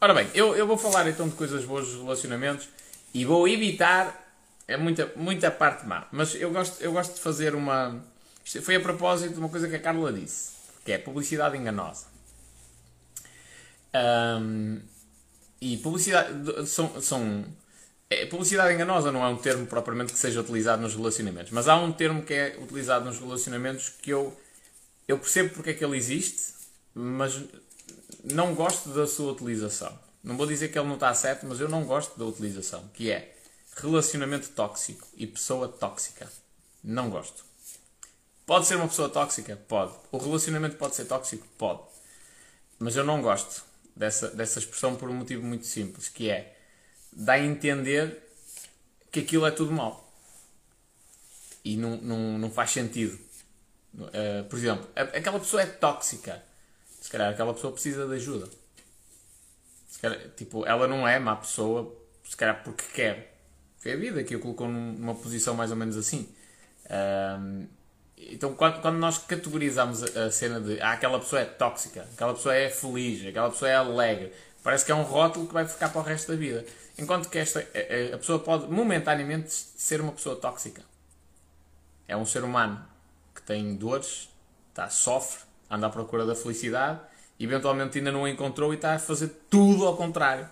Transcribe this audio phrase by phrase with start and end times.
[0.00, 2.68] Ora bem, eu, eu vou falar então de coisas boas dos relacionamentos
[3.12, 4.30] e vou evitar
[4.70, 6.06] é muita, muita parte má.
[6.12, 8.02] Mas eu gosto, eu gosto de fazer uma.
[8.62, 10.52] Foi a propósito de uma coisa que a Carla disse,
[10.84, 12.06] que é publicidade enganosa.
[13.92, 14.80] Um,
[15.60, 16.30] e publicidade.
[16.68, 17.44] São, são,
[18.08, 21.74] é, publicidade enganosa não é um termo propriamente que seja utilizado nos relacionamentos, mas há
[21.76, 24.38] um termo que é utilizado nos relacionamentos que eu,
[25.08, 26.54] eu percebo porque é que ele existe,
[26.94, 27.42] mas
[28.24, 29.98] não gosto da sua utilização.
[30.22, 33.10] Não vou dizer que ele não está certo, mas eu não gosto da utilização, que
[33.10, 33.34] é
[33.76, 36.30] relacionamento tóxico e pessoa tóxica.
[36.82, 37.44] Não gosto.
[38.44, 39.56] Pode ser uma pessoa tóxica?
[39.68, 39.94] Pode.
[40.10, 41.46] O relacionamento pode ser tóxico?
[41.56, 41.82] Pode.
[42.78, 46.56] Mas eu não gosto dessa, dessa expressão por um motivo muito simples, que é
[47.12, 48.22] dá a entender
[49.10, 50.12] que aquilo é tudo mau.
[51.64, 53.18] E não, não, não faz sentido.
[53.94, 56.42] Uh, por exemplo, aquela pessoa é tóxica.
[57.00, 58.48] Se calhar aquela pessoa precisa de ajuda.
[60.00, 63.38] Calhar, tipo, ela não é má pessoa, se calhar porque quer.
[63.78, 66.28] Foi a vida que o colocou numa posição mais ou menos assim.
[66.90, 67.66] Um,
[68.16, 72.34] então, quando, quando, nós categorizamos a, a, cena de ah, aquela pessoa é tóxica, aquela
[72.34, 75.90] pessoa é feliz, aquela pessoa é alegre, parece que é um rótulo que vai ficar
[75.90, 76.64] para o resto da vida.
[76.98, 80.82] Enquanto que esta, a, a pessoa pode momentaneamente ser uma pessoa tóxica.
[82.06, 82.84] É um ser humano
[83.34, 84.28] que tem dores,
[84.70, 87.00] está, sofre, anda à procura da felicidade,
[87.38, 90.48] eventualmente ainda não a encontrou e está a fazer tudo ao contrário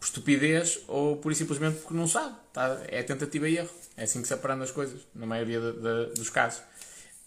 [0.00, 2.34] por estupidez ou por simplesmente porque não sabe.
[2.52, 2.80] Tá?
[2.88, 3.70] É tentativa e erro.
[3.96, 6.60] É assim que se aprende as coisas, na maioria de, de, dos casos.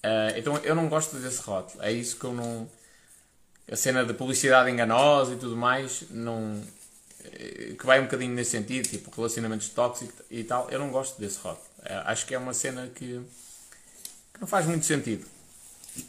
[0.03, 1.84] Uh, então eu não gosto desse rótulo.
[1.84, 2.67] É isso que eu não.
[3.72, 6.62] A cena de publicidade enganosa e tudo mais, não.
[7.80, 10.70] Que vai um bocadinho nesse sentido, tipo relacionamentos tóxicos e tal.
[10.70, 11.66] Eu não gosto desse rótulo.
[11.80, 13.22] Uh, acho que é uma cena que,
[14.34, 15.25] que não faz muito sentido.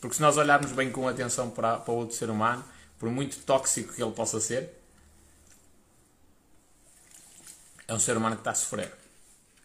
[0.01, 2.65] Porque se nós olharmos bem com atenção para, para outro ser humano,
[2.99, 4.71] por muito tóxico que ele possa ser,
[7.87, 8.93] é um ser humano que está a sofrer.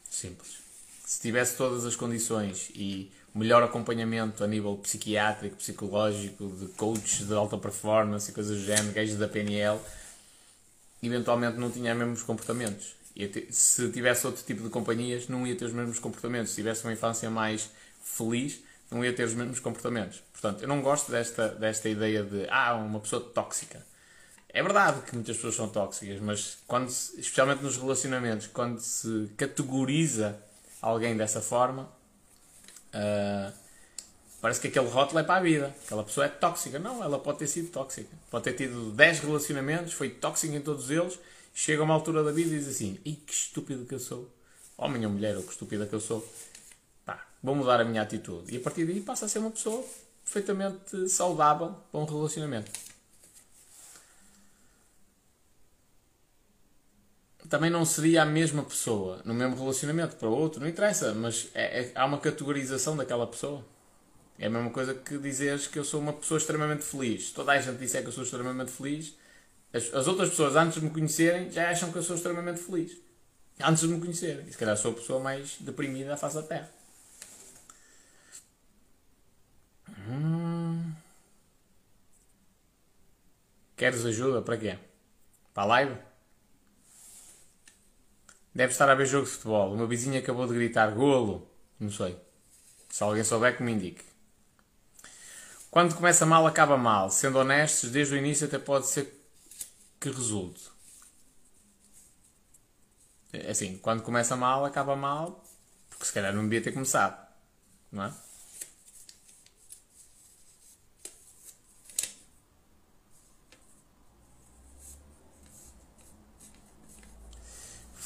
[0.10, 0.58] Simples.
[1.06, 7.34] Se tivesse todas as condições e melhor acompanhamento a nível psiquiátrico, psicológico, de coaches de
[7.34, 9.80] alta performance e coisas do género, gajos da PNL,
[11.02, 12.96] eventualmente não tinha os mesmos comportamentos.
[13.50, 16.52] Se tivesse outro tipo de companhias, não ia ter os mesmos comportamentos.
[16.52, 17.70] Se tivesse uma infância mais
[18.04, 20.22] feliz, não ia ter os mesmos comportamentos.
[20.32, 23.86] Portanto, eu não gosto desta, desta ideia de, ah, uma pessoa tóxica.
[24.52, 29.30] É verdade que muitas pessoas são tóxicas, mas quando se, especialmente nos relacionamentos, quando se
[29.38, 30.42] categoriza
[30.82, 31.84] alguém dessa forma,
[32.94, 33.54] uh,
[34.42, 35.76] parece que aquele rótulo é para a vida.
[35.86, 36.80] Aquela pessoa é tóxica.
[36.80, 38.10] Não, ela pode ter sido tóxica.
[38.32, 41.20] Pode ter tido 10 relacionamentos, foi tóxica em todos eles,
[41.54, 44.34] chega a uma altura da vida e diz assim: Ih, que estúpido que eu sou.
[44.76, 46.28] Homem ou mulher, ou que estúpida que eu sou.
[47.42, 48.54] Vou mudar a minha atitude.
[48.54, 49.84] E a partir daí passa a ser uma pessoa
[50.24, 52.72] perfeitamente saudável para um relacionamento.
[57.50, 61.82] também não seria a mesma pessoa no mesmo relacionamento para outro, não interessa, mas é,
[61.82, 63.66] é, há uma categorização daquela pessoa.
[64.38, 67.32] É a mesma coisa que dizeres que eu sou uma pessoa extremamente feliz.
[67.32, 69.18] Toda a gente disser que eu sou extremamente feliz,
[69.74, 72.96] as, as, outras pessoas, antes de me conhecerem, já acham que eu sou extremamente feliz.
[73.60, 74.46] Antes de me conhecerem.
[74.48, 76.79] E se calhar sou a pessoa mais deprimida à face da Terra.
[83.80, 84.42] Queres ajuda?
[84.42, 84.78] Para quê?
[85.54, 85.98] Para a live?
[88.54, 89.72] Deve estar a ver jogo de futebol.
[89.72, 91.50] O meu vizinho acabou de gritar golo.
[91.80, 92.20] Não sei.
[92.90, 94.04] Se alguém souber que me indique.
[95.72, 97.10] Quando começa mal, acaba mal.
[97.10, 99.18] Sendo honestos, desde o início até pode ser
[99.98, 100.70] que resulte.
[103.32, 105.42] É assim, quando começa mal, acaba mal,
[105.90, 107.26] porque se calhar não devia ter começado.
[107.90, 108.14] Não é?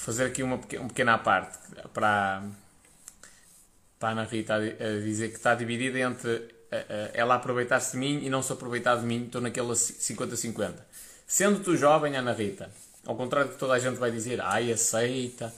[0.04, 1.58] Fazer aqui uma, uma pequena parte
[1.94, 2.44] para,
[3.98, 6.54] para a Ana Rita a dizer que está dividida entre
[7.14, 10.74] ela aproveitar-se de mim e não se aproveitar de mim, estou naquela 50-50.
[11.28, 12.70] Sendo tu jovem, Ana Rita,
[13.06, 15.54] ao contrário de que toda a gente vai dizer, ai, aceita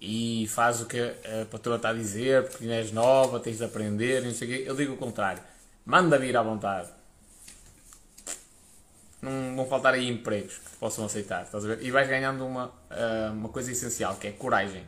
[0.00, 4.22] e faz o que a patroa está a dizer, porque és nova, tens de aprender,
[4.22, 5.42] não sei o quê, eu digo o contrário.
[5.84, 6.88] Manda vir à vontade
[9.20, 11.82] não vão faltar aí empregos que possam aceitar, estás a ver?
[11.82, 14.86] E vais ganhando uma, uh, uma coisa essencial, que é coragem.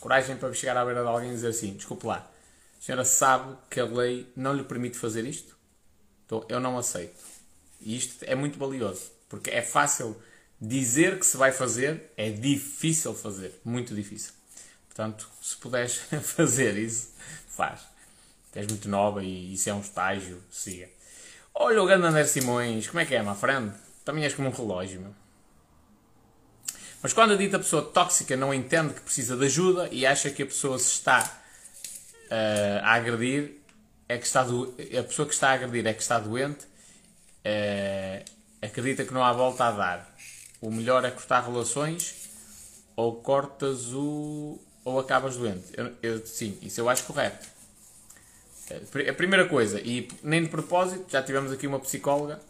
[0.00, 2.30] Coragem para chegar à beira de alguém e dizer assim, desculpe lá,
[2.78, 5.56] a senhora sabe que a lei não lhe permite fazer isto?
[6.24, 7.18] Então eu não aceito.
[7.80, 10.16] E isto é muito valioso, porque é fácil
[10.60, 14.32] dizer que se vai fazer, é difícil fazer, muito difícil.
[14.86, 17.12] Portanto, se puderes fazer isso,
[17.48, 17.80] faz.
[18.54, 20.88] És muito nova e isso é um estágio, siga.
[21.60, 23.74] Olha o grande André Simões, como é que é, my friend?
[24.04, 25.12] Também és como um relógio, meu.
[27.02, 30.44] Mas quando a dita pessoa tóxica não entende que precisa de ajuda e acha que
[30.44, 31.20] a pessoa se está
[32.30, 33.56] uh, a agredir,
[34.08, 34.72] é que está do...
[34.96, 38.24] a pessoa que está a agredir é que está doente, uh,
[38.62, 40.16] acredita que não há volta a dar.
[40.60, 42.30] O melhor é cortar relações
[42.94, 44.60] ou cortas o.
[44.84, 45.72] ou acabas doente.
[45.76, 47.57] Eu, eu, sim, isso eu acho correto.
[48.74, 52.40] A primeira coisa, e nem de propósito, já tivemos aqui uma psicóloga.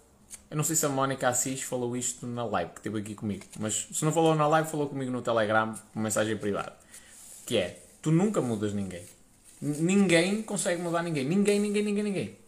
[0.51, 3.45] Eu não sei se a Mónica Assis falou isto na live, que esteve aqui comigo.
[3.59, 6.75] Mas se não falou na live, falou comigo no Telegram, com mensagem privada.
[7.47, 9.05] Que é, tu nunca mudas ninguém.
[9.61, 11.25] Ninguém consegue mudar ninguém.
[11.25, 12.39] Ninguém, ninguém, ninguém, ninguém.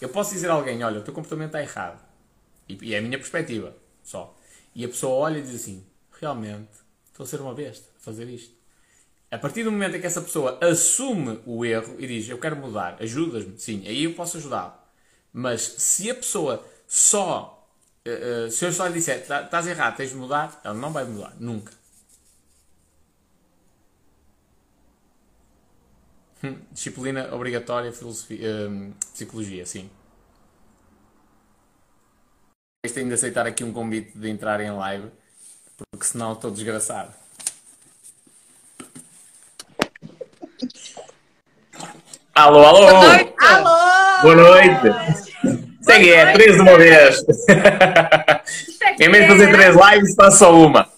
[0.00, 2.00] Eu posso dizer a alguém, olha, o teu comportamento está errado.
[2.68, 4.34] E, e é a minha perspectiva, só.
[4.74, 5.84] E a pessoa olha e diz assim,
[6.20, 6.70] realmente,
[7.06, 8.63] estou a ser uma besta a fazer isto.
[9.34, 12.54] A partir do momento em que essa pessoa assume o erro e diz, eu quero
[12.54, 14.72] mudar, ajudas-me, sim, aí eu posso ajudá-lo.
[15.32, 17.68] Mas se a pessoa só,
[18.06, 20.92] uh, uh, se eu só lhe disser, tá, estás errado, tens de mudar, ela não
[20.92, 21.72] vai mudar, nunca.
[26.44, 29.90] Hum, disciplina obrigatória, filosofia, uh, psicologia, sim.
[32.94, 35.10] Tenho de aceitar aqui um convite de entrar em live,
[35.90, 37.23] porque senão estou desgraçado.
[42.34, 42.80] Alô, alô!
[42.80, 43.34] Boa noite!
[43.38, 44.22] Alô!
[44.22, 45.24] Boa noite!
[45.82, 47.24] Segue, é três de uma vez.
[49.00, 50.88] Em vez de fazer três lives, está só uma.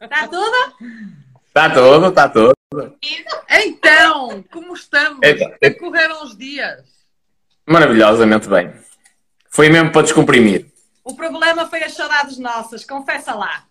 [0.00, 0.74] Está tudo?
[1.46, 2.54] Está tudo, está tudo.
[3.50, 5.18] Então, como estamos?
[5.22, 6.84] Então, correram os dias?
[7.66, 8.72] Maravilhosamente bem.
[9.50, 10.66] Foi mesmo para descomprimir.
[11.02, 13.64] O problema foi as saudades nossas, confessa lá.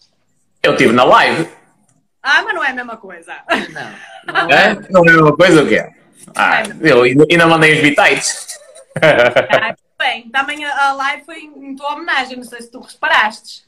[0.63, 1.47] Eu estive na live.
[2.29, 3.33] Ah, mas não é a mesma coisa.
[3.71, 4.33] Não.
[4.33, 5.89] Não é, não é a mesma coisa o quê?
[6.35, 8.59] Ah, eu ainda mandei os bitites.
[9.01, 13.63] Ah, bem, também a live foi em tua homenagem, não sei se tu reparaste.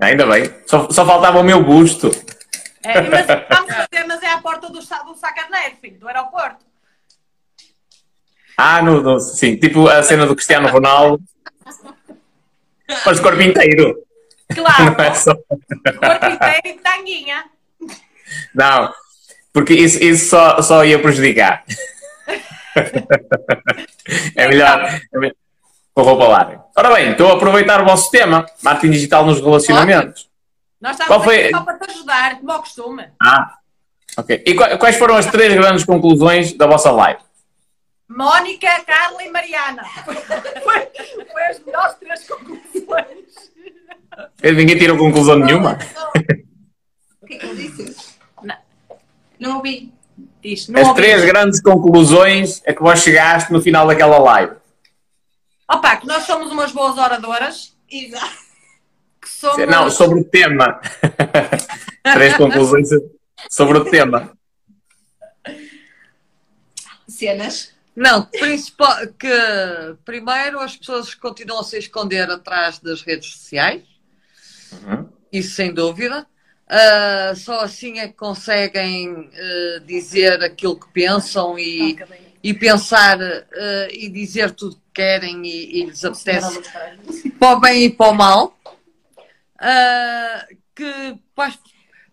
[0.00, 2.12] Ainda bem, só, só faltava o meu busto.
[2.84, 6.64] É, mas vamos fazer, mas é à porta do, do Sacarneiro, filho, do aeroporto.
[8.56, 11.20] Ah, no, no, sim, tipo a cena do Cristiano Ronaldo.
[13.04, 14.04] Mas corpo inteiro.
[14.54, 14.84] Claro.
[14.84, 15.34] Não é só...
[15.34, 17.53] Corpo inteiro e tanguinha.
[18.54, 18.92] Não,
[19.52, 21.64] porque isso, isso só, só ia prejudicar.
[24.36, 25.00] é melhor.
[25.12, 25.36] É melhor.
[25.94, 26.64] Com roupa larga.
[26.76, 30.28] Ora bem, estou a aproveitar o vosso tema, marketing digital nos relacionamentos.
[30.80, 31.50] Nós estamos Qual foi...
[31.50, 33.08] só para te ajudar, como ao costume.
[33.22, 33.54] Ah,
[34.16, 34.42] ok.
[34.44, 37.20] E quais foram as três grandes conclusões da vossa live?
[38.08, 39.84] Mónica, Carla e Mariana.
[40.04, 40.88] Foi, foi,
[41.48, 43.52] as melhores três conclusões.
[44.42, 45.78] Ninguém tirou conclusão nenhuma?
[47.22, 48.03] O que é que ele disse?
[49.44, 49.92] Não, ouvi.
[50.40, 51.02] Diz, não As ouvi.
[51.02, 54.56] três grandes conclusões a que vós chegaste no final daquela live.
[55.70, 57.76] Opa, que nós somos umas boas oradoras.
[57.90, 58.42] Exato.
[59.26, 59.68] Somos...
[59.68, 60.80] Não, sobre o tema.
[62.14, 62.88] três conclusões
[63.50, 64.32] sobre o tema.
[67.06, 67.74] Cenas.
[67.94, 69.28] Não, principal, que
[70.06, 73.82] primeiro as pessoas continuam a se esconder atrás das redes sociais,
[74.72, 75.08] uhum.
[75.30, 76.26] isso sem dúvida.
[76.64, 81.98] Uh, só assim é que conseguem uh, dizer aquilo que pensam e,
[82.42, 86.62] e pensar uh, e dizer tudo que querem e, e lhes apetece.
[87.38, 88.58] para o bem e para o mal.
[90.74, 91.58] que para as,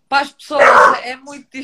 [0.06, 1.48] para as pessoas é muito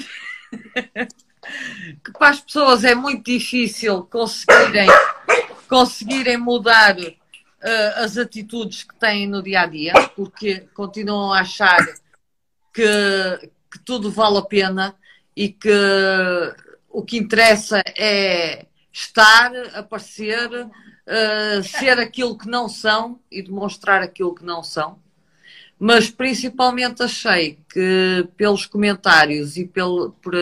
[2.03, 4.89] que para as pessoas é muito difícil conseguirem,
[5.69, 6.97] conseguirem mudar
[7.97, 11.79] as atitudes que têm no dia a dia, porque continuam a achar
[12.73, 14.95] que, que tudo vale a pena
[15.37, 15.71] e que
[16.89, 24.35] o que interessa é estar, aparecer, uh, ser aquilo que não são e demonstrar aquilo
[24.35, 24.99] que não são.
[25.79, 30.35] Mas principalmente achei que pelos comentários e pelo, por,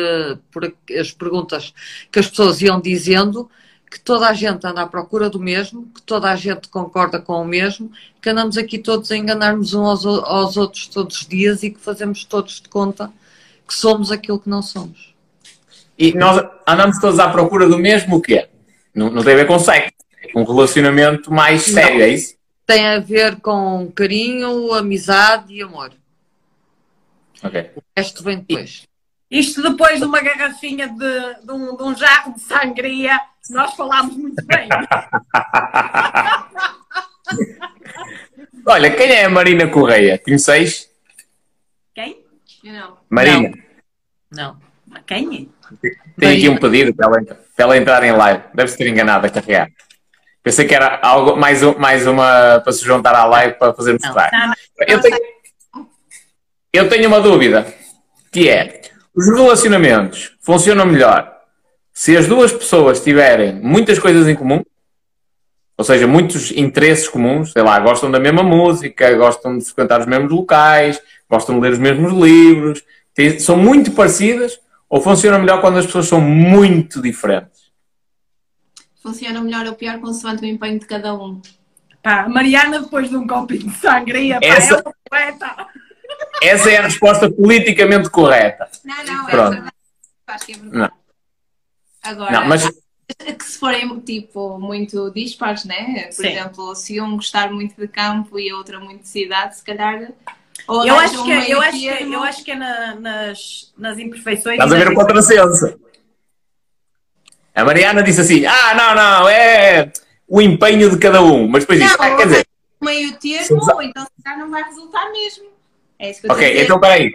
[0.51, 1.75] por, as perguntas
[2.11, 3.51] que as pessoas iam dizendo,
[3.97, 7.41] que toda a gente anda à procura do mesmo, que toda a gente concorda com
[7.41, 11.63] o mesmo, que andamos aqui todos a enganar-nos uns aos, aos outros todos os dias
[11.63, 13.11] e que fazemos todos de conta
[13.67, 15.15] que somos aquilo que não somos.
[15.99, 18.49] E nós andamos todos à procura do mesmo o quê?
[18.95, 22.05] Não, não tem a ver com sexo, é um relacionamento mais sério, não.
[22.05, 22.37] é isso?
[22.67, 25.93] tem a ver com carinho, amizade e amor.
[27.43, 27.71] Ok.
[27.77, 28.83] O resto vem depois.
[29.31, 34.17] Isto depois de uma garrafinha de, de, um, de um jarro de sangria, nós falámos
[34.17, 34.69] muito bem.
[38.67, 40.19] Olha, quem é a Marina Correia?
[40.19, 40.89] Conheceis?
[41.95, 42.25] Quem?
[42.65, 42.99] Não.
[43.09, 43.53] Marina.
[44.31, 44.57] Não.
[44.87, 45.03] não.
[45.07, 45.51] Quem?
[46.19, 48.43] Tem aqui um pedido para ela, para ela entrar em live.
[48.55, 49.69] Deve-se ter enganado a carregar.
[50.43, 54.37] Pensei que era algo, mais, mais uma para se juntar à live para fazermos live.
[54.87, 55.19] Eu tenho,
[56.73, 57.67] eu tenho uma dúvida.
[58.31, 58.81] que é
[59.15, 61.36] os relacionamentos funcionam melhor
[61.99, 64.63] se as duas pessoas tiverem muitas coisas em comum,
[65.79, 70.07] ou seja, muitos interesses comuns, sei lá, gostam da mesma música, gostam de frequentar os
[70.07, 72.85] mesmos locais, gostam de ler os mesmos livros,
[73.15, 74.61] têm- são muito parecidas,
[74.91, 77.71] ou funciona melhor quando as pessoas são muito diferentes?
[79.03, 81.41] Funciona melhor ou pior consoante o empenho de cada um.
[82.03, 85.67] Pá, Mariana, depois de um copinho de sangria, pá, Essa- é poeta.
[86.43, 88.69] Essa é a resposta politicamente correta.
[88.85, 89.51] Não, não, é Pronto.
[89.53, 89.73] verdade.
[90.27, 90.77] Acho que é verdade.
[90.79, 91.06] Não.
[92.07, 92.69] Agora, Não, mas
[93.39, 96.05] que se forem tipo muito dispares, né?
[96.15, 96.29] Por Sim.
[96.29, 100.13] exemplo, se um gostar muito de campo e a outra muito de cidade, se calhar.
[100.67, 103.99] Ou Eu acho que, é- eu acho que, eu acho que é na- nas, nas
[103.99, 104.55] imperfeições.
[104.59, 105.79] estás a ver o contrassenso.
[107.55, 109.93] A Mariana disse assim: Ah, não, não, é
[110.29, 111.47] o empenho de cada um.
[111.49, 112.47] Mas depois Não, ah, quer dizer,
[112.83, 115.47] meio termo, ou então se calhar não vai resultar mesmo.
[115.99, 117.13] É isso que eu ok, então peraí.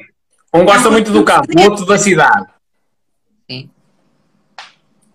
[0.54, 2.46] Um gosta Não, muito do campo, o outro da cidade.
[3.50, 3.70] Sim.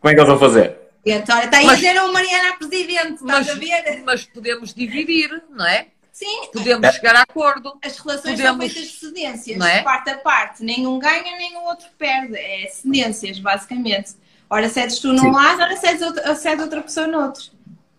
[0.00, 0.76] Como é que eles vão fazer?
[1.06, 4.02] A está aí a Mas- dizer o Mariana a presidente, estás Mas, a ver?
[4.04, 5.86] mas podemos dividir, não é?
[6.12, 7.78] Sim, Podemos chegar a acordo.
[7.84, 9.82] as relações são Podemos- feitas de cedências, Não é?
[9.82, 10.64] parte a parte.
[10.64, 12.34] Nenhum ganha, nem o outro perde.
[12.36, 14.14] É cedências, basicamente.
[14.48, 15.30] Ora cedes tu num Sim.
[15.30, 17.44] lado, ora cedes outra, cede outra pessoa no outro.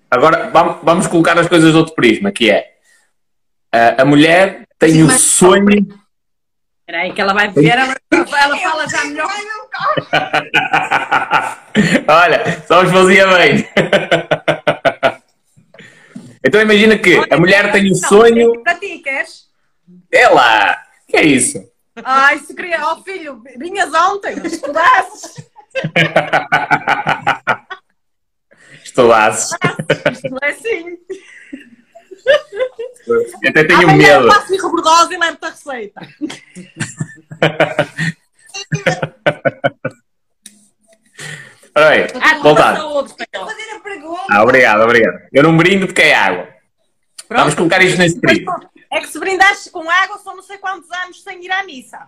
[0.09, 2.73] Agora vamos, vamos colocar as coisas de outro prisma, que é
[3.71, 5.87] a, a mulher tem Sim, o mas- sonho.
[6.87, 9.27] Espera aí que ela vai ver, ela, ela fala já melhor.
[12.07, 13.67] Olha, só os fazia bem.
[16.41, 18.63] então imagina que a mulher tem o sonho.
[18.63, 19.49] Praticas?
[20.13, 20.81] É lá!
[21.09, 21.61] Que é isso?
[22.05, 25.45] Ai, se queria, ó filho, vinhas ontem, estudasses.
[28.85, 29.49] Estoulasses.
[30.13, 30.97] Isto não é assim.
[33.07, 34.33] Eu até tenho Amanhã eu medo.
[34.33, 36.01] faço rebordosa e levo-te a receita.
[41.75, 42.75] Ora bem, Ah, voltar.
[42.75, 43.49] saúde, espanhol.
[43.49, 44.21] Fazer a pergunta.
[44.31, 45.19] Ah, obrigado, obrigado.
[45.31, 46.47] Eu não brindo porque é água.
[47.29, 48.59] Vamos colocar isto nesse prisma.
[48.91, 51.99] É que se brindastes com água, são não sei quantos anos sem ir à missa.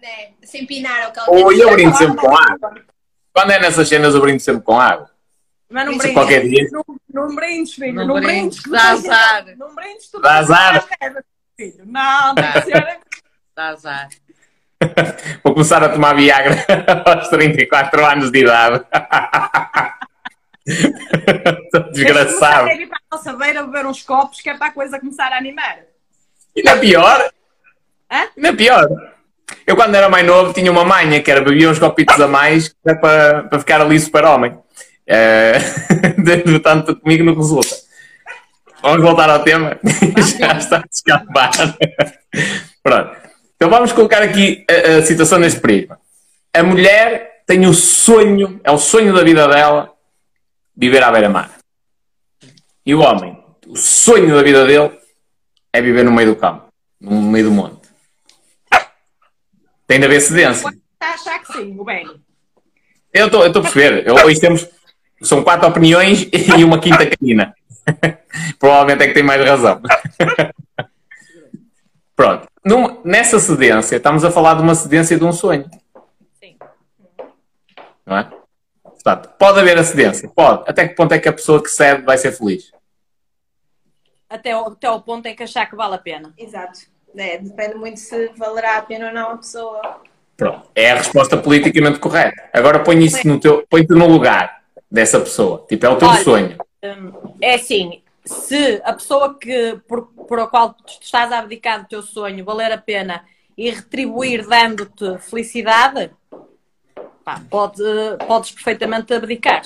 [0.00, 0.30] Né?
[0.44, 2.74] Se empinar o que Ou eu brindo sempre com água.
[3.34, 5.10] Quando é nessas cenas, eu brindo sempre com água.
[5.68, 6.14] Mas não brindes.
[6.14, 6.68] qualquer dia.
[6.70, 7.94] Não, não brindes, filho.
[7.94, 8.60] Não Não, brindes, brindes.
[8.62, 9.44] que dá azar.
[9.56, 10.86] Não brindes, tu Dá não azar.
[11.56, 11.82] filho.
[11.86, 12.98] Não, tem que ser.
[13.54, 14.08] Dá azar.
[15.42, 16.54] Vou começar a tomar Viagra
[17.16, 18.84] aos 34 anos de idade.
[20.66, 22.66] Estou Desgraçado.
[22.68, 25.36] Vir para a nossa beira beber uns copos, que é para a coisa começar a
[25.36, 25.78] animar.
[26.56, 27.30] Ainda é pior.
[28.10, 28.28] Hã?
[28.36, 28.88] Ainda é pior.
[29.66, 32.74] Eu, quando era mais novo, tinha uma manha que era beber uns copitos a mais
[32.82, 34.58] para, para ficar ali super-homem.
[35.06, 35.58] É...
[36.18, 37.74] de tanto comigo não resulta.
[38.82, 39.78] Vamos voltar ao tema.
[40.38, 41.50] Já está a escapar.
[42.82, 43.16] Pronto.
[43.56, 45.98] Então vamos colocar aqui a, a situação neste prisma.
[46.52, 49.92] A mulher tem o sonho, é o sonho da vida dela,
[50.76, 51.50] viver à beira-mar.
[52.84, 54.90] E o homem, o sonho da vida dele
[55.72, 56.66] é viver no meio do campo,
[57.00, 57.86] no meio do monte.
[59.86, 60.68] Tem de haver cedência.
[60.68, 62.08] Está a achar que sim, o bem.
[63.12, 64.06] Eu estou a perceber.
[64.06, 64.66] Eu, hoje temos.
[65.22, 67.54] São quatro opiniões e uma quinta canina.
[68.58, 69.80] Provavelmente é que tem mais razão.
[72.14, 72.48] Pronto.
[72.64, 75.70] Num- nessa cedência, estamos a falar de uma cedência de um sonho.
[76.40, 76.56] Sim.
[78.04, 78.30] Não é?
[78.82, 80.28] Portanto, pode haver a cedência.
[80.28, 80.68] Pode.
[80.68, 82.72] Até que ponto é que a pessoa que cede vai ser feliz?
[84.28, 86.34] Até ao, até ao ponto em que achar que vale a pena.
[86.36, 86.80] Exato.
[87.16, 90.00] É, depende muito se valerá a pena ou não a pessoa.
[90.36, 90.68] Pronto.
[90.74, 92.50] É a resposta politicamente correta.
[92.52, 93.64] Agora põe isso no teu.
[93.70, 95.64] Põe-te no lugar dessa pessoa.
[95.68, 96.58] Tipo, é o teu Olha, sonho.
[97.40, 101.88] É assim, se a pessoa que, por, por a qual tu estás a abdicar do
[101.88, 103.24] teu sonho valer a pena
[103.56, 106.10] e retribuir dando-te felicidade,
[107.24, 107.82] pá, pode,
[108.26, 109.62] podes perfeitamente abdicar.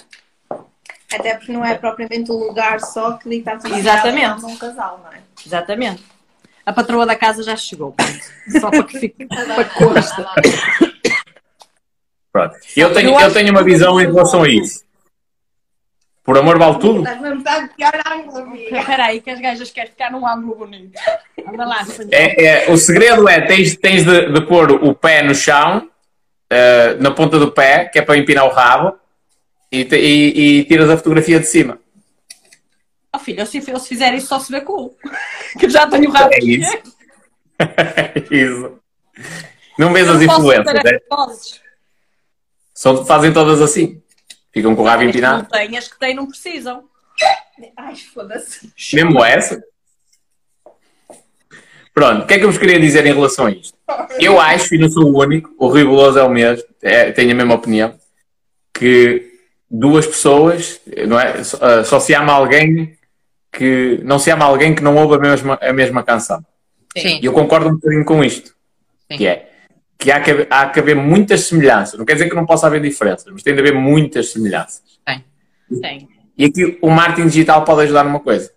[1.13, 4.41] Até porque não é propriamente o lugar só que dita a felicidade Exatamente.
[4.41, 5.21] de um casal, não é?
[5.45, 6.05] Exatamente.
[6.65, 7.95] A patroa da casa já chegou.
[8.61, 10.23] Só para que fique para que conste.
[12.33, 12.55] Pronto.
[12.77, 14.85] Eu tenho, Eu eu tenho uma visão é em relação a isso.
[16.31, 16.99] Por amor vale tudo?
[17.01, 18.79] Estás mesmo a pior ângulo, amiga.
[18.79, 20.93] Espera aí, que as gajas querem ficar num ângulo bonito.
[21.45, 21.85] Anda lá.
[22.13, 25.91] É, é, o segredo é tens, tens de, de pôr o pé no chão,
[26.49, 28.97] eh, na ponta do pé, que é para empinar o rabo,
[29.73, 31.81] e, te- e- e tiras a fotografia de cima.
[33.13, 34.97] Oh, filho, se, se fizer isso só se vê cool.
[35.59, 36.79] Que eu já tenho o rabo É isso.
[38.31, 38.79] isso.
[39.77, 40.99] Não vês as influências, é?
[41.09, 41.61] poses.
[42.73, 44.01] Só fazem todas assim.
[44.53, 45.49] Ficam com o rabo As que não empinado.
[45.49, 46.85] têm, as que têm não precisam.
[47.77, 48.73] Ai, foda-se.
[48.93, 49.63] Mesmo essa.
[51.93, 53.77] Pronto, o que é que eu vos queria dizer em relação a isto?
[54.19, 57.35] Eu acho, e não sou o único, o Rui é o mesmo, é, tenho a
[57.35, 57.99] mesma opinião,
[58.73, 59.33] que
[59.69, 61.43] duas pessoas, não é?
[61.43, 62.97] Só, uh, só se ama alguém
[63.53, 66.45] que não se ama alguém que não ouve a mesma, a mesma canção.
[66.97, 67.19] Sim.
[67.21, 68.55] E eu concordo um bocadinho com isto.
[69.11, 69.19] Sim.
[69.19, 69.50] Que é
[70.01, 71.99] que há, que haver- há que haver muitas semelhanças.
[71.99, 74.83] Não quer dizer que não possa haver diferenças, mas tem de haver muitas semelhanças.
[75.81, 76.09] Tem.
[76.39, 78.51] E aqui o marketing digital pode ajudar numa coisa,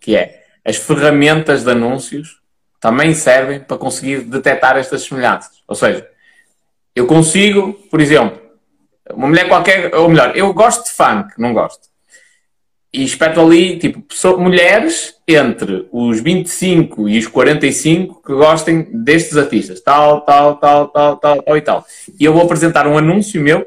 [0.00, 2.40] que é as ferramentas de anúncios
[2.80, 5.62] também servem para conseguir detectar estas semelhanças.
[5.66, 6.08] Ou seja,
[6.94, 8.40] eu consigo, por exemplo,
[9.12, 11.88] uma mulher qualquer, ou melhor, eu gosto de funk, não gosto.
[12.92, 19.36] E espeto ali, tipo, pessoa- mulheres entre os 25 e os 45 que gostem destes
[19.36, 21.84] artistas, tal, tal, tal, tal, tal, tal e tal.
[22.18, 23.66] E eu vou apresentar um anúncio meu,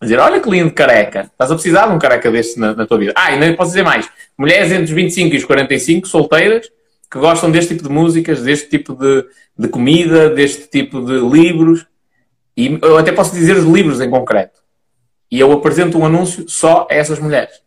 [0.00, 2.98] dizer, olha que lindo careca, estás a precisar de um careca deste na, na tua
[2.98, 3.12] vida.
[3.16, 6.70] Ah, ainda posso dizer mais, mulheres entre os 25 e os 45, solteiras,
[7.10, 9.24] que gostam deste tipo de músicas, deste tipo de,
[9.58, 11.86] de comida, deste tipo de livros,
[12.56, 14.60] e eu até posso dizer os livros em concreto.
[15.30, 17.65] E eu apresento um anúncio só a essas mulheres.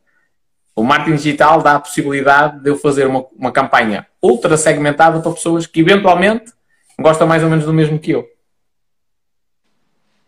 [0.79, 5.33] O marketing digital dá a possibilidade de eu fazer uma, uma campanha ultra segmentada para
[5.33, 6.53] pessoas que eventualmente
[6.98, 8.25] gostam mais ou menos do mesmo que eu.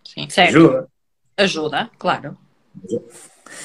[0.03, 0.29] Sim.
[0.29, 0.50] Certo.
[0.50, 0.88] Ajuda.
[1.38, 2.38] Ajuda, claro.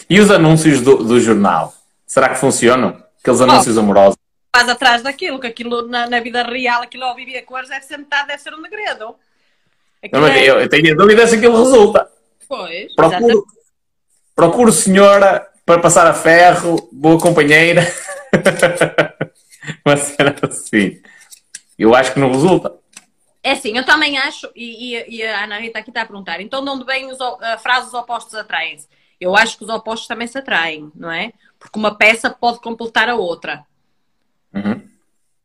[0.08, 1.74] E os anúncios do, do jornal?
[2.06, 3.02] Será que funcionam?
[3.20, 4.16] Aqueles anúncios amorosos?
[4.54, 7.96] Faz atrás daquilo, que aquilo na, na vida real, aquilo ao viver cores deve ser
[7.96, 9.16] metade, deve ser um degredo.
[10.12, 12.08] Não, é- eu, eu tenho a dúvida se aquilo resulta.
[12.48, 13.26] Pois, exatamente.
[13.26, 13.46] Procuro,
[14.36, 17.82] procuro senhora para passar a ferro, boa companheira.
[19.84, 21.02] Uma cena assim.
[21.76, 22.72] Eu acho que não resulta.
[23.42, 26.40] É assim, eu também acho, e, e- e a Ana Rita aqui está a perguntar,
[26.40, 28.88] então de onde vêm os, o- a frase os opostos atraem-se?
[29.20, 31.32] Eu acho que os opostos também se atraem, não é?
[31.58, 33.64] Porque uma peça pode completar a outra.
[34.52, 34.88] Uhum.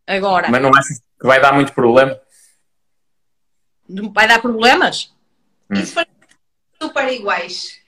[0.07, 0.87] Agora, Mas não acho
[1.19, 2.19] que vai dar muito problema.
[4.13, 5.13] vai dar problemas?
[5.71, 6.09] E se forem
[6.81, 7.79] super iguais?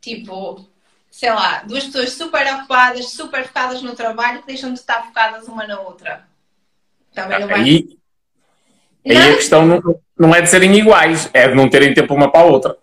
[0.00, 0.68] Tipo,
[1.16, 5.48] sei lá, duas pessoas super ocupadas, super focadas no trabalho, que deixam de estar focadas
[5.48, 6.28] uma na outra.
[7.14, 7.60] Também não vai.
[7.62, 7.98] Aí,
[9.06, 12.30] aí a questão não, não é de serem iguais, é de não terem tempo uma
[12.30, 12.76] para a outra.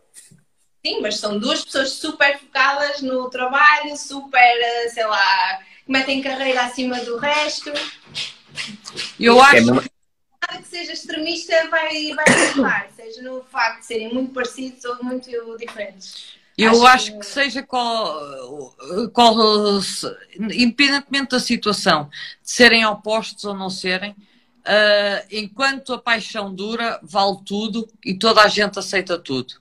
[0.84, 6.20] Sim, mas são duas pessoas super focadas no trabalho, super, eh, sei lá, que metem
[6.20, 7.72] carreira acima do resto.
[9.20, 13.86] Eu É acho, mesmo- Nada que seja extremista vai, vai resultar, seja no facto de
[13.86, 16.42] serem muito parecidos ou muito diferentes.
[16.58, 18.20] Eu acho acho que- que seja qual,
[19.14, 19.36] qual,
[20.40, 22.10] independentemente da situação,
[22.44, 24.16] de serem opostos ou não serem,
[24.66, 29.56] ah, enquanto a paixão dura, vale tudo e toda a gente aceita tudo.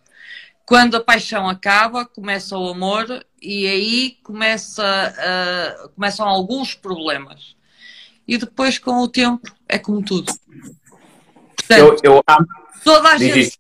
[0.67, 7.57] Quando a paixão acaba, começa o amor e aí começa, ah, começam alguns problemas.
[8.29, 10.33] E depois, com o tempo, é como tudo.
[11.69, 12.47] Eu, Portanto, eu amo.
[12.85, 13.59] toda a gente.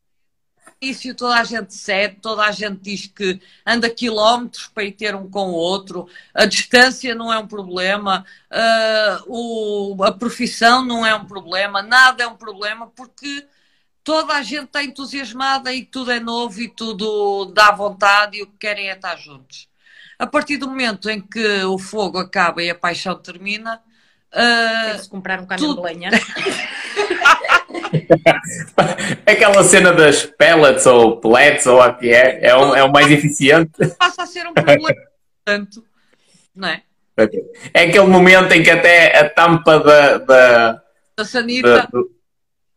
[0.83, 5.15] Início toda a gente cede, toda a gente diz que anda quilómetros para ir ter
[5.15, 11.07] um com o outro, a distância não é um problema, ah, o- a profissão não
[11.07, 13.47] é um problema, nada é um problema, porque
[14.05, 18.47] toda a gente está entusiasmada e tudo é novo e tudo dá vontade e o
[18.47, 19.69] que querem é estar juntos.
[20.19, 23.81] A partir do momento em que o fogo acaba e a paixão termina,
[24.33, 25.83] ah, Tem-se comprar um caminhão tudo.
[25.83, 26.11] de lenha.
[29.27, 33.11] Aquela cena das pellets ou pellets ou o que é, é o, é o mais
[33.11, 33.73] eficiente.
[33.99, 34.95] passa a ser um problema.
[35.45, 35.85] Portanto,
[36.55, 36.83] não é?
[37.75, 40.19] É aquele momento em que até a tampa da.
[40.19, 40.83] da, Da
[41.19, 41.89] da- sanita.
[41.93, 42.11] do-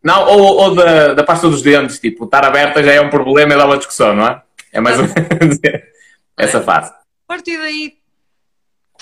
[0.04, 3.54] não, ou, ou da, da pasta dos dentes, tipo, estar aberta já é um problema
[3.54, 4.41] e dá uma discussão, não é?
[4.71, 5.60] É mais ou menos
[6.38, 6.91] essa fase.
[6.91, 7.93] A partir daí,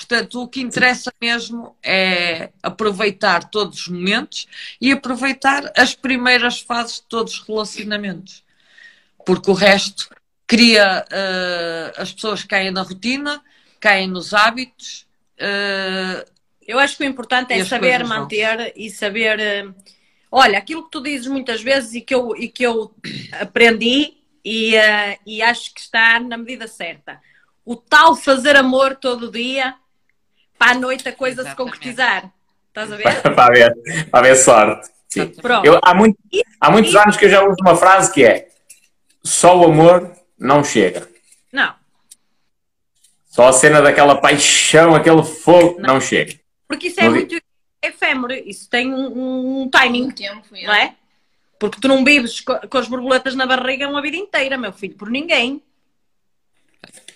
[0.06, 4.48] portanto, o que interessa mesmo é aproveitar todos os momentos
[4.80, 8.44] e aproveitar as primeiras fases de todos os relacionamentos.
[9.26, 10.10] Porque o resto
[10.48, 11.06] cria.
[11.12, 13.42] eh, as pessoas caem na rotina,
[13.80, 15.06] caem nos hábitos.
[15.38, 16.26] eh,
[16.68, 19.40] Eu acho que o importante é saber manter e saber.
[19.40, 19.66] eh,
[20.32, 22.94] Olha, aquilo que tu dizes muitas vezes e que eu, e que eu
[23.40, 24.74] aprendi e,
[25.26, 27.22] e acho que está na medida certa.
[27.64, 29.76] O tal fazer amor todo dia
[30.64, 31.72] para a noite a coisa se Exatamente.
[31.72, 32.32] concretizar.
[32.70, 33.22] Estás a ver?
[33.36, 34.90] para, ver, para ver sorte.
[35.10, 35.28] Sim.
[35.28, 35.66] Pronto.
[35.66, 36.18] Eu, há, muito,
[36.60, 38.48] há muitos anos que eu já uso uma frase que é
[39.24, 41.08] só o amor não chega.
[41.52, 41.76] Não,
[43.28, 46.34] Só a cena daquela paixão, aquele fogo, não chega.
[46.68, 47.42] porque isso é Não vi- muito
[47.82, 48.34] efêmero.
[48.34, 50.44] Isso tem um, um timing, Muito tempo.
[50.56, 50.66] é.
[50.66, 50.96] não é?
[51.60, 54.96] Porque tu não vives co- com as borboletas na barriga uma vida inteira, meu filho,
[54.96, 55.62] por ninguém.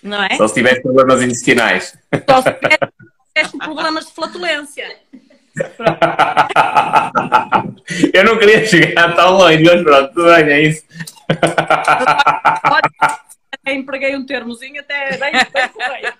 [0.02, 0.36] Não é?
[0.36, 1.98] Só se tiver problemas intestinais.
[2.30, 2.52] Só se
[3.38, 4.96] tivesse problemas de flatulência.
[8.12, 10.84] Eu não queria chegar tão longe, mas pronto, tudo bem, é isso.
[13.50, 16.12] Até empreguei um termozinho, até bem, bem.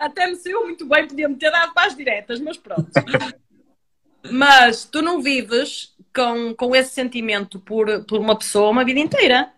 [0.00, 2.90] Até me saiu muito bem, podia-me ter dado para as diretas, mas pronto.
[4.30, 9.52] Mas tu não vives com, com esse sentimento por, por uma pessoa uma vida inteira.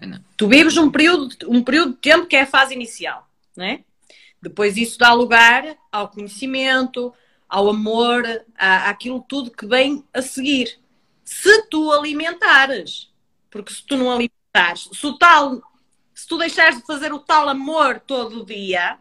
[0.00, 0.20] Não.
[0.36, 3.25] Tu vives um período, um período de tempo que é a fase inicial,
[3.56, 3.84] né?
[4.40, 7.12] Depois isso dá lugar ao conhecimento,
[7.48, 8.24] ao amor,
[8.56, 10.78] à, àquilo tudo que vem a seguir.
[11.24, 13.12] Se tu alimentares.
[13.50, 15.62] Porque se tu não alimentares, se o tal,
[16.14, 18.98] se tu deixares de fazer o tal amor todo o dia,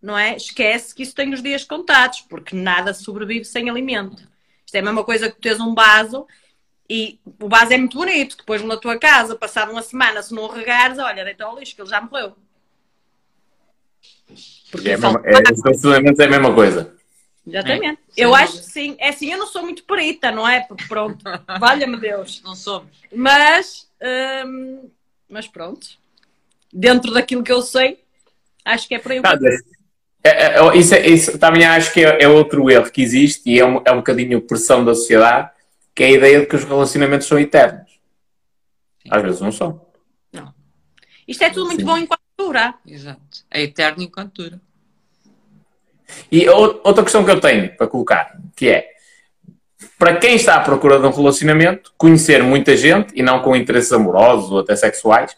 [0.00, 0.36] não é?
[0.36, 4.26] Esquece que isso tem os dias contados, porque nada sobrevive sem alimento.
[4.64, 6.26] Isto é a mesma coisa que tu tens um vaso
[6.88, 8.36] e o vaso é muito bonito.
[8.36, 11.82] Depois na tua casa, passado uma semana, se não regares, olha, deita ao lixo, que
[11.82, 12.36] ele já morreu.
[14.70, 16.94] Porque É, falta mesma, é, os relacionamentos é a mesma coisa.
[17.46, 18.00] Exatamente.
[18.16, 18.96] É, eu acho que sim.
[18.98, 20.60] É assim, eu não sou muito perita, não é?
[20.60, 21.22] Porque pronto,
[21.60, 22.42] valha-me Deus.
[22.44, 22.88] Não somos.
[23.14, 23.86] Mas,
[24.46, 24.88] hum,
[25.28, 25.86] mas pronto.
[26.72, 28.00] Dentro daquilo que eu sei,
[28.64, 29.20] acho que é por aí.
[29.20, 29.38] Tá,
[30.24, 33.60] é, é, é, isso, isso também acho que é, é outro erro que existe e
[33.60, 35.50] é um, é um bocadinho pressão da sociedade,
[35.94, 37.92] que é a ideia de que os relacionamentos são eternos.
[39.10, 39.84] Às vezes não são.
[41.26, 41.86] Isto é tudo muito Sim.
[41.86, 42.74] bom enquanto dura.
[42.86, 43.44] Exato.
[43.50, 44.60] É eterno enquanto dura.
[46.30, 48.88] E ou- outra questão que eu tenho para colocar, que é
[49.98, 53.92] para quem está à procura de um relacionamento, conhecer muita gente e não com interesses
[53.92, 55.36] amorosos ou até sexuais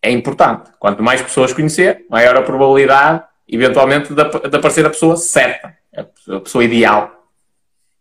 [0.00, 0.70] é importante.
[0.78, 5.76] Quanto mais pessoas conhecer, maior a probabilidade, eventualmente, de, ap- de aparecer a pessoa certa,
[5.96, 6.04] a
[6.40, 7.28] pessoa- ideal.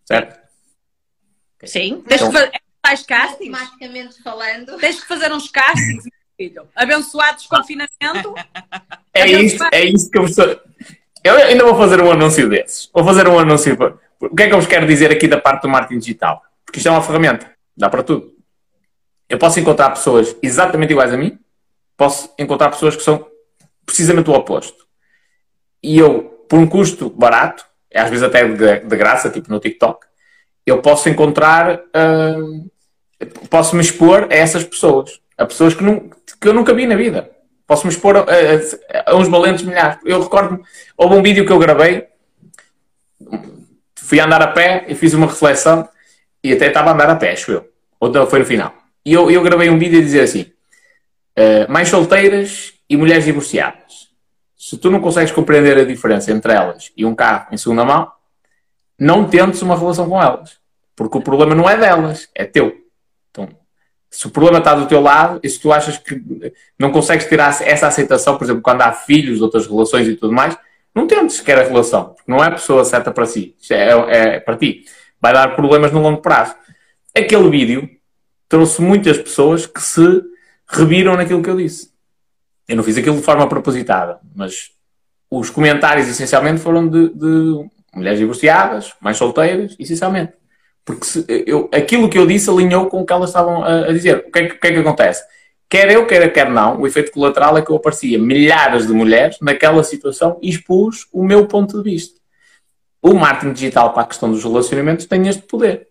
[0.05, 0.39] Certo?
[1.65, 2.03] Sim.
[2.07, 3.51] Tens que Então- fazer tais castings.
[3.51, 4.77] Matematicamente falando.
[4.77, 6.03] Tens que fazer uns castings,
[6.37, 6.67] filho.
[6.75, 8.35] Abençoado desconfinamento.
[9.13, 9.25] É
[9.57, 9.69] vai.
[9.73, 10.37] é isto que eu vos.
[10.37, 12.89] Eu ainda vou fazer um anúncio desses.
[12.93, 13.75] Vou fazer um anúncio.
[13.75, 16.41] para- O que é que eu vos quero dizer aqui da parte do marketing digital?
[16.63, 17.51] Porque isto é uma ferramenta.
[17.75, 18.31] Dá para tudo.
[19.27, 21.37] Eu posso encontrar pessoas exatamente iguais a mim.
[21.97, 23.27] Posso encontrar pessoas que são
[23.85, 24.85] precisamente o oposto.
[25.83, 30.05] E eu, por um custo barato, às vezes até de, de graça, tipo no TikTok,
[30.65, 31.81] eu posso encontrar...
[31.95, 32.69] hum,
[33.49, 35.19] posso me expor a essas pessoas.
[35.37, 37.29] A pessoas que, nu- que eu nunca vi na vida.
[37.65, 39.99] Posso me expor a, a- a uns valentes milhares.
[40.05, 40.63] Eu recordo-me,
[40.97, 42.07] houve um vídeo que eu gravei,
[43.95, 45.87] fui andar a pé e fiz uma reflexão
[46.43, 47.69] e até estava a andar a pé, acho eu.
[47.99, 48.73] Ou foi no final.
[49.05, 50.51] E eu, eu gravei um vídeo a dizer assim:
[51.35, 54.07] eh, mais solteiras e mulheres divorciadas.
[54.55, 58.11] Se tu não consegues compreender a diferença entre elas e um carro em segunda mão,
[58.99, 60.57] não tentes uma relação com elas.
[60.95, 62.75] Porque o problema não é delas, é teu.
[64.09, 66.21] Se o problema está do teu lado e se tu achas que
[66.79, 70.57] não consegues ter essa aceitação, por exemplo, quando há filhos, outras relações e tudo mais,
[70.95, 74.35] não tentes sequer a relação, porque não é a pessoa certa para si, Isto é,
[74.35, 74.85] é para ti.
[75.21, 76.55] Vai dar problemas no longo prazo.
[77.15, 77.89] Aquele vídeo
[78.49, 80.23] trouxe muitas pessoas que se
[80.67, 81.91] reviram naquilo que eu disse.
[82.67, 84.71] Eu não fiz aquilo de forma propositada, mas
[85.29, 90.33] os comentários essencialmente foram de, de mulheres divorciadas, mais solteiras, essencialmente.
[90.87, 93.91] Porque se, eu, aquilo que eu disse alinhou com o que elas estavam a, a
[93.91, 94.23] dizer.
[94.25, 95.21] O que, é o que é que acontece?
[95.69, 99.35] Quer eu, quer, quer não, o efeito colateral é que eu aparecia milhares de mulheres
[99.41, 102.17] naquela situação e expus o meu ponto de vista.
[103.01, 105.89] O marketing digital para a questão dos relacionamentos tem este poder.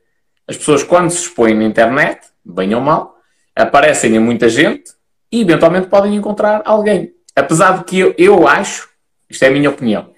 [0.48, 3.16] As pessoas, quando se expõem na internet, bem ou mal,
[3.54, 4.92] aparecem a muita gente
[5.30, 7.12] e eventualmente podem encontrar alguém.
[7.34, 8.88] Apesar de que eu, eu acho,
[9.28, 10.10] isto é a minha opinião,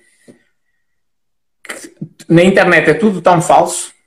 [2.29, 3.98] na internet é tudo tão falso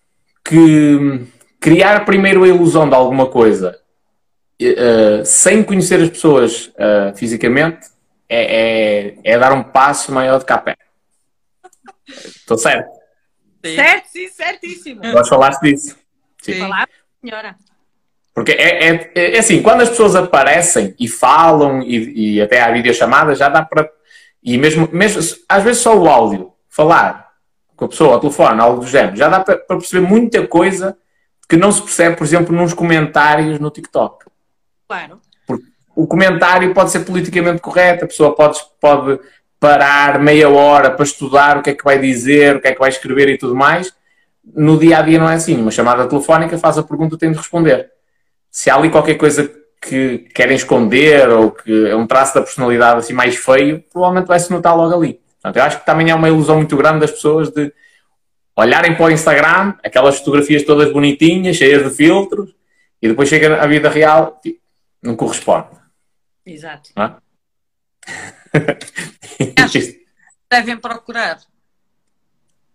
[0.44, 1.22] que
[1.60, 3.80] criar primeiro a ilusão de alguma coisa
[4.62, 7.88] uh, sem conhecer as pessoas uh, fisicamente
[8.28, 10.78] é, é, é, dar um passo maior de cá pé.
[12.08, 12.90] Estou certo?
[13.64, 13.76] Sim.
[13.76, 15.02] Certo, sim, certíssimo.
[15.02, 15.98] Nós falaste disso.
[16.42, 16.60] Sim.
[16.60, 16.88] Falar,
[17.22, 17.56] senhora.
[18.34, 22.72] Porque é, é, é, assim, quando as pessoas aparecem e falam e, e até há
[22.72, 23.90] videochamadas, já dá para.
[24.42, 27.31] E mesmo, mesmo, às vezes só o áudio, falar
[27.82, 30.96] com a pessoa ao telefone, algo do género, já dá para, perceber muita coisa
[31.50, 34.26] que não se percebe, por exemplo, nos comentários no TikTok.
[34.88, 35.20] Claro.
[35.48, 35.66] Porque
[35.96, 39.20] o comentário pode ser politicamente correto, a pessoa pode, pode
[39.60, 42.80] parar meia hora para estudar o que é que vai dizer, o que é que
[42.80, 43.92] vai escrever e tudo mais.
[44.46, 45.60] No dia a dia não é assim.
[45.60, 47.90] Uma chamada telefónica faz a pergunta, tem de responder.
[48.52, 53.00] Se há ali qualquer coisa que querem esconder ou que é um traço da personalidade
[53.00, 55.20] assim mais feio, provavelmente vai-se notar logo ali.
[55.42, 57.74] Portanto, eu acho que também há uma ilusão muito grande das pessoas de
[58.56, 62.54] olharem para o Instagram, aquelas fotografias todas bonitinhas, cheias de filtros,
[63.02, 64.62] e depois chega à vida real, tipo,
[65.02, 65.70] não corresponde.
[66.46, 66.92] Exato.
[66.96, 67.18] Não é?
[70.52, 71.40] devem procurar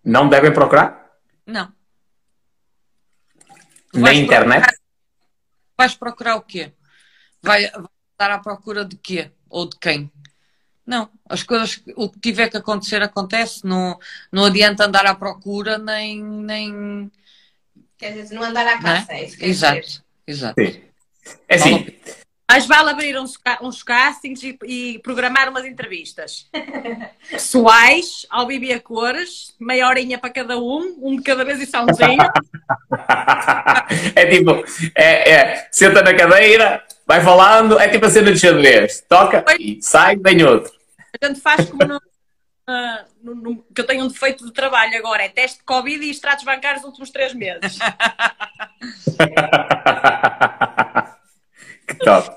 [0.05, 1.19] Não devem procurar?
[1.47, 1.73] Não.
[3.95, 4.67] Na internet?
[5.77, 6.73] Vais procurar o quê?
[7.43, 9.31] Vai, vai estar à procura de quê?
[9.49, 10.11] Ou de quem?
[10.87, 11.11] Não.
[11.29, 13.67] As coisas, o que tiver que acontecer, acontece.
[13.67, 13.99] Não,
[14.31, 16.23] não adianta andar à procura, nem.
[16.23, 17.11] nem
[17.99, 18.81] Quer dizer, não andar à é?
[18.81, 19.67] caça, é isso que quer dizer.
[19.79, 20.63] Exato, exato.
[20.63, 20.87] Sim.
[21.49, 21.87] É assim,
[22.49, 26.47] Mas vale abrir uns, uns castings e, e programar umas entrevistas.
[27.29, 31.67] Pessoais, ao e a cores, meia horinha para cada um, um de cada vez e
[31.67, 32.23] sozinho.
[34.15, 39.05] é tipo, é, é, senta na cadeira, vai falando, é tipo a cena de xadrez.
[39.09, 40.76] Toca e sai, vem outro.
[41.21, 42.01] A gente faz como no,
[42.67, 46.05] ah, no- no- que eu tenho um defeito de trabalho agora, é teste de Covid
[46.05, 47.79] e extratos bancários nos últimos três meses.
[51.87, 52.31] que top.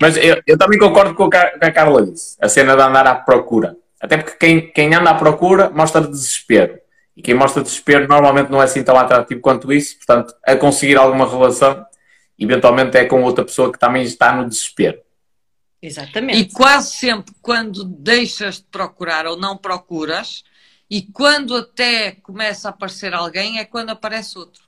[0.00, 2.36] Mas eu, eu também concordo com o que a Carla disse.
[2.40, 3.76] A cena de andar à procura.
[4.00, 6.78] Até porque quem, quem anda à procura mostra desespero.
[7.16, 9.96] E quem mostra desespero normalmente não é assim tão atrativo quanto isso.
[9.96, 11.84] Portanto, a conseguir alguma relação,
[12.38, 14.98] eventualmente é com outra pessoa que também está no desespero.
[15.84, 16.38] Exatamente.
[16.38, 20.42] E quase sempre quando deixas de procurar ou não procuras,
[20.90, 24.64] e quando até começa a aparecer alguém, é quando aparece outro.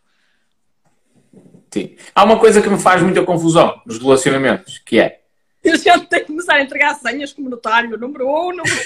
[1.73, 1.97] Sim.
[2.15, 5.23] Há uma coisa que me faz muita confusão nos relacionamentos, que é
[5.65, 8.77] Eu já tenho que começar a entregar senhas como notário, número um, número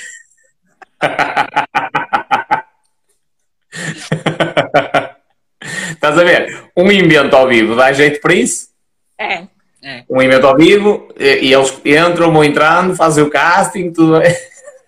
[5.91, 6.71] Estás a ver?
[6.77, 8.69] Um invento ao vivo dá jeito para isso.
[9.19, 9.49] É.
[9.83, 10.05] É.
[10.09, 14.21] Um invento ao vivo e, e eles entram, vão entrando, fazem o casting, tudo.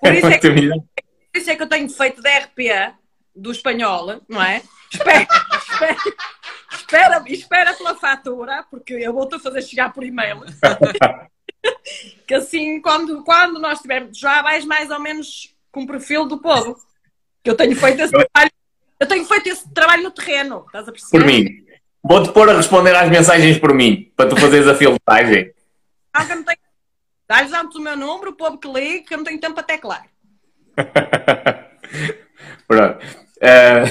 [0.00, 2.94] Por isso é que, por isso é que eu tenho feito de RPA
[3.34, 4.62] do espanhol, não é?
[4.92, 5.26] Espera,
[5.56, 5.96] espera,
[6.70, 10.40] espera, espera pela fatura, porque eu vou-te fazer chegar por e-mail.
[12.26, 16.38] que assim, quando, quando nós tivermos, já vais mais ou menos com o perfil do
[16.38, 16.76] povo.
[17.42, 18.50] Que eu tenho feito esse trabalho,
[19.00, 21.18] eu tenho feito esse trabalho no terreno, estás a perceber?
[21.18, 21.66] Por mim.
[22.04, 25.52] Vou-te pôr a responder às mensagens por mim, para tu fazeres a filtragem.
[26.14, 26.58] Não, que eu não tenho.
[27.28, 29.62] Dá-lhes antes o meu número, o povo que liga, que eu não tenho tempo para
[29.62, 30.04] teclar.
[32.66, 32.98] Pronto.
[33.40, 33.84] Eh,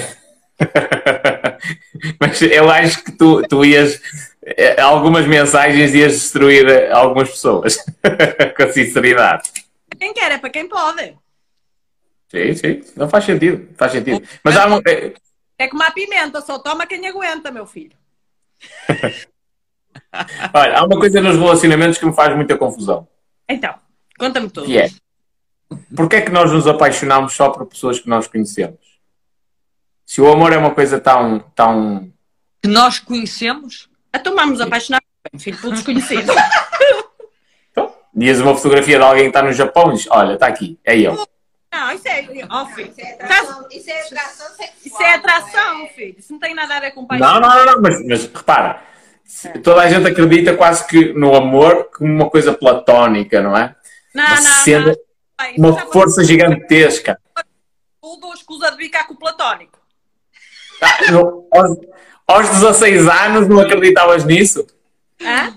[2.20, 4.00] Mas eu acho que tu, tu ias.
[4.44, 7.76] eh, Algumas mensagens ias destruir eh, algumas pessoas.
[8.56, 9.50] Com sinceridade.
[9.98, 11.16] Quem quer é para quem pode.
[12.28, 12.82] Sim, sim.
[12.96, 13.68] Não faz sentido.
[13.76, 14.22] Faz sentido.
[14.44, 15.14] Mas há um, eh,
[15.58, 17.92] É como a pimenta, só toma quem aguenta, meu filho.
[20.54, 23.08] Olha, há uma coisa nos relacionamentos que me faz muita confusão.
[23.48, 23.74] Então,
[24.18, 24.66] conta-me tudo.
[24.66, 24.90] Que é.
[25.96, 28.78] Porquê é que nós nos apaixonamos só por pessoas que nós conhecemos?
[30.04, 32.12] Se o amor é uma coisa tão, tão
[32.62, 35.02] Que nós conhecemos, Então vamos apaixonar
[35.38, 36.32] filho, pelo desconhecido.
[37.70, 40.78] Então, dias uma fotografia de alguém que está no Japão e diz, olha, está aqui,
[40.84, 41.26] é eu.
[41.72, 42.28] Não, isso é.
[42.50, 42.90] Oh, filho.
[42.90, 44.72] Isso é atração, isso é atração sexual.
[44.84, 46.14] Isso é atração, filho.
[46.18, 47.26] Isso não tem nada a ver com paixão.
[47.26, 48.82] Não, não, não, não, mas, mas repara,
[49.24, 53.74] se- toda a gente acredita quase que no amor como uma coisa platónica, não é?
[54.14, 54.94] Não, Uma não, cena, não.
[55.36, 57.18] Pai, uma força gigantesca.
[58.02, 59.78] Tudo escusa de bicar com o platónico.
[60.82, 61.78] Ah, no- aos,
[62.26, 64.66] aos 16 anos não acreditavas nisso?
[65.22, 65.54] Hã?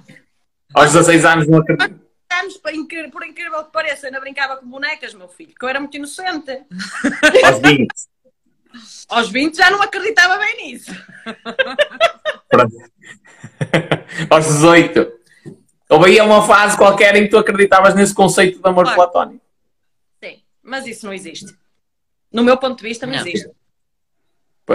[0.73, 2.04] Aos 16 anos não acreditavas.
[2.41, 5.63] Anos, por incrível, por incrível que pareça, eu ainda brincava com bonecas, meu filho, que
[5.65, 6.51] eu era muito inocente.
[7.45, 7.87] Aos 20.
[9.07, 10.91] Aos 20 já não acreditava bem nisso.
[12.49, 12.75] Pronto.
[14.29, 15.11] Aos 18.
[15.89, 18.97] Houve aí uma fase qualquer em que tu acreditavas nesse conceito de amor Claro.
[18.97, 19.45] platónico.
[20.23, 21.55] Sim, mas isso não existe.
[22.31, 23.21] No meu ponto de vista, não, Não.
[23.21, 23.49] existe.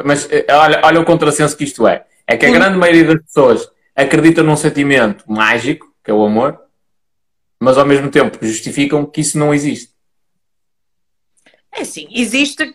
[0.04, 2.06] Mas eh, olha, olha o contrassenso que isto é.
[2.26, 6.24] É que a Por- grande maioria das pessoas acredita num sentimento mágico, que é o
[6.24, 6.60] amor,
[7.60, 9.92] mas ao mesmo tempo justificam que isso não existe.
[11.70, 12.74] É assim, existe.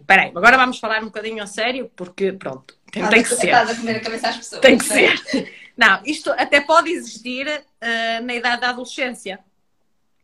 [0.00, 3.46] Espera aí, agora vamos falar um bocadinho a sério, porque pronto, tem, tem que ser.
[3.46, 4.60] Estás a comer a cabeça às pessoas.
[4.62, 5.52] Tem que ser.
[5.76, 7.46] Não, isto até pode existir
[7.80, 9.38] eh, na idade da adolescência.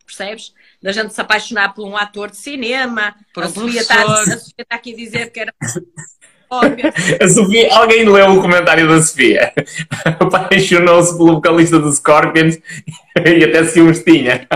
[0.04, 0.54] Percebes?
[0.82, 3.14] Da gente se apaixonar por um ator de cinema.
[3.32, 4.32] Por a, um Sofia está, professor.
[4.32, 5.54] a Sofia está aqui a dizer que era.
[6.50, 6.92] óbvio.
[7.22, 9.52] A Sofia, alguém leu o comentário da Sofia?
[10.20, 12.56] Apaixonou-se pelo vocalista dos Scorpions
[13.16, 14.46] e até ciúmes tinha.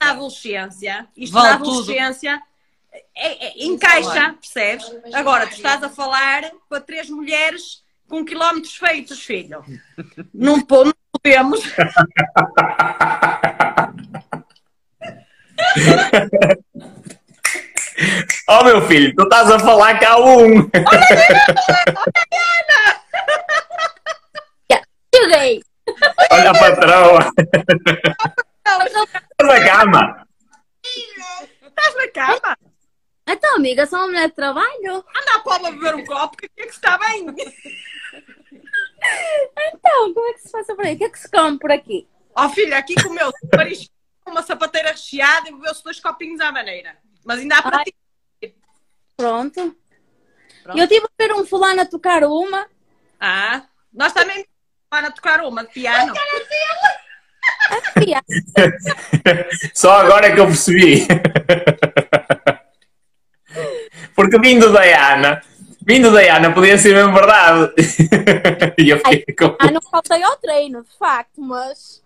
[0.00, 2.40] na adolescência, isto Vale na adolescência
[3.14, 4.90] é- é- encaixa, percebes?
[5.12, 9.64] Agora, tu estás a falar para três mulheres com quilómetros feitos, filho.
[10.34, 11.60] Não, não podemos.
[18.48, 20.68] Oh meu filho, tu estás a falar que há um.
[25.14, 25.62] Cheguei!
[26.30, 27.30] Olha a patroa.
[28.66, 29.04] Estás Estás
[29.40, 30.26] na cama.
[31.96, 32.56] na cama.
[33.28, 34.92] Então, amiga, sou uma mulher de trabalho.
[34.94, 37.26] Anda à Paula beber um copo, que é que está bem?
[39.74, 40.94] Então, como é que se passa por aí?
[40.94, 42.08] O que é que se come por aqui?
[42.34, 43.90] Ó filha, aqui comeu-se
[44.26, 46.96] uma sapateira recheada e bebeu-se dois copinhos à maneira.
[47.24, 47.84] Mas ainda há para Ai.
[47.84, 48.54] ti.
[49.16, 49.76] Pronto.
[50.62, 50.78] Pronto.
[50.78, 52.66] Eu tive a ver um fulano a tocar uma.
[53.20, 54.46] Ah, nós também
[54.88, 56.12] para tocar uma de piano.
[57.98, 58.22] Fia,
[59.74, 61.06] Só agora é que eu percebi.
[64.14, 65.42] Porque vindo da Ana,
[65.84, 67.72] vindo da Ana podia ser mesmo verdade.
[68.78, 69.56] E eu fiquei com.
[69.58, 72.02] Ah, não faltei ao treino, de facto, mas.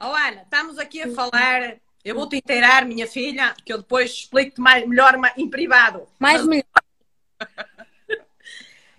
[0.00, 1.76] Oh Ana, estamos aqui a falar.
[2.04, 6.08] Eu vou-te inteirar, minha filha, que eu depois explico-te mais, melhor em privado.
[6.18, 6.64] Mais melhor.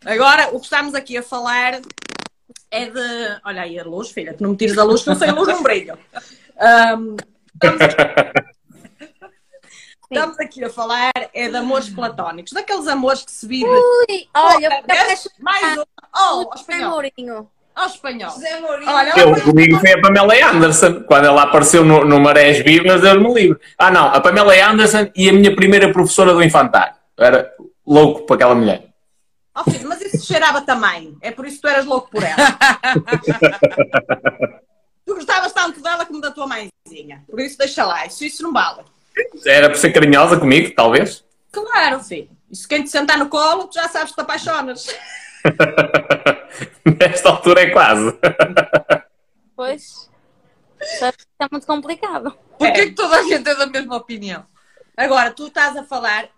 [0.06, 1.82] Agora, o que estamos aqui a falar
[2.72, 3.42] é de.
[3.46, 5.34] Olha aí a luz, filha, tu não me tires a luz, que eu sei a
[5.34, 5.98] luz não brilho.
[6.58, 7.18] Ahm,
[7.54, 7.96] estamos, aqui...
[10.12, 13.66] estamos aqui a falar é de amores platónicos, daqueles amores que se vive.
[13.66, 15.28] Ui, olha, Vês?
[15.40, 15.84] mais um.
[16.16, 17.02] Oh, espanhol.
[17.76, 18.32] Ao espanhol.
[18.32, 18.92] José Mourinho.
[18.92, 21.04] Olha, Eu, comigo foi a Pamela Anderson.
[21.04, 23.60] Quando ela apareceu no, no Marés Vivas, deu-me livre.
[23.78, 26.94] Ah, não, a Pamela Anderson e a minha primeira professora do infantário.
[27.18, 27.52] Eu era
[27.86, 28.86] louco para aquela mulher.
[29.56, 31.16] Oh, filho, mas isso cheirava também.
[31.22, 32.36] É por isso que tu eras louco por ela.
[35.06, 37.24] tu gostavas tanto dela como da tua mãezinha.
[37.30, 38.06] Por isso deixa lá.
[38.06, 38.82] Isso, isso não vale.
[39.46, 41.24] Era por ser carinhosa comigo, talvez.
[41.52, 42.30] Claro, filho.
[42.52, 44.88] Isso quem te sentar no colo, tu já sabes que te apaixonas.
[47.00, 48.18] Nesta altura é quase.
[49.56, 50.10] Pois.
[50.82, 52.38] Isso é muito complicado.
[52.58, 54.46] Porquê que toda a gente é da mesma opinião?
[54.96, 56.30] Agora, tu estás a falar,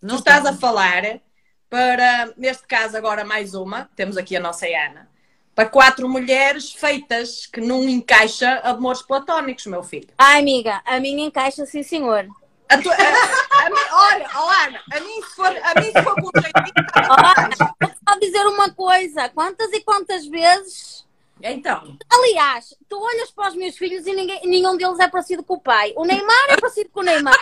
[0.00, 1.20] tu estás a falar
[1.68, 5.10] para, neste caso agora mais uma, temos aqui a nossa Ana,
[5.54, 10.08] para quatro mulheres feitas que não encaixa amores platónicos, meu filho.
[10.16, 12.26] Ai, amiga, a minha encaixa, sim, senhor.
[12.72, 16.02] A tua- a- a mim- olha, oh Ana, a mim se for, a mim se
[16.02, 17.48] for com jeitinho, tá Olha,
[17.80, 19.28] vou só dizer uma coisa.
[19.30, 21.06] Quantas e quantas vezes...
[21.44, 25.54] Então, Aliás, tu olhas para os meus filhos e ninguém, nenhum deles é parecido com
[25.54, 25.92] o pai.
[25.96, 27.36] O Neymar é parecido com o Neymar.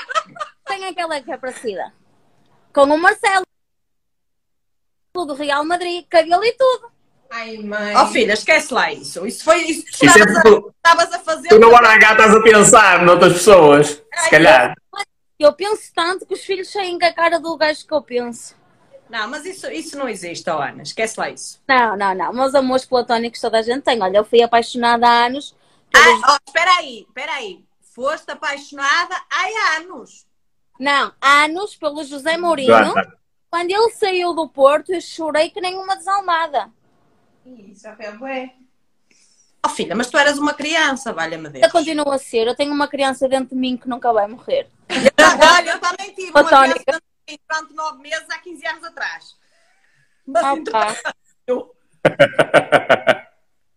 [0.67, 1.93] Quem é que ela é que é parecida?
[2.73, 3.45] Com o Marcelo.
[5.15, 6.91] Do Real Madrid, cabelo e tudo.
[7.31, 7.95] Ai, mãe.
[7.97, 9.27] oh filha, esquece lá isso.
[9.27, 11.49] Isso foi isso que é estavas, a, porque tu, estavas a fazer.
[11.49, 14.03] tu no Arangá estás a pensar noutras pessoas.
[14.17, 14.75] Se calhar.
[15.41, 18.55] Eu penso tanto que os filhos saem com a cara do gajo que eu penso.
[19.09, 21.61] Não, mas isso, isso não existe, oh Ana, esquece lá isso.
[21.67, 22.33] Não, não, não.
[22.33, 24.01] Meus amores platónicos toda a gente tem.
[24.03, 25.57] Olha, eu fui apaixonada há anos.
[25.97, 27.65] Ah, oh, espera aí, espera aí.
[27.81, 30.27] Foste apaixonada há anos.
[30.79, 32.69] Não, há anos pelo José Mourinho.
[32.69, 33.17] Joana,
[33.51, 36.71] Quando ele saiu do Porto, eu chorei que nem uma desalmada.
[37.45, 38.55] Isso foi bué.
[39.65, 41.65] Oh filha, mas tu eras uma criança, valha-me Deus.
[41.65, 42.47] Eu continuo a ser.
[42.47, 44.69] Eu tenho uma criança dentro de mim que nunca vai morrer.
[44.89, 47.01] Olha, eu também tive uma criança
[47.49, 49.37] durante nove meses há 15 anos atrás.
[50.27, 50.81] Mas Ah, então,
[51.47, 51.75] eu-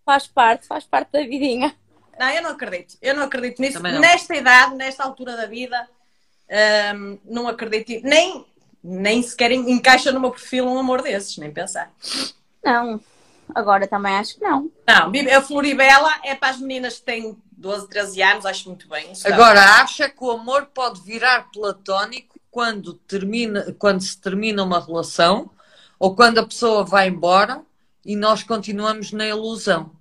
[0.06, 1.76] Faz parte, faz parte da vidinha.
[2.20, 2.98] Não, eu não acredito.
[3.02, 3.82] Eu não acredito nisso.
[3.82, 4.00] Não.
[4.02, 5.88] Nesta idade, nesta altura da vida,
[6.96, 8.06] hum, não acredito.
[8.06, 8.46] Nem,
[8.84, 11.92] nem sequer encaixa no meu perfil um amor desses, nem pensar.
[12.64, 13.00] Não.
[13.54, 14.72] Agora também acho que não.
[14.88, 19.12] Não, a Floribela é para as meninas que têm 12, 13 anos, acho muito bem.
[19.26, 25.50] Agora, acha que o amor pode virar platónico quando, termina, quando se termina uma relação
[26.00, 27.62] ou quando a pessoa vai embora
[28.06, 29.92] e nós continuamos na ilusão?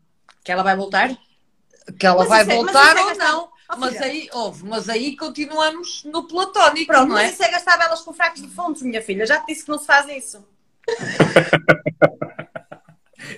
[0.44, 1.16] Que ela vai voltar?
[1.98, 3.52] Que ela Mas vai é- voltar é ou gastar- não?
[3.74, 4.04] Oh, Mas filha.
[4.04, 7.22] aí, ouve, mas aí continuamos no platónico, Pronto, não é?
[7.24, 9.24] mas isso é gastar velas com fracos de fontes, minha filha.
[9.24, 10.44] Já te disse que não se faz isso.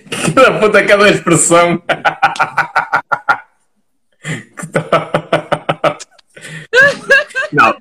[0.09, 1.77] Que da puta aquela expressão.
[1.77, 1.85] Que
[7.51, 7.75] Não.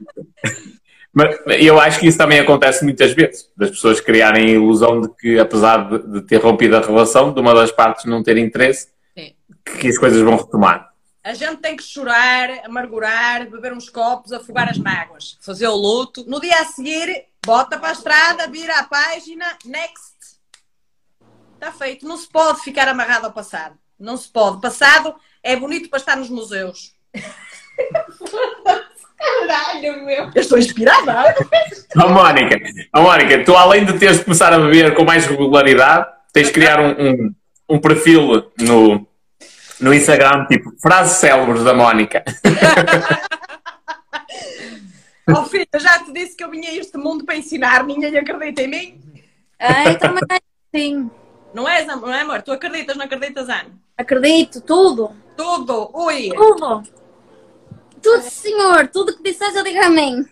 [1.13, 3.49] Mas eu acho que isso também acontece muitas vezes.
[3.57, 7.41] Das pessoas criarem a ilusão de que, apesar de, de ter rompido a relação, de
[7.41, 9.33] uma das partes não ter interesse, Sim.
[9.79, 10.93] que as coisas vão retomar.
[11.23, 15.39] A gente tem que chorar, amargurar, beber uns copos, afogar as mágoas.
[15.41, 16.25] Fazer o luto.
[16.29, 20.14] No dia a seguir, bota para a estrada, vira a página, next.
[21.65, 22.07] Está feito.
[22.07, 23.75] Não se pode ficar amarrado ao passado.
[23.99, 24.61] Não se pode.
[24.61, 26.93] Passado é bonito para estar nos museus.
[29.17, 30.31] Caralho, meu.
[30.35, 31.35] Eu estou inspirada.
[31.97, 32.61] Ó Mónica,
[32.93, 36.53] ó Mónica, tu além de teres de começar a beber com mais regularidade, tens de
[36.53, 37.35] criar um, um,
[37.71, 39.07] um perfil no,
[39.81, 42.23] no Instagram, tipo frases célebres da Mónica.
[45.27, 47.83] Oh filha, já te disse que eu vinha a este mundo para ensinar.
[47.83, 49.01] Ninguém acredita em mim.
[49.59, 50.39] Ai, também
[50.71, 51.11] sim.
[51.55, 52.43] Não és, não é, amor?
[52.43, 53.71] Tu acreditas, não acreditas, Ana?
[53.97, 55.15] Acredito, tudo.
[55.37, 55.89] Tudo.
[55.95, 56.31] Ui.
[56.35, 56.83] Tudo.
[58.03, 58.89] Tudo, senhor.
[58.89, 60.29] Tudo que disseres, eu digo amém.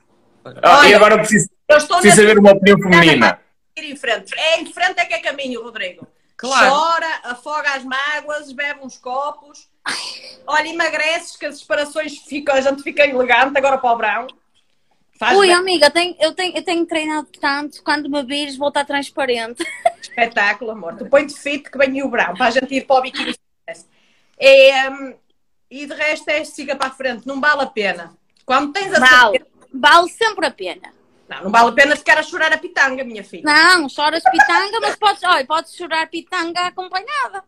[0.62, 3.39] Ah, e agora preciso, Eu estou preciso saber uma opinião feminina.
[3.77, 4.35] ir em frente.
[4.37, 6.07] É em frente é que é caminho, Rodrigo.
[6.37, 6.70] Claro.
[6.70, 9.68] Chora, afoga as mágoas, bebe uns copos.
[10.45, 14.27] Olha, emagreces que as separações ficam, a gente fica elegante agora para o brão.
[15.23, 15.55] Faz Ui, bem.
[15.55, 17.81] amiga, tenho- eu, tenho, eu tenho treinado tanto.
[17.85, 19.62] Quando me vires, vou estar transparente.
[20.03, 20.97] espetáculo, amor.
[20.97, 23.33] Tu põe-te fit que vem o brão para a gente ir para o biquíni.
[24.37, 25.14] É, hum,
[25.70, 28.12] e de resto é siga para a frente, não vale a pena.
[28.45, 29.39] Quando tens a Vale.
[29.39, 30.93] certeza- Vale sempre a pena.
[31.29, 33.45] Não, não vale a pena ficar a chorar a pitanga, minha filha.
[33.45, 37.45] Não, choras pitanga, mas podes, olha, podes chorar pitanga acompanhada.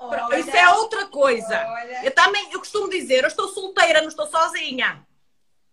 [0.00, 1.64] Olha, Isso é outra coisa.
[1.64, 2.04] Olha.
[2.04, 5.06] Eu também, eu costumo dizer, eu estou solteira, não estou sozinha.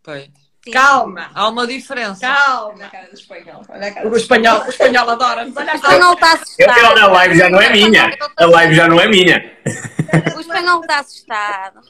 [0.04, 0.30] Pois.
[0.72, 2.26] Calma, Há uma diferença.
[2.26, 2.89] Olha a calma.
[2.89, 3.61] cara do espanhol.
[3.68, 5.57] Olha a cara O do espanhol, o espanhol adora-nos.
[5.57, 6.97] Olha O espanhol está assustado.
[6.97, 8.18] eu, a live já não é minha.
[8.38, 9.57] A live já não é minha.
[10.36, 11.82] O espanhol está assustado.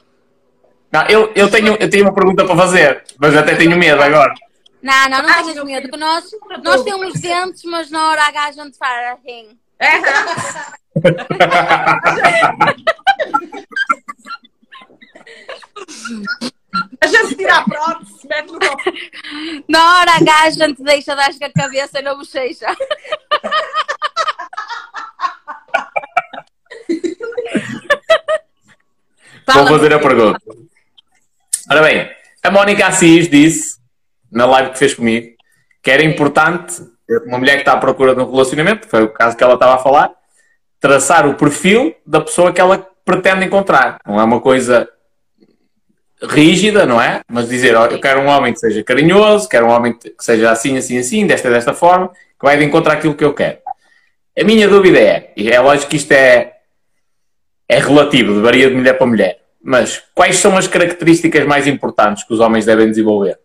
[0.90, 4.34] Não, eu, eu, tenho, eu tenho uma pergunta para fazer, mas até tenho medo agora.
[4.82, 6.24] Não, não, não Ai, tenhas medo, nós,
[6.62, 9.56] nós temos dentes, mas na hora H a gente faz assim.
[9.78, 9.88] É.
[17.00, 18.82] A gente tira a prótese, mete no copo.
[19.68, 22.66] Na hora H a gente deixa dar com a cabeça na bochecha.
[29.46, 30.40] Vou fazer a pergunta.
[31.70, 32.10] Ora bem,
[32.42, 33.78] a Mónica Assis disse,
[34.30, 35.34] na live que fez comigo,
[35.82, 36.82] que era importante,
[37.26, 39.74] uma mulher que está à procura de um relacionamento, foi o caso que ela estava
[39.74, 40.10] a falar,
[40.80, 43.98] traçar o perfil da pessoa que ela pretende encontrar.
[44.06, 44.88] Não é uma coisa
[46.22, 47.20] rígida, não é?
[47.28, 50.50] Mas dizer, ó, eu quero um homem que seja carinhoso, quero um homem que seja
[50.50, 53.58] assim, assim, assim, desta, desta forma, que vai de encontrar aquilo que eu quero.
[54.38, 56.54] A minha dúvida é, e é lógico que isto é,
[57.68, 62.32] é relativo, varia de mulher para mulher, mas quais são as características mais importantes que
[62.32, 63.38] os homens devem desenvolver?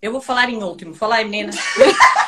[0.00, 1.52] Eu vou falar em último, falar em menina.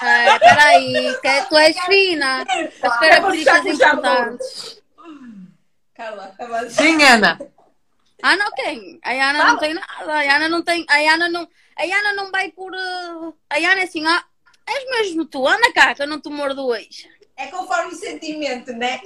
[0.02, 2.44] É, peraí, que tu és fina.
[2.82, 4.82] As características importantes.
[6.38, 7.38] Agora- Sim, Ana.
[8.22, 8.98] Ah, não tem.
[9.02, 10.12] A Ana não tem nada.
[10.12, 10.84] A Ana não tem.
[10.88, 12.72] A Ana não, a Ana não vai por.
[12.72, 14.24] uh, A Ana é assim, ah,
[14.66, 17.08] és mesmo tu, anda cá, que eu não te mordo hoje.
[17.36, 19.00] É conforme o sentimento, né?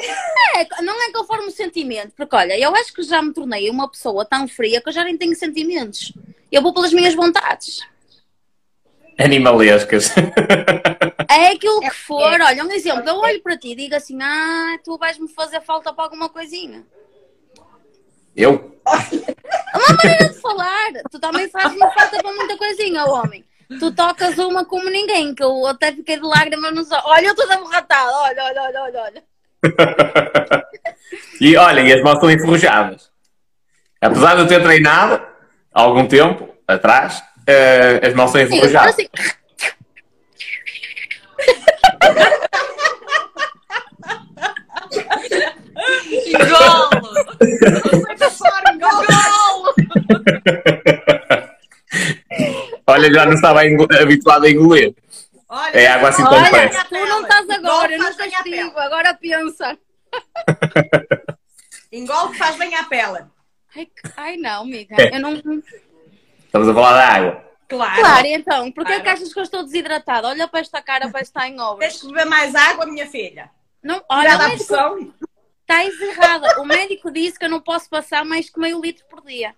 [0.57, 3.91] É, não é conforme o sentimento, porque olha, eu acho que já me tornei uma
[3.91, 6.15] pessoa tão fria que eu já nem tenho sentimentos.
[6.51, 7.81] Eu vou pelas minhas vontades.
[9.19, 10.11] Animalescas.
[11.31, 14.79] É aquilo que for, olha, um exemplo, eu olho para ti e digo assim, ah,
[14.83, 16.87] tu vais-me fazer falta para alguma coisinha.
[18.37, 18.73] Eu?
[20.11, 20.93] de falar.
[21.11, 23.45] Tu também fazes uma falta para muita coisinha, homem.
[23.79, 27.05] Tu tocas uma como ninguém, que eu até fiquei de lágrimas nos olhos.
[27.07, 28.11] Olha, eu estou aborratada.
[28.13, 29.23] Olha, olha, olha, olha, olha.
[31.41, 33.11] E olhem, as mãos estão enferrujadas.
[34.01, 35.15] Apesar de eu ter treinado
[35.75, 38.95] há algum tempo atrás, eh, as mãos estão Sim, eu enferrujadas.
[38.95, 39.09] assim,
[46.13, 46.91] Engolo!
[48.79, 49.75] Gol!
[52.87, 53.61] Olha, já não estava
[54.01, 54.95] habituado a engolir.
[55.49, 58.43] Olha, É água assim tão olha, tu não estás agora, eu não castigo.
[58.45, 58.73] pele.
[58.77, 59.79] Agora pensa.
[61.93, 63.25] Engole que faz bem à pele.
[63.77, 64.97] Ai, ai, não, amiga.
[64.99, 65.17] É.
[65.17, 65.35] Eu não.
[65.35, 67.45] Estamos a falar da água.
[67.69, 68.01] Claro.
[68.01, 69.03] Claro, então, porquê Claro.
[69.03, 70.29] que achas que eu estou desidratada?
[70.29, 71.93] Olha para esta cara, para estar em obras.
[71.93, 73.51] Tens que beber mais água, minha filha.
[73.83, 75.13] Não, Olha a médico, pressão.
[75.63, 76.61] Estás errada.
[76.61, 79.55] O médico disse que eu não posso passar mais que meio litro por dia.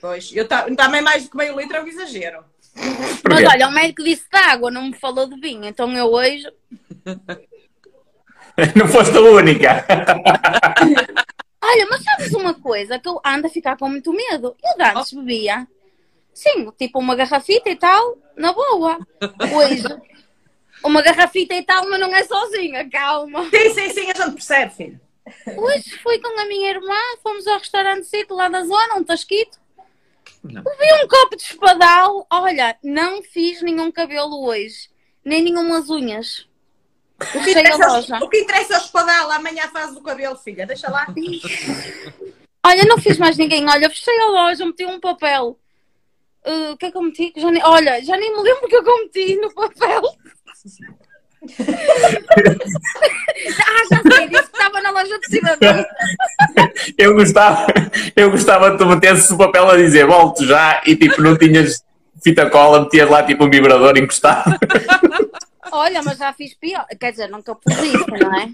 [0.00, 2.44] Pois, eu ta- também mais do que meio litro é um exagero.
[3.28, 5.64] Mas olha, o médico disse de água, não me falou de vinho.
[5.64, 6.46] Então eu hoje.
[8.74, 9.84] Não foste a única.
[11.62, 14.56] Olha, mas sabes uma coisa que eu ando a ficar com muito medo?
[14.64, 15.66] Eu de antes bebia.
[16.32, 18.98] Sim, tipo uma garrafita e tal, na boa.
[19.54, 19.84] Hoje,
[20.82, 23.44] uma garrafita e tal, mas não é sozinha, calma.
[23.50, 25.00] Sim, sim, sim, a gente percebe, filho.
[25.56, 29.58] Hoje fui com a minha irmã, fomos ao restaurante lá da zona, um tasquito.
[30.42, 30.62] Não.
[30.62, 32.26] Bebi um copo de espadal.
[32.30, 34.88] Olha, não fiz nenhum cabelo hoje,
[35.24, 36.46] nem nenhumas unhas.
[37.34, 38.18] O que, interessa, loja.
[38.24, 40.66] o que interessa é o espadal, amanhã faz o cabelo, filha.
[40.66, 41.06] Deixa lá.
[42.64, 43.68] Olha, não fiz mais ninguém.
[43.68, 45.58] Olha, fechei a loja, meti um papel.
[46.44, 47.32] Uh, O que é que eu meti?
[47.36, 50.02] Já nem- olha, já nem me lembro o que é que eu meti no papel.
[53.60, 55.86] Ah, já sei, disse que estava na loja de cidadão.
[56.98, 57.66] Eu gostava,
[58.14, 61.84] eu gostava de tu metesse o papel a dizer volto já e tipo não tinhas
[62.22, 64.58] fita cola, metias lá tipo um vibrador encostado.
[65.72, 66.86] Olha, mas já fiz pior.
[66.98, 68.48] Quer dizer, nunca pus isso, não é?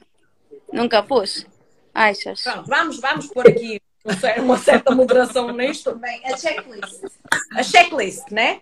[0.73, 1.47] Nunca pus.
[1.95, 2.43] Achas?
[2.43, 5.95] Pronto, vamos, vamos pôr aqui um uma certa moderação nisto.
[5.97, 7.03] Bem, a checklist.
[7.55, 8.61] A checklist, né?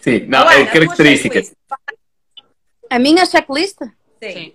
[0.00, 1.52] Sim, não, é a tua características.
[2.90, 3.78] A minha checklist?
[4.22, 4.32] Sim.
[4.32, 4.54] Sim.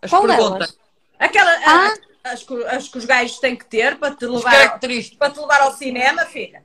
[0.00, 0.50] As Qual perguntas.
[0.70, 0.78] delas?
[1.18, 1.94] Aquela, Ah.
[2.24, 4.78] a- as, que- as que os gajos têm que ter para te As levar,
[5.18, 6.64] para te levar ao cinema, filha.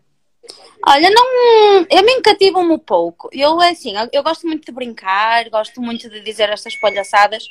[0.85, 1.85] Olha, não.
[1.89, 3.29] Eu me encativo-me um pouco.
[3.33, 7.43] Eu, é assim, eu- eu gosto muito de brincar, gosto muito de dizer estas palhaçadas,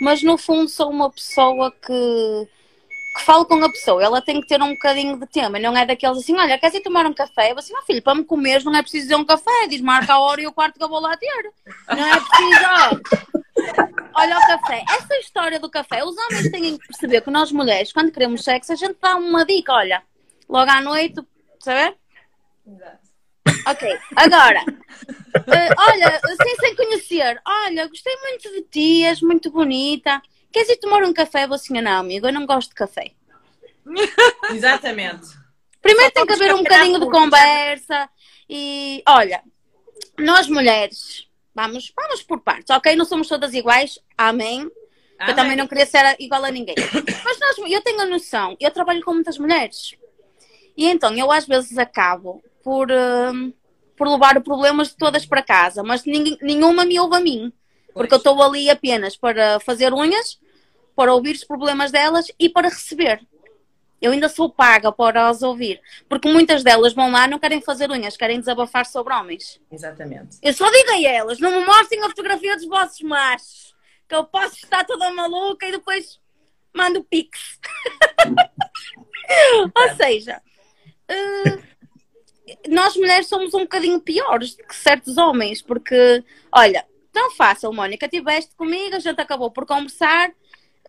[0.00, 2.48] mas no fundo sou uma pessoa que.
[3.14, 4.02] Que falo com a pessoa.
[4.02, 5.58] Ela tem que ter um bocadinho de tema.
[5.58, 7.52] Não é daqueles assim, olha, queres ir tomar um café?
[7.52, 9.66] Eu assim, ó filho, para me comer não é preciso dizer um café.
[9.68, 11.52] Diz, marca a hora e o quarto que eu vou lá ter.
[11.88, 13.32] Não é preciso.
[14.14, 14.84] Olha o café.
[14.90, 18.72] Essa história do café, os homens têm que perceber que nós mulheres, quando queremos sexo,
[18.72, 20.02] a gente dá uma dica, olha,
[20.48, 21.20] logo à noite,
[21.60, 21.96] saber?
[23.66, 24.60] Ok, agora,
[25.46, 30.20] eh, olha, sem, sem conhecer, olha, gostei muito de ti, és muito bonita.
[30.52, 31.44] Queres ir tomar um café?
[31.44, 33.12] Eu Vou assim, não, amigo, eu não gosto de café.
[34.52, 35.28] Exatamente.
[35.80, 38.08] Primeiro Só tem que haver um bocadinho de conversa
[38.48, 39.42] e, olha,
[40.18, 42.94] nós mulheres, vamos, vamos por partes, ok?
[42.94, 44.70] Não somos todas iguais, amém.
[45.26, 46.74] Eu também não queria ser igual a ninguém.
[47.24, 49.94] Mas nós, eu tenho a noção, eu trabalho com muitas mulheres.
[50.76, 53.52] E então eu às vezes acabo por, hum,
[53.96, 57.52] por levar problemas de todas para casa, mas ninguém, nenhuma me ouve a mim.
[57.92, 60.38] Porque eu estou ali apenas para fazer unhas,
[60.94, 63.20] para ouvir os problemas delas e para receber.
[64.00, 65.80] Eu ainda sou paga para as ouvir.
[66.08, 69.60] Porque muitas delas vão lá não querem fazer unhas, querem desabafar sobre homens.
[69.70, 70.38] Exatamente.
[70.42, 73.72] Eu só digo a elas, não me mostrem a fotografia dos vossos machos.
[74.08, 76.20] Que eu posso estar toda maluca e depois
[76.74, 77.60] mando pix.
[79.74, 80.42] Ou seja,
[81.08, 81.58] eh,
[82.68, 88.54] nós mulheres somos um bocadinho piores que certos homens, porque, olha, tão fácil, Mónica, estiveste
[88.56, 90.32] comigo, a gente acabou por conversar,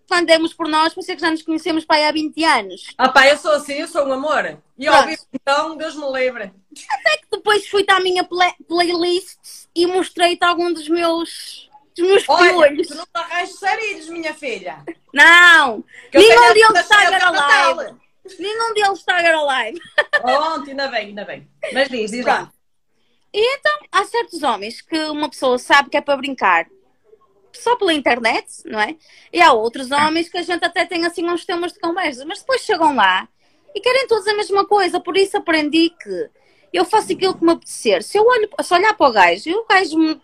[0.08, 2.88] quando demos por nós, pensei que já nos conhecemos aí há 20 anos.
[2.98, 4.58] Ah pá, eu sou assim, eu sou um amor.
[4.78, 5.02] E Pronto.
[5.02, 6.52] ouvi então, Deus me livre.
[7.32, 12.88] Depois fui-te à minha play- playlist e mostrei-te algum dos meus, dos meus Olha, piolhos.
[12.88, 14.84] tu não arranjas sarilhos, minha filha.
[15.14, 15.84] Não!
[16.12, 17.76] Que Nenhum deles está a cena ver a de Natal.
[17.76, 17.96] live.
[18.40, 19.80] Nenhum deles está a ver a live.
[20.22, 21.48] Pronto, ainda bem, ainda bem.
[21.74, 22.52] Mas diz, diz lá.
[23.34, 26.68] E então, há certos homens que uma pessoa sabe que é para brincar
[27.54, 28.96] só pela internet, não é?
[29.32, 32.40] E há outros homens que a gente até tem assim uns temas de conversa, mas
[32.40, 33.28] depois chegam lá
[33.76, 35.00] e querem todos a mesma coisa.
[35.00, 36.30] Por isso aprendi que
[36.72, 38.04] eu faço aquilo que me apetecer.
[38.04, 40.22] Se eu olho, se olhar para o gajo e o gajo me,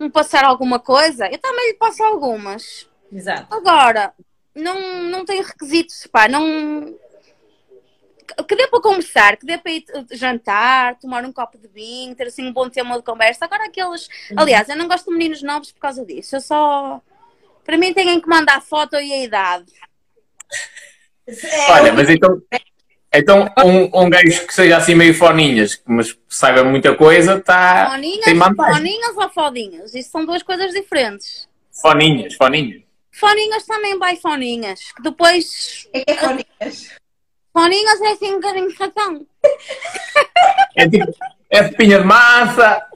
[0.00, 2.88] me passar alguma coisa, eu também lhe passo algumas.
[3.12, 3.54] Exato.
[3.54, 4.12] Agora,
[4.54, 6.98] não, não tem requisitos, pá, não.
[8.46, 12.28] Que dê para conversar, que dê para ir jantar, tomar um copo de vinho, ter
[12.28, 13.44] assim um bom tema de conversa.
[13.44, 14.08] Agora aqueles.
[14.36, 16.36] Aliás, eu não gosto de meninos novos por causa disso.
[16.36, 17.00] Eu só.
[17.64, 19.72] Para mim têm que mandar foto e a idade.
[21.68, 22.40] Olha, mas então,
[23.12, 28.24] então um, um gajo que seja assim meio foninhas, mas saiba muita coisa, tá, Foninhas,
[28.24, 28.74] tem vantagem.
[28.74, 29.94] foninhas ou fodinhas?
[29.94, 31.46] Isso são duas coisas diferentes.
[31.82, 32.82] Foninhas, foninhas.
[33.12, 34.92] Foninhas também vai foninhas.
[34.92, 35.88] Que depois.
[35.92, 36.97] É que é foninhas?
[37.58, 39.26] Foninhas é assim um bocadinho fatão.
[40.76, 41.12] É tipo,
[41.50, 42.86] é espinha de massa,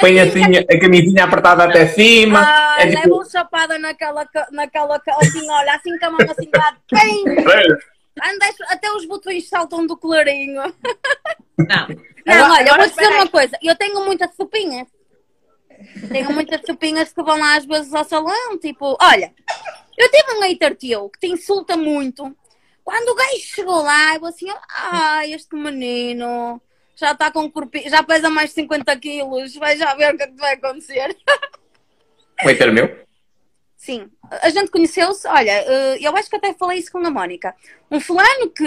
[0.00, 2.42] põe assim a camisinha apertada até cima.
[2.44, 6.50] Ah, é leva tipo, um chapada naquela, naquela, assim, olha, assim com a mão assim.
[6.88, 7.30] Pim!
[8.20, 10.62] Anda, até os botões saltam do colarinho.
[11.56, 11.88] Não.
[12.26, 13.56] Não, Agora- olha, eu vou dizer uma coisa.
[13.62, 14.88] Eu tenho muitas sopinhas.
[16.10, 18.58] Tenho muitas sopinhas que vão lá às vezes ao salão.
[18.58, 19.32] Tipo, olha,
[19.96, 22.36] eu tive um hater teu que te insulta muito.
[22.88, 26.58] Quando o gajo chegou lá, eu assim, ah, este menino
[26.96, 30.22] já está com corpinho, já pesa mais de 50 quilos, vai já ver o que
[30.22, 31.14] é que vai acontecer.
[32.42, 33.06] um hater meu.
[33.76, 37.54] Sim, a gente conheceu-se, olha, eh, eu acho que até falei isso com a Mónica.
[37.90, 38.64] Um fulano que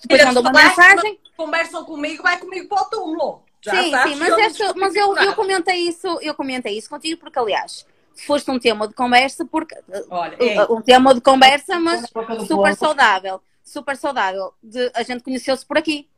[0.00, 1.18] depois mandou uma mensagem.
[1.36, 3.42] Conversam comigo, vai comigo para o túmulo.
[3.60, 7.18] Já sim, sim, mas, eu esta- mas eu, eu comentei isso, eu comentei isso contigo
[7.20, 7.84] porque, aliás,
[8.14, 9.76] foste um tema de conversa, porque
[10.10, 12.06] Olha, ei, um tema de conversa, mas
[12.46, 13.40] super saudável.
[13.62, 14.52] Super saudável.
[14.62, 16.08] De, a gente conheceu-se por aqui.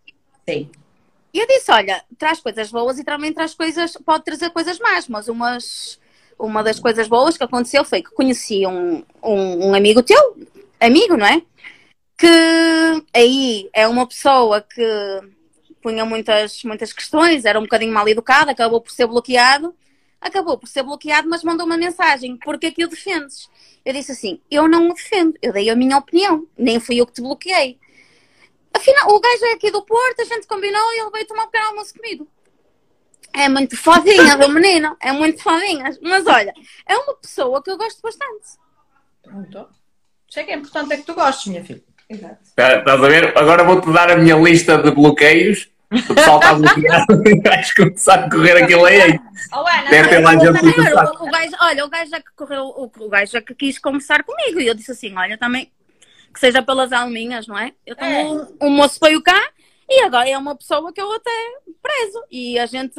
[0.49, 0.71] sim.
[1.35, 5.09] E eu disse, olha, traz coisas boas e também traz coisas, pode trazer coisas más,
[5.09, 5.99] mas umas,
[6.39, 10.37] uma das coisas boas que aconteceu foi que conheci um, um, um amigo teu,
[10.79, 11.41] amigo, não é?
[12.19, 15.21] Que aí é uma pessoa que
[15.83, 19.75] punha muitas, muitas questões, era um bocadinho mal educado, acabou por ser bloqueado,
[20.23, 23.51] acabou por ser bloqueado, mas mandou uma mensagem, porque é que o defendes?
[23.85, 27.07] Eu disse assim, eu não o defendo, eu dei a minha opinião, nem fui eu
[27.07, 27.79] que te bloqueei.
[28.73, 31.47] Afinal, o gajo é aqui do Porto, a gente combinou e ele veio tomar um
[31.47, 32.27] pequeno almoço comigo.
[33.35, 35.91] É muito fodinha do menino, é muito fodinha.
[36.03, 36.53] Mas olha,
[36.87, 38.59] é uma pessoa que eu gosto bastante.
[39.23, 39.69] Pronto.
[40.29, 41.83] Sei que é importante é que tu gostes, minha filha.
[42.09, 42.39] Exato.
[42.55, 43.37] Tá- Estás a ver?
[43.37, 45.71] Agora vou-te dar a minha lista de bloqueios.
[45.93, 47.23] O pessoal está bloqueado.
[47.45, 49.21] Vais começar a correr aquilo aí.
[49.53, 52.65] Oh, Ana, Deve ter lá gente o, o gajo, olha, o gajo já que correu,
[52.65, 55.71] o, o gajo já que quis conversar comigo e eu disse assim, olha, também
[56.33, 57.73] que seja pelas alminhas, não é?
[57.85, 59.51] Eu tenho um, um moço veio cá
[59.89, 61.31] e agora é uma pessoa que eu até
[61.83, 62.99] prezo e a gente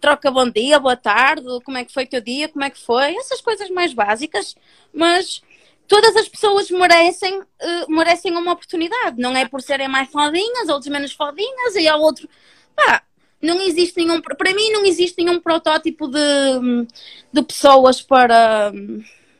[0.00, 2.80] troca bom dia, boa tarde, como é que foi o teu dia, como é que
[2.80, 4.56] foi, essas coisas mais básicas,
[4.92, 5.42] mas
[5.86, 10.90] todas as pessoas merecem, eh, merecem uma oportunidade, não é por serem mais fodinhas, outros
[10.90, 12.28] menos fodinhas e ao outro,
[12.74, 13.02] pá,
[13.40, 16.18] não existe nenhum, para mim não existe nenhum protótipo de,
[17.32, 18.72] de pessoas para,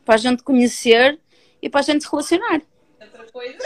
[0.05, 1.19] para a gente conhecer
[1.63, 2.61] e para a gente se relacionar.
[3.01, 3.59] outra coisa.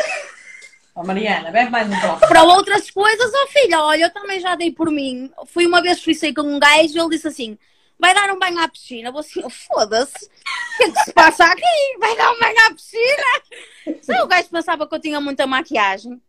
[0.94, 2.26] Oh, Mariana, bebe mais um copo.
[2.26, 5.30] Para outras coisas, ó filha, olha, eu também já dei por mim.
[5.46, 7.58] Fui uma vez, fui sair com um gajo e ele disse assim:
[7.98, 9.08] vai dar um banho à piscina.
[9.08, 11.62] Eu vou assim, foda-se, o que é que se passa aqui?
[11.98, 14.02] Vai dar um banho à piscina?
[14.02, 16.20] Só o gajo pensava que eu tinha muita maquiagem.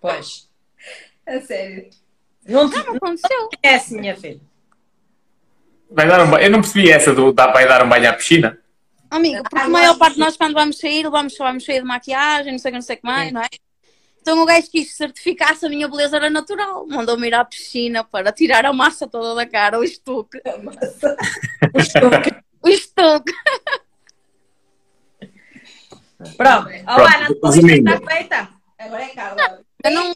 [0.00, 0.48] Pois.
[1.26, 1.90] A sério.
[2.46, 3.48] Não te Não aconteceu.
[3.62, 4.40] conhece, minha filha.
[5.90, 6.44] Vai dar um banho.
[6.44, 8.58] Eu não percebi essa do dá para ir dar um banho à piscina.
[9.10, 12.52] Amigo, porque a maior parte de nós, quando vamos sair, vamos, vamos sair de maquiagem,
[12.52, 13.48] não sei o que, não sei o que mais, não é?
[14.20, 16.86] Então o gajo quis certificar se a minha beleza era natural.
[16.86, 20.40] Mandou-me ir à piscina para tirar a massa toda da cara, o estuque.
[21.74, 22.36] O estuque.
[22.62, 23.32] O estuque.
[26.36, 26.68] Pronto.
[26.68, 28.48] Oh, Pronto, Ana, a tua lista está feita.
[28.78, 29.60] Agora é Carla.
[29.84, 30.12] Eu não,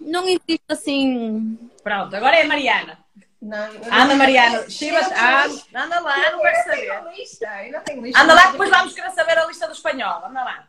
[0.00, 1.58] não existe assim.
[1.82, 2.98] Pronto, agora é a Mariana.
[3.40, 4.16] Não, não, Anda, não.
[4.16, 4.70] Mariana.
[4.70, 7.02] Chivas, ah, anda lá, não quero saber.
[7.16, 8.20] Lista, não tenho lista.
[8.22, 10.24] Anda lá, depois vamos querer saber a lista do espanhol.
[10.24, 10.68] Anda lá.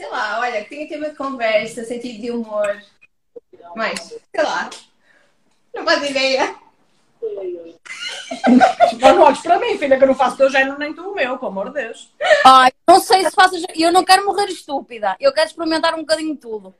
[0.00, 2.82] Sei lá, olha, que tenha tema de conversa, sentido de humor.
[3.76, 4.70] Mas, sei lá.
[5.74, 6.54] Não faz ideia.
[8.98, 11.02] Não, não olhes para mim, filha, que eu não faço o teu género nem tu
[11.02, 12.10] o meu, pelo amor de Deus.
[12.46, 13.56] Ai, não sei se faço.
[13.76, 15.18] Eu não quero morrer estúpida.
[15.20, 16.74] Eu quero experimentar um bocadinho tudo.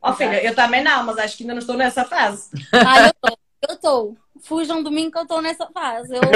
[0.00, 2.48] Ó filha, eu também não, mas acho que ainda não estou nessa fase.
[2.72, 3.38] Ah, eu estou.
[3.68, 4.16] Eu estou.
[4.40, 6.14] Fujam de mim que eu estou nessa fase.
[6.14, 6.22] Eu...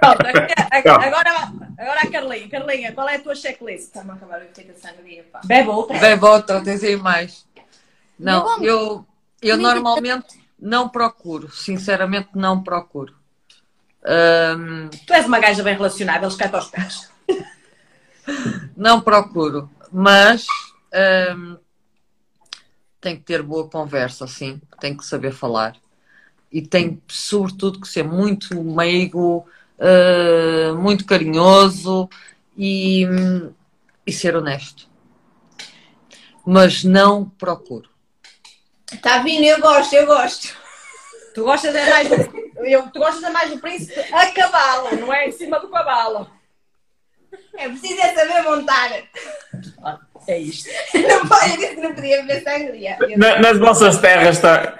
[0.00, 0.26] Pronto,
[0.70, 1.52] agora, agora,
[1.84, 2.48] agora a Carlinha.
[2.48, 3.84] Carlinha, qual é a tua checklist?
[3.84, 5.40] Está-me a acabar o efeito de sangria, pá.
[5.44, 5.98] Bebe outra.
[5.98, 7.46] Bebe outra, tens aí mais.
[8.18, 9.06] Não, eu,
[9.42, 11.50] eu normalmente não procuro.
[11.50, 13.14] Sinceramente, não procuro.
[14.04, 17.10] Ahm, Tu és uma gaja bem relacionada, eles caem aos pés.
[18.76, 19.70] não procuro.
[19.92, 20.46] Mas
[20.92, 21.56] ahm,
[23.00, 24.60] tem que ter boa conversa, sim.
[24.80, 25.76] Tem que saber falar.
[26.50, 29.46] E tem, sobretudo, que ser muito meigo,
[29.78, 32.08] ah, muito carinhoso
[32.56, 33.06] e,
[34.06, 34.88] e ser honesto.
[36.46, 37.88] Mas não procuro.
[38.92, 40.54] Está vindo, eu gosto, eu gosto.
[41.34, 42.14] Tu gostas é mais do,
[42.64, 46.30] eu, tu gostas é mais do príncipe a cavalo, não é em cima do cavalo.
[47.56, 48.90] É preciso é saber montar.
[50.28, 50.68] É isto.
[50.94, 52.98] Não pode dizer que não podia beber sangria.
[53.16, 54.78] Na- nas vossas terras está.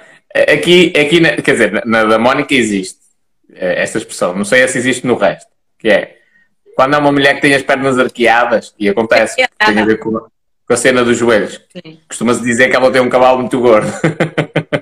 [0.52, 3.03] Aqui, aqui na- quer dizer, na, na da Mónica existe
[3.52, 4.34] esta expressão.
[4.34, 5.50] Não sei se existe no resto.
[5.78, 6.18] Que é
[6.74, 9.98] quando há uma mulher que tem as pernas arqueadas, e acontece, É, tem a ver
[9.98, 11.60] com, com a cena dos joelhos.
[11.72, 12.00] Sim.
[12.08, 13.90] Costuma-se dizer que ela tem um cavalo muito gordo.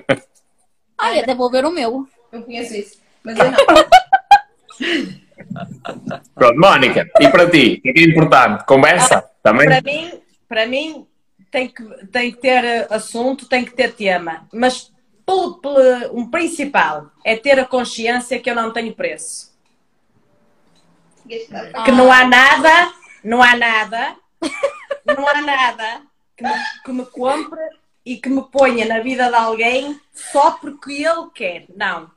[0.97, 2.07] Ai, até vou ver o meu.
[2.31, 2.97] Eu conheço isso.
[3.23, 3.57] Mas eu não.
[6.33, 8.65] Pronto, Mónica, e para ti, o que é é importante?
[8.65, 9.23] Conversa?
[9.43, 9.67] Também?
[9.67, 10.11] Para mim,
[10.47, 11.05] para mim
[11.51, 14.47] tem, que, tem que ter assunto, tem que ter tema.
[14.51, 14.91] Mas
[16.11, 19.53] um principal é ter a consciência que eu não tenho preço.
[21.27, 22.93] Que não há nada,
[23.23, 24.15] não há nada,
[25.05, 26.01] não há nada
[26.35, 26.53] que me,
[26.83, 27.61] que me compre
[28.05, 31.65] e que me ponha na vida de alguém só porque ele quer.
[31.75, 32.11] Não.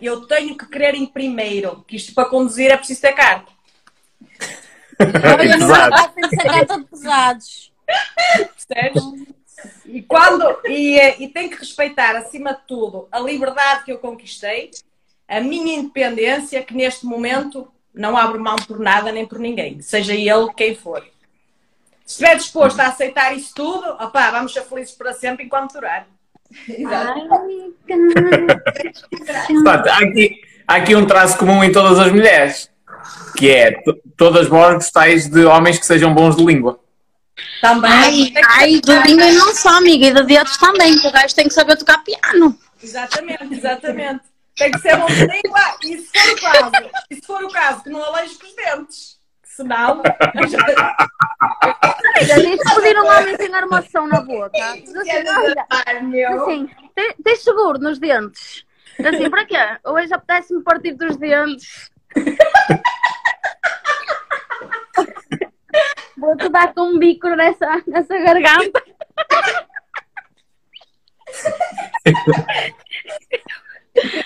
[0.00, 3.50] Eu tenho que querer em primeiro, que isto para conduzir é preciso ter carta.
[5.00, 7.72] Olha, que ser carta de pesados.
[8.36, 9.35] Percebes?
[9.86, 13.98] E, quando, e, eh, e tem que respeitar, acima de tudo, a liberdade que eu
[13.98, 14.70] conquistei,
[15.28, 20.14] a minha independência, que neste momento não abro mão por nada nem por ninguém, seja
[20.14, 21.02] ele quem for.
[22.04, 26.06] Se estiver disposto a aceitar isso tudo, opá, vamos ser felizes para sempre enquanto durar.
[26.68, 27.20] Exato.
[29.48, 32.70] Portanto, há aqui, há aqui um traço comum em todas as mulheres,
[33.36, 36.78] que é to- todas vós gostais de homens que sejam bons de língua.
[37.60, 38.32] Também.
[38.46, 41.48] Ai, ser- língua e não só, amiga, e de dedos também, que o gajo tem
[41.48, 42.58] que saber tocar piano.
[42.82, 44.20] Exatamente, exatamente.
[44.56, 46.72] Tem que ser bom de língua e se for o caso,
[47.10, 49.16] e se for o caso, que não aleije com os dentes.
[49.44, 50.02] Senão,
[50.34, 50.96] Amiga,
[52.58, 54.50] que pedir um homem sem armação na boca.
[54.54, 54.92] Assim,
[56.26, 58.64] assim, "Tem- tens seguro nos dentes.
[58.98, 59.56] Assim, para quê?
[59.84, 61.90] Hoje apetece-me partir dos dentes.
[66.26, 68.82] Vou-te dar com um bico nessa, nessa garganta.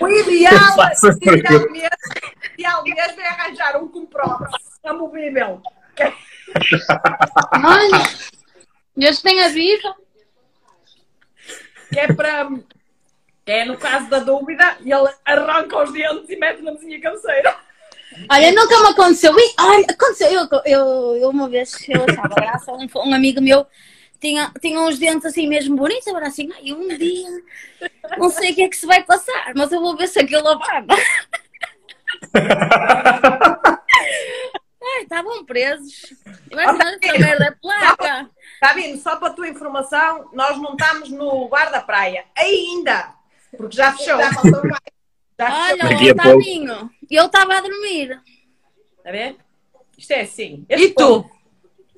[0.01, 4.48] O ideal, o ideal mesmo, o ideal mesmo é arranjar um com prova.
[4.82, 5.62] Amovível.
[7.55, 8.03] Olha,
[8.96, 9.94] Deus tem aviso.
[11.92, 12.48] Que é para.
[13.44, 17.01] Que é no caso da dúvida, e ele arranca os dentes e mete na mesinha
[17.01, 17.57] cabeceira.
[18.31, 19.39] Olha, nunca me aconteceu.
[19.39, 20.31] Ih, Olha, aconteceu.
[20.31, 23.67] Eu, eu, eu uma vez eu achava graça, um, um amigo meu
[24.21, 27.43] tinha, tinha uns dentes assim mesmo bonitos, agora assim, ai, um dia
[28.19, 30.47] não sei o que é que se vai passar, mas eu vou ver se aquilo
[30.47, 30.95] apaga.
[34.83, 36.15] Ai, estavam presos.
[36.51, 38.31] Vai ser essa merda é placa.
[38.55, 38.99] Está vendo?
[38.99, 42.25] Só para a tua informação, nós não estamos no bar da praia.
[42.37, 43.13] Ainda!
[43.57, 44.19] Porque já fechou.
[44.19, 44.63] Já fechou.
[44.63, 46.91] Olha, Daqui a o pouco.
[47.11, 47.23] Tavinho.
[47.23, 48.21] Eu estava a dormir.
[48.99, 49.37] Está ver?
[49.99, 50.65] Isto é assim.
[50.69, 51.31] E Este tu?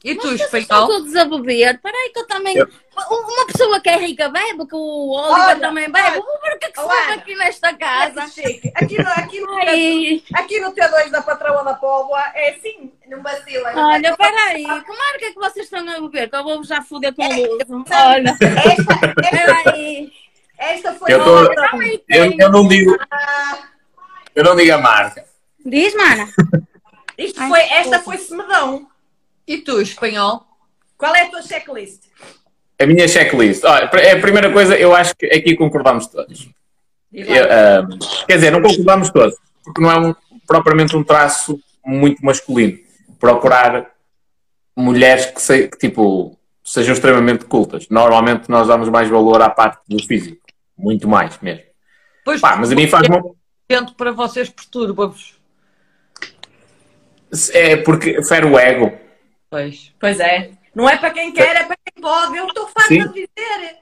[0.05, 0.89] E tu, espanhol?
[0.89, 1.81] todos a beber.
[1.81, 2.57] Peraí que eu também...
[2.57, 6.09] Eu- Uma pessoa que é rica bebe, que o Oliver Olha, também bebe.
[6.11, 6.21] olha.
[6.21, 7.15] O que é que se Olha.
[7.15, 8.23] aqui nesta casa.
[8.23, 8.73] ponto, Chique.
[8.75, 12.93] Aqui no, aqui, no, Ai, aqui no T2 da Patroa da Póvoa é assim.
[13.07, 13.73] Não vacila.
[13.73, 14.65] não olha, peraí.
[14.65, 16.29] Que marca é que vocês estão a beber?
[16.29, 17.85] Que eu vou já foder com o luso.
[17.93, 20.13] Olha, Esta, esta, peraí.
[20.59, 21.53] esta foi Eu a tô-
[22.09, 23.69] Eu, eu não digo, Ah,
[24.35, 25.25] eu não digo a marca.
[25.65, 26.29] Diz, mana.
[27.19, 28.87] Isto foi, esta foi semedão.
[29.47, 30.47] E tu, espanhol?
[30.97, 32.03] Qual é a tua checklist?
[32.81, 33.63] A minha checklist.
[33.65, 36.49] Olha, é a primeira coisa, eu acho que aqui concordamos todos.
[37.13, 37.87] Eu, ah,
[38.27, 40.15] quer dizer, não concordamos todos, porque não é um-
[40.47, 42.79] propriamente um traço muito masculino.
[43.21, 43.91] Procurar
[44.77, 47.87] mulheres que, se- que, tipo, sejam extremamente cultas.
[47.91, 50.41] Normalmente nós damos mais valor à parte do físico.
[50.77, 51.63] Muito mais mesmo.
[52.25, 53.07] Pois Pá, mas a mim faz
[53.69, 55.41] tento para vocês perturba-vos.
[57.53, 58.93] É porque fere o ego.
[59.51, 59.93] Pois.
[59.99, 60.51] Pois é.
[60.75, 62.37] Não é para quem quer, é para quem pode.
[62.37, 63.01] Eu estou farta Sim.
[63.09, 63.77] de dizer.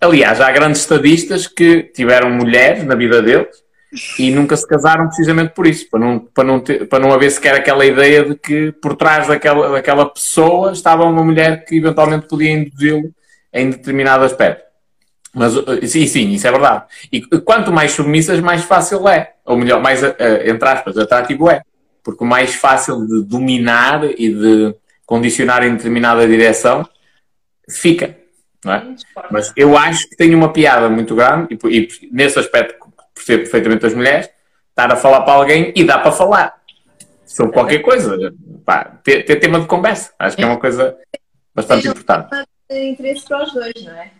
[0.00, 3.62] Aliás, há grandes estadistas que tiveram mulheres na vida deles
[4.18, 7.30] e nunca se casaram precisamente por isso, para não, para não, ter- para não haver
[7.30, 12.26] sequer aquela ideia de que por trás daquela, daquela pessoa estava uma mulher que eventualmente
[12.26, 13.14] podia induzi-lo
[13.52, 14.64] em determinado aspecto.
[15.34, 16.84] Mas uh, sim, sim, isso é verdade.
[17.10, 19.32] E quanto mais submissas, mais fácil é.
[19.44, 20.14] Ou melhor, mais, uh,
[20.44, 21.62] entre aspas, atrativo é.
[22.02, 24.74] Porque o mais fácil de dominar e de
[25.06, 26.86] condicionar em determinada direção
[27.68, 28.16] fica.
[28.64, 28.94] Não é?
[29.30, 32.76] Mas eu acho que tem uma piada muito grande, e, e por- nesse aspecto
[33.14, 34.28] percebo perfeitamente as mulheres,
[34.70, 36.54] estar a falar para alguém e dá para falar
[37.24, 38.16] sobre qualquer coisa.
[38.64, 40.12] Pá, ter, ter tema de conversa.
[40.18, 40.96] Acho que é uma coisa
[41.54, 42.28] bastante importante.
[42.68, 44.10] tem interesse para os dois, não é?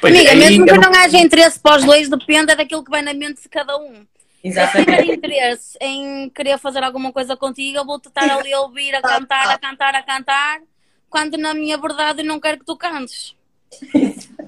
[0.00, 2.90] Pois, Amiga, aí mesmo que não- não haja interesse para os dois, depende daquilo que
[2.90, 3.94] vai na mente de cada um.
[3.94, 4.90] Se Exatamente.
[4.90, 9.00] tiver interesse em querer fazer alguma coisa contigo, eu vou-te estar ali a ouvir, a
[9.02, 10.60] cantar, a cantar, a cantar,
[11.08, 13.34] quando na minha verdade eu não quero que tu cantes,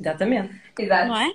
[0.00, 0.60] Exatamente.
[0.78, 1.08] Exato.
[1.08, 1.32] não é?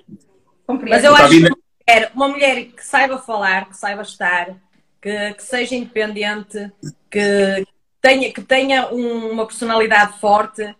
[0.66, 0.94] Compreendo.
[0.94, 1.56] Mas eu Está acho que uma
[1.88, 4.54] mulher, uma mulher que saiba falar, que saiba estar,
[5.02, 6.70] que, que seja independente,
[7.10, 7.66] que
[8.00, 10.74] tenha, que tenha um- uma personalidade forte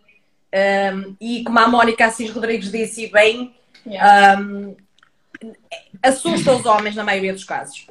[0.53, 4.39] um, e como a Mónica Assis Rodrigues disse bem, Yeah.
[4.39, 4.75] um,
[6.03, 7.87] assusta os homens na maioria dos casos.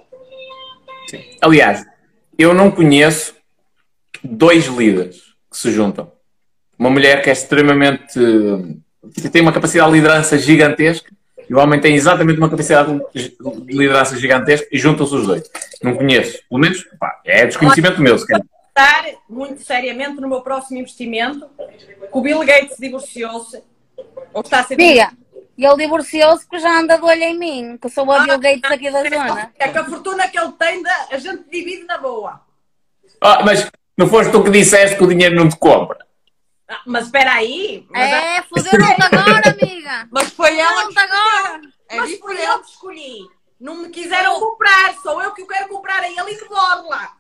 [1.41, 1.85] Aliás,
[2.39, 3.35] eu não conheço
[4.23, 6.13] dois líderes que se juntam.
[6.79, 8.15] Uma mulher que é extremamente.
[9.15, 11.11] que tem uma capacidade de liderança gigantesca
[11.49, 13.37] e o homem tem exatamente uma capacidade de
[13.67, 15.51] liderança gigantesca e juntam-se os dois.
[15.83, 16.39] Não conheço.
[16.49, 18.47] Pelo menos, pá, é desconhecimento meu, se calhar.
[18.71, 23.63] Estar muito seriamente no meu próximo investimento, que o Bill Gates divorciou-se,
[24.33, 25.13] ou está a ser Amiga,
[25.59, 28.71] ele divorciou-se porque já anda de olho em mim, que eu sou a Bill Gates
[28.71, 29.53] aqui da zona.
[29.59, 32.41] É que a fortuna que ele tem, a gente divide na boa.
[33.21, 36.07] Ah, mas não foste tu que disseste que o dinheiro não te compra.
[36.67, 37.85] Ah, Mas espera aí.
[37.91, 40.09] Mas, É, foderam-te agora, amiga.
[40.13, 41.61] Mas foi ela que agora.
[41.89, 42.43] é mas diferente.
[42.45, 43.29] eu que escolhi.
[43.61, 47.11] Não me quiseram comprar, sou eu que o quero comprar a ele e de borla.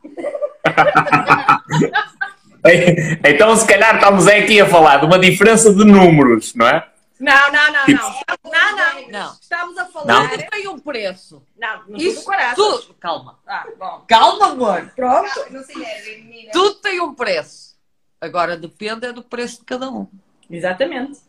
[3.24, 6.86] Então, se calhar, estamos aqui a falar de uma diferença de números, não é?
[7.18, 8.50] Não, não, não, Tipo- não.
[8.50, 9.08] Não, não.
[9.10, 9.32] Não.
[9.34, 10.06] Estamos a falar.
[10.06, 10.28] Não?
[10.30, 11.42] Tudo tem um preço.
[11.58, 12.24] Não, não Isso
[12.54, 12.94] tudo.
[12.98, 13.38] Calma.
[13.46, 14.04] Ah, bom.
[14.08, 14.90] Calma, amor.
[14.96, 15.28] Pronto.
[15.50, 16.50] Não se enervem, menina.
[16.52, 17.76] Tudo tem um preço.
[18.18, 20.06] Agora depende é do preço de cada um.
[20.50, 21.20] Exatamente.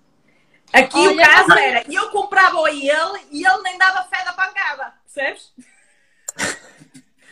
[0.72, 4.24] Aqui o Olha, caso mas- era, eu comprava a ele e ele nem dava fé
[4.24, 4.93] da pancada.
[5.14, 5.51] Percebes?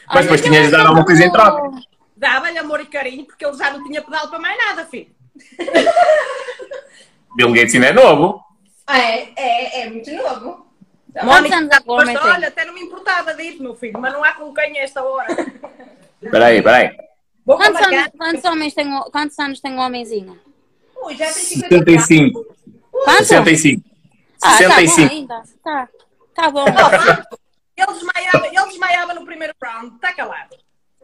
[0.07, 1.82] Mas depois tinhas de dar alguma coisa em troca.
[2.15, 5.09] Dava-lhe amor e carinho porque ele já não tinha pedal para mais nada, filho.
[7.36, 8.43] Bill Gates ainda é novo.
[8.86, 10.67] Ah, é, é, é muito novo.
[11.13, 13.75] Quantos anos é que o homem mas olha, até não me importava de ir, meu
[13.75, 15.32] filho, mas não há com quem a esta hora.
[16.21, 16.97] Espera aí, espera aí.
[17.45, 20.39] Vou Quantos anos, quantos, homens tem, quantos anos tem o homenzinho?
[21.03, 22.45] Ui, já tem 50 65.
[22.91, 23.25] Quanto?
[23.25, 23.84] 65.
[24.41, 25.01] Ah, tá 65.
[25.01, 25.43] bom ainda.
[25.63, 25.89] Tá,
[26.36, 26.65] tá bom.
[27.82, 30.55] Ele desmaiava, ele desmaiava no primeiro round, está calado.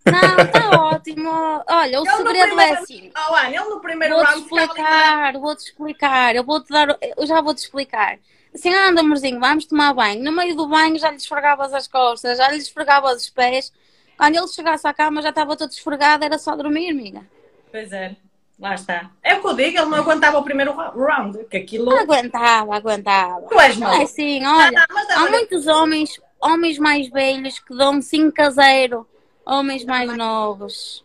[0.05, 1.30] Não, tá ótimo.
[1.67, 3.11] Olha, o Ele segredo é primeiro- assim.
[3.17, 6.36] Oh, Ana, ele no primeiro Vou-te round ficava ali- explicar, vou-te explicar.
[6.36, 8.19] Eu vou-te dar, eu já vou-te explicar.
[8.53, 10.23] Assim, anda, amorzinho, vamos tomar banho.
[10.23, 13.71] No meio do banho já lhe esfregavas as costas, já lhe esfregavas os pés.
[14.17, 17.21] Quando ele chegasse à cama já estava todo esfregado, era só dormir, amiga.
[17.69, 18.15] Pois é,
[18.57, 19.09] lá está.
[19.21, 21.91] É o que eu digo, ele não aguentava o primeiro round, que aquilo...
[21.97, 23.41] Aguentava, aguentava.
[23.41, 23.99] Tu és Não mau.
[23.99, 24.71] é assim, olha.
[24.71, 29.08] Não, mas Há olha- muitos homens, homens mais velhos que dão 5 a 0.
[29.46, 31.04] Homens mais novos.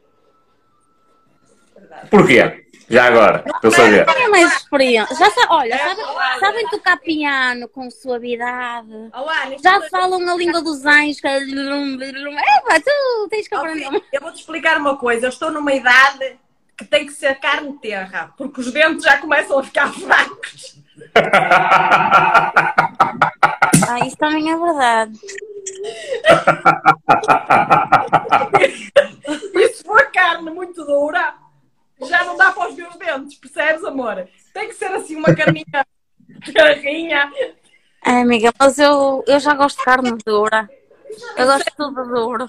[2.11, 2.67] Porquê?
[2.89, 4.05] Já agora, para saber.
[4.31, 5.15] Mais experiência.
[5.17, 6.05] Já sa- olha, sabem,
[6.41, 8.89] sabem tocar piano com suavidade.
[9.63, 11.21] Já falam a língua dos anjos.
[11.21, 11.39] que é
[12.81, 14.03] tu tens que aprender.
[14.13, 15.27] eu vou-te explicar uma coisa.
[15.27, 16.37] Eu estou numa idade
[16.77, 20.80] que tem que ser carne terra, porque os dentes já começam a ficar fracos.
[23.89, 25.19] Ah, isso também é verdade.
[29.75, 31.35] Se for carne muito dura,
[32.03, 34.29] já não dá para os meus dentes, percebes, amor?
[34.55, 35.65] Tem que ser assim uma carninha,
[36.55, 37.33] carrinha.
[38.05, 40.69] Ai, amiga, mas eu, eu já gosto de carne dura.
[41.37, 42.49] Eu gosto de tudo duro.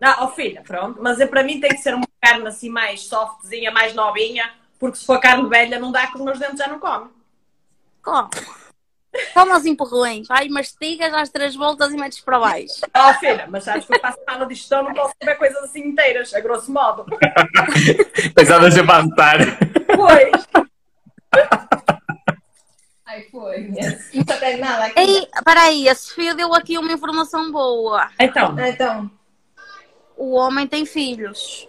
[0.00, 1.00] Não, oh filha, pronto.
[1.02, 4.98] Mas é, para mim tem que ser uma carne assim mais softzinha, mais novinha, porque
[4.98, 7.08] se for carne velha não dá que os meus dentes já não comem.
[8.04, 8.28] Como?
[9.32, 10.26] Como os empurrões.
[10.28, 12.80] Vai, mastigas às três voltas e metes para baixo.
[12.96, 15.80] Oh filha, mas sabes que eu passo mal no digestão, não posso comer coisas assim
[15.88, 17.06] inteiras, a grosso modo.
[18.34, 19.38] Pensava sempre a anotar.
[19.96, 20.48] Pois.
[23.06, 23.68] Ai, foi.
[24.14, 24.98] Não tem nada aqui.
[24.98, 28.10] Ei, peraí, a Sofia deu aqui uma informação boa.
[28.18, 29.10] Então, Então,
[30.16, 31.68] O homem tem filhos.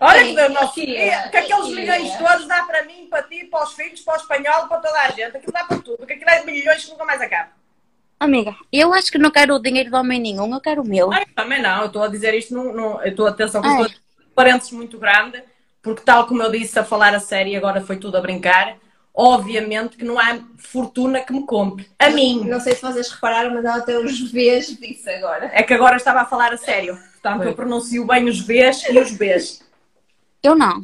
[0.00, 1.76] Olha que, nosso, tia, que aqueles tia.
[1.76, 4.98] milhões todos dá para mim, para ti, para os filhos, para o espanhol, para toda
[5.00, 5.36] a gente.
[5.36, 7.50] Aquilo dá para tudo, porque aquilo é de milhões que nunca mais acaba.
[8.18, 11.10] Amiga, eu acho que não quero o dinheiro de homem nenhum, eu quero o meu.
[11.12, 13.84] Ai, também não, eu estou a dizer isto, num- eu estou a atenção, que estou
[13.84, 14.00] a dizer
[14.34, 15.42] parênteses muito grande,
[15.82, 18.76] porque tal como eu disse, a falar a sério, e agora foi tudo a brincar,
[19.14, 21.88] obviamente que não há fortuna que me compre.
[21.98, 22.44] A mim.
[22.44, 25.50] não sei se vocês repararam, mas ela até os Vs disse agora.
[25.52, 26.98] É que agora estava a falar a sério.
[27.12, 29.62] Portanto, eu pronuncio bem os Vs e os Bs.
[30.42, 30.82] Eu não.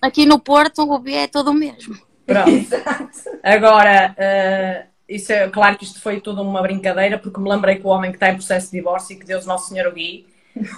[0.00, 1.98] Aqui no Porto o B é todo o mesmo.
[2.26, 2.48] Pronto.
[2.48, 3.10] Exato.
[3.42, 7.86] Agora, eh, isso é claro que isto foi tudo uma brincadeira, porque me lembrei que
[7.86, 10.26] o homem que está em processo de divórcio e que Deus Nosso Senhor o guie.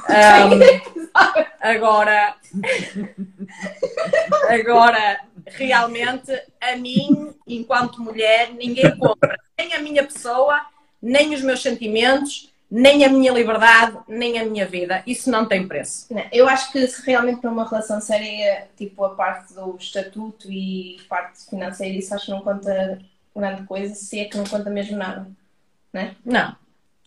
[0.09, 0.61] Ahm,
[1.61, 2.37] agora,
[4.49, 6.31] agora, realmente,
[6.61, 10.61] a mim, enquanto mulher, ninguém compra nem a minha pessoa,
[11.03, 15.03] nem os meus sentimentos, nem a minha liberdade, nem a minha vida.
[15.07, 16.07] Isso não tem preço.
[16.13, 20.51] Não, eu acho que se realmente para uma relação séria, tipo a parte do estatuto
[20.51, 22.99] e parte financeira, isso acho que não conta
[23.35, 25.27] grande coisa, se é que não conta mesmo nada.
[26.25, 26.57] Não.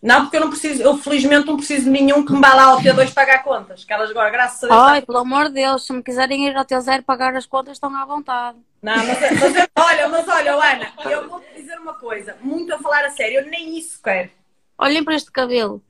[0.02, 2.64] Não, porque eu não preciso, eu felizmente não preciso de nenhum que me vá lá
[2.64, 3.84] ao T2 pagar contas.
[3.84, 6.54] Que elas agora, graças a Deus, Ai, pelo amor de Deus, se me quiserem ir
[6.54, 8.58] ao teu zero pagar as contas, estão à vontade.
[8.82, 12.74] Não, mas, mas eu- olha, mas olha, Ana, eu vou te dizer uma coisa, muito
[12.74, 14.28] a falar a sério, eu nem isso quero.
[14.78, 15.82] Olhem para este cabelo.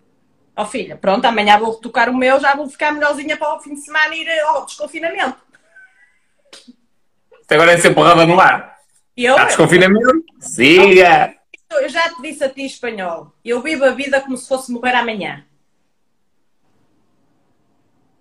[0.57, 3.75] Ó filha, pronto, amanhã vou retocar o meu, já vou ficar melhorzinha para o fim
[3.75, 5.37] de semana ir ao desconfinamento.
[6.53, 8.79] Isto agora é ser porrada no ar.
[9.17, 10.25] E eu, Há desconfinamento?
[10.41, 11.35] Siga!
[11.73, 14.95] eu já te disse a ti espanhol, eu vivo a vida como se fosse morrer
[14.95, 15.45] amanhã.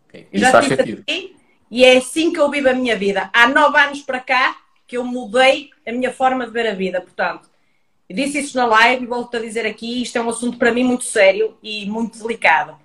[0.08, 1.04] Ok, Eu Isso já faz te disse a sentido.
[1.06, 1.38] ti
[1.70, 3.30] e é assim que eu vivo a minha vida.
[3.34, 4.58] Há nove anos para cá
[4.88, 7.50] que eu mudei a minha forma de ver a vida, portanto.
[8.10, 10.84] Disse isso na live e volto a dizer aqui, isto é um assunto para mim
[10.84, 12.78] muito sério e muito delicado.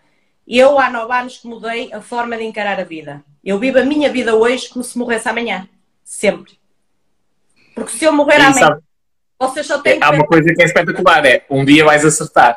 [0.46, 3.22] Eu há nove anos que mudei a forma de encarar a vida.
[3.44, 5.68] Eu vivo a minha vida hoje como se morresse amanhã.
[6.02, 6.58] Sempre.
[7.74, 8.80] Porque se eu morrer amanhã,
[9.38, 12.56] vocês só têm que há uma coisa que é espetacular, é um dia vais acertar.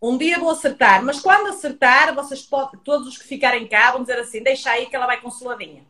[0.00, 4.02] um dia vou acertar, mas quando acertar, vocês podem, todos os que ficarem cá vão
[4.02, 5.84] dizer assim, deixa aí que ela vai consoladinha.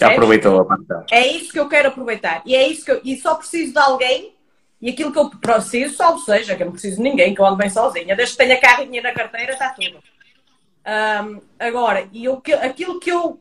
[0.00, 0.16] Percebes?
[0.16, 2.42] aproveitou a parte É isso que eu quero aproveitar.
[2.46, 4.34] E é isso que eu, e só preciso de alguém
[4.80, 7.44] e aquilo que eu preciso, salvo seja, que eu não preciso de ninguém, que eu
[7.44, 8.16] ando bem sozinha.
[8.16, 10.02] Desde que tenha carro e dinheiro na carteira, está tudo.
[10.84, 13.38] Ahm, agora, e eu, aquilo que eu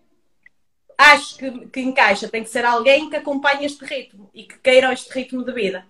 [0.97, 4.91] acho que, que encaixa tem que ser alguém que acompanhe este ritmo e que queira
[4.91, 5.85] este ritmo de vida.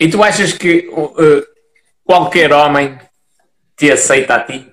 [0.00, 1.46] E tu achas que uh, uh,
[2.04, 2.98] qualquer homem
[3.76, 4.66] te aceita a ti?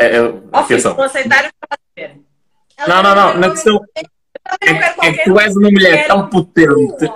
[0.00, 0.96] Uh, se atenção.
[0.96, 2.29] não aceitar, eu fazer.
[2.88, 3.34] Não, não, não.
[3.38, 7.10] Na questão é, não quero que- é que tu és uma mulher tão potente.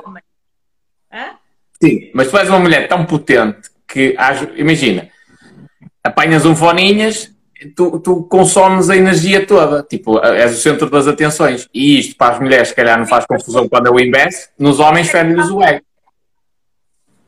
[1.83, 4.17] Sim, mas tu és uma mulher tão potente que,
[4.57, 5.11] imagina,
[6.03, 7.31] apanhas um foninhas,
[7.77, 9.83] tu, tu consomes a energia toda.
[9.83, 11.69] Tipo, és o centro das atenções.
[11.75, 14.49] E isto para as mulheres, se calhar, não faz confusão quando é o inverso.
[14.59, 15.85] Nos homens, fere-lhes o ego.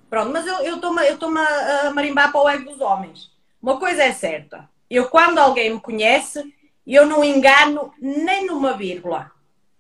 [0.09, 1.19] Pronto, mas eu estou-me eu
[1.89, 3.31] a marimbar para o ego dos homens.
[3.61, 4.69] Uma coisa é certa.
[4.89, 6.43] Eu, quando alguém me conhece,
[6.95, 9.31] eu não engano nem numa vírgula.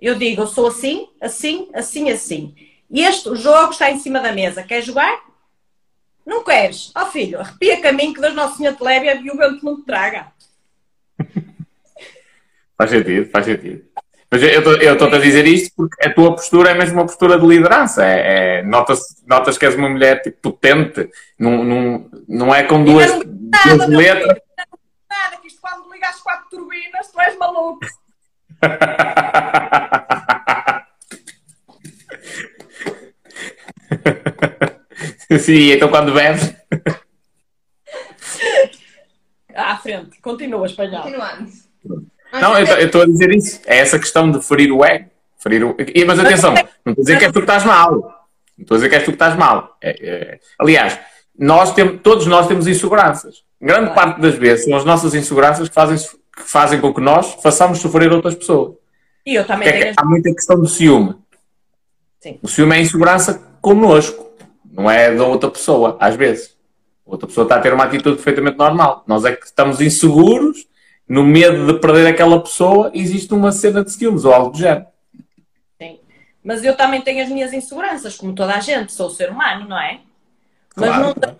[0.00, 2.54] Eu digo, eu sou assim, assim, assim, assim.
[2.90, 4.62] E este jogo está em cima da mesa.
[4.62, 5.20] Quer jogar?
[6.24, 6.90] Não queres?
[6.94, 9.84] Ó filho, arrepia caminho que Deus Nosso Senhor te leve e o vento não te
[9.86, 10.26] traga.
[12.76, 13.84] Faz sentido, faz sentido.
[14.30, 17.06] Mas eu estou- eu estou-te a dizer isto porque a tua postura é mesmo uma
[17.06, 18.04] postura de liderança.
[18.04, 21.08] É, é- notas, notas que és uma mulher tipo, potente.
[21.38, 24.32] Não, não, não é com duas, duas letras.
[24.32, 24.42] filho,
[25.08, 27.80] nada, que isto quando liga as quatro turbinas, tu és maluco.
[35.40, 36.54] Sim, então quando bebes.
[39.54, 41.02] À frente, continua, espanhol.
[41.02, 41.50] Continuando.
[42.32, 43.60] Não, eu estou a dizer isso.
[43.66, 45.10] É essa questão de ferir o ego.
[45.38, 45.74] Ferir o...
[45.78, 46.52] E, Mas atenção,
[46.84, 47.90] não estou a dizer que és tu que estás mal.
[47.92, 49.76] Não estou a dizer que és tu que estás mal.
[49.82, 50.98] É, é- Aliás,
[51.38, 53.44] nós temos, todos nós temos inseguranças.
[53.66, 57.34] Grande parte das vezes são as nossas inseguranças que fazem, que fazem com que nós
[57.42, 58.76] façamos sofrer outras pessoas.
[59.26, 61.16] E eu também é tenho que há muita questão do ciúme.
[62.20, 62.38] Sim.
[62.40, 64.30] O ciúme é a insegurança connosco,
[64.70, 66.56] não é da outra pessoa, às vezes.
[67.04, 69.02] A outra pessoa está a ter uma atitude perfeitamente normal.
[69.04, 70.64] Nós é que estamos inseguros,
[71.08, 74.86] no medo de perder aquela pessoa, existe uma cena de ciúmes ou algo do género.
[75.76, 75.98] Sim.
[76.44, 79.76] Mas eu também tenho as minhas inseguranças, como toda a gente, sou ser humano, não
[79.80, 79.98] é?
[80.76, 81.06] Mas Claro.
[81.06, 81.36] nunca,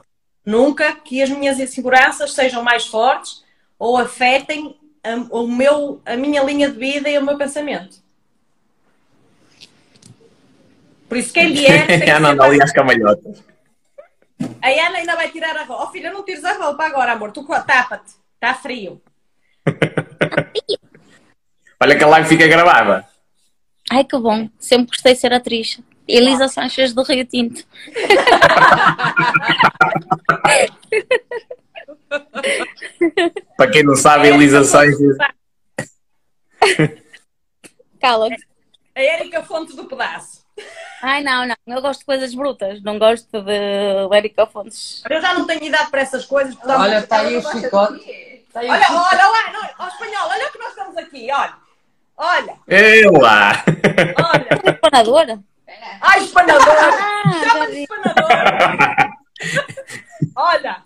[0.47, 3.45] nunca que as minhas inseguranças sejam mais fortes
[3.77, 7.97] ou afetem a, o meu, a minha linha de vida e o meu pensamento.
[11.09, 11.87] Por isso, quem vier.
[11.87, 13.43] tem que A Ana anda ali às camalhotas.
[14.63, 15.85] A Ana ainda vai tirar a roupa.
[15.85, 17.33] Oh filha, não tires a roupa agora, amor.
[17.33, 18.15] Tu tapa-te.
[18.35, 19.01] Está frio.
[21.81, 23.07] Olha que a live fica gravada.
[23.91, 24.49] Ai, que bom.
[24.59, 25.81] Sempre gostei de ser atriz.
[26.09, 27.65] Elisa Sanches do Rio Tinto.
[33.57, 35.17] Para quem não sabe, Elisa Sanches.
[38.01, 38.47] Cala-te.
[38.95, 40.45] A Érica Fontes do Pedaço.
[41.03, 41.55] Ai, não, não.
[41.77, 42.83] Eu gosto de coisas brutas.
[42.83, 45.03] Não gosto de Érica Fontes.
[45.09, 46.55] Eu já não tenho idade para essas coisas.
[46.55, 48.01] portanto- Olha, está aí o chicote.
[48.49, 49.15] Está aí o Olha, chicote.
[49.15, 49.53] olha lá.
[49.53, 51.29] Não, ó, espanhol, olha o que nós estamos aqui.
[51.31, 51.55] Olha.
[52.19, 52.57] Olha.
[52.67, 53.53] Eu lá!
[55.13, 55.39] Olha.
[55.67, 55.99] Espanadora?
[56.01, 56.67] Ai, espanador.
[57.27, 57.83] Ah, já Chama-lhe vi.
[57.83, 58.29] espanador.
[60.37, 60.83] Olha.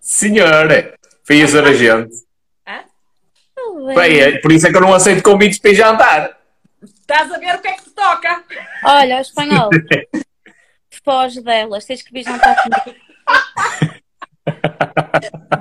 [0.00, 0.94] Senhora!
[1.24, 2.14] Foi isso a gente.
[2.66, 2.84] Hã?
[3.94, 6.38] Bem, é- por isso é que eu não aceito convites para ir jantar.
[6.82, 8.44] Estás a ver o que é que te toca?
[8.84, 9.68] Olha, o espanhol.
[11.04, 11.84] Foge delas.
[11.84, 12.98] Tens que vir jantar comigo.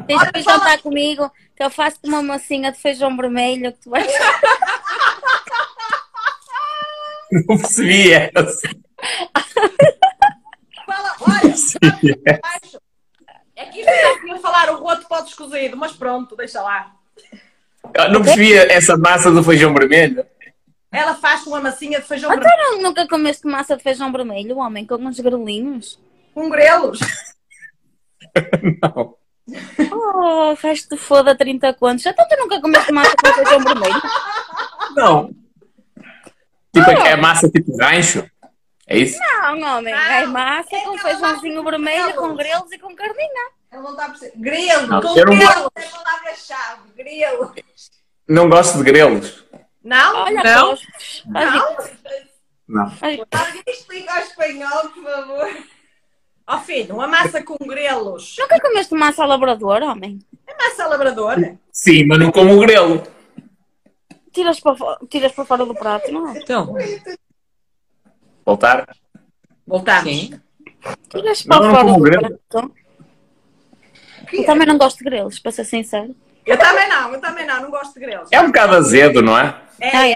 [0.08, 1.32] Tens que vir jantar comigo.
[1.56, 4.06] Que eu faço uma massinha de feijão vermelho que tu vais.
[7.32, 8.70] Não percebi essa.
[10.86, 11.54] Fala, olha.
[12.42, 12.80] Baixo.
[13.56, 16.94] É que isto está aqui a falar o roto podes cozido, mas pronto, deixa lá.
[17.94, 20.26] Eu Não percebi essa massa do feijão vermelho.
[20.92, 24.58] Ela faz uma massinha de feijão Então vermelho não, nunca comeste massa de feijão vermelho,
[24.58, 26.00] homem, com uns grelinhos?
[26.34, 27.00] com grelos.
[28.84, 29.16] Não.
[29.92, 32.06] Oh, faz-te foda 30 contos.
[32.06, 34.02] Então tu nunca comeste massa com feijão vermelho?
[34.96, 35.32] Não.
[36.86, 38.30] Tipo, é massa tipo rancho.
[38.88, 39.20] É isso?
[39.20, 42.72] Não, homem, é massa é com aquela feijãozinho vermelho, com grelos.
[42.72, 43.52] e com carninha.
[43.70, 44.38] Ela não está a perceber.
[44.40, 45.72] Grelo, Não, com não grelo.
[45.76, 46.82] É a palavra-chave.
[48.30, 49.46] Não gosto de grelos.
[49.84, 50.16] Não?
[50.24, 50.78] Olha, Não?
[52.68, 52.92] Não.
[53.02, 55.58] olha, Alguém explica ao espanhol, por favor.
[56.50, 58.36] Ó filho, uma massa com grelos.
[58.40, 60.20] Nunca comeste massa ao labrador, homem?
[60.48, 61.60] É massa labradora.
[61.72, 63.04] Sim, mas não como grelo.
[64.38, 64.76] Tiras para,
[65.10, 66.38] tiras para fora do prato, não é?
[66.38, 66.76] Então,
[68.46, 68.96] Voltar?
[69.66, 70.04] Voltamos.
[70.04, 70.40] sim.
[71.10, 72.40] Tiras para não fora do grelo.
[72.48, 72.72] prato.
[74.32, 76.16] Eu também não gosto de grelos, para ser sincero.
[76.46, 78.30] Eu também não, eu tambem não, não gosto de grelos.
[78.32, 79.60] É um bocado azedo, não é?
[79.82, 80.14] Ai,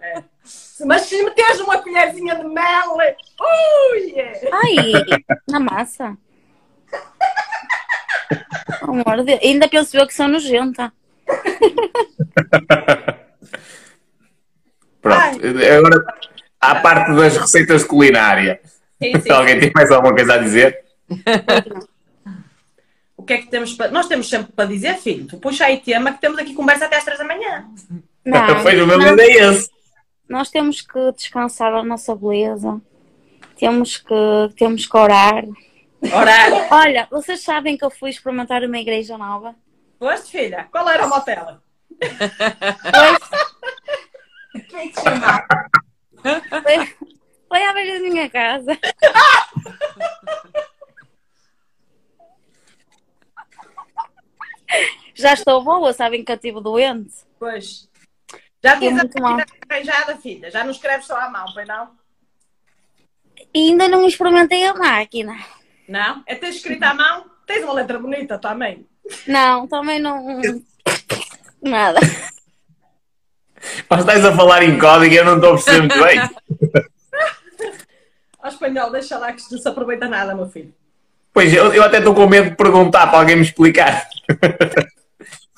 [0.00, 0.24] É.
[0.84, 4.12] Mas se meteres uma colherzinha de mel, ui!
[4.18, 4.50] é.
[4.52, 4.76] ai,
[5.48, 6.18] na massa.
[8.82, 9.40] Oh, amor de Deus.
[9.42, 10.92] Ainda penso eu que sou nojenta.
[15.00, 15.40] Pronto.
[15.76, 16.04] Agora,
[16.60, 18.60] à parte das receitas de culinária.
[19.02, 20.84] Sim, Se alguém tem mais alguma coisa a dizer?
[23.16, 23.90] O que é que temos para.
[23.90, 25.26] Nós temos sempre para dizer, filho.
[25.26, 27.66] Tu puxa aí tema que temos aqui conversa até às três da manhã.
[28.24, 29.70] Não, Foi o medo é esse.
[30.28, 32.80] Nós temos que descansar a nossa beleza.
[33.58, 34.14] Temos que,
[34.56, 35.44] temos que orar.
[36.12, 36.32] Ora,
[36.70, 39.54] Olha, vocês sabem que eu fui experimentar uma igreja nova?
[39.98, 40.68] Foste, filha?
[40.70, 41.60] Qual era o motel?
[42.00, 43.18] Foi,
[44.62, 45.46] Como é que se chama?
[46.62, 46.96] foi,
[47.48, 48.78] foi à beira da minha casa.
[55.14, 57.14] Já estou boa, sabem que eu estive doente.
[57.38, 57.88] Pois.
[58.62, 59.04] Já tens a
[59.70, 60.50] arranjada, filha?
[60.50, 61.96] Já não escreves só à mão, pois não?
[63.54, 65.36] E ainda não experimentei a máquina.
[65.88, 66.22] Não?
[66.26, 67.30] É ter escrito à mão?
[67.46, 68.86] Tens uma letra bonita também.
[69.26, 70.24] Não, também não.
[71.62, 72.00] Nada.
[73.90, 76.20] Mas estás a falar em código e eu não estou a perceber muito bem.
[78.42, 80.72] Ao espanhol, deixa lá que não se aproveita nada, meu filho.
[81.32, 84.06] Pois, eu, eu até estou com medo de perguntar para alguém me explicar.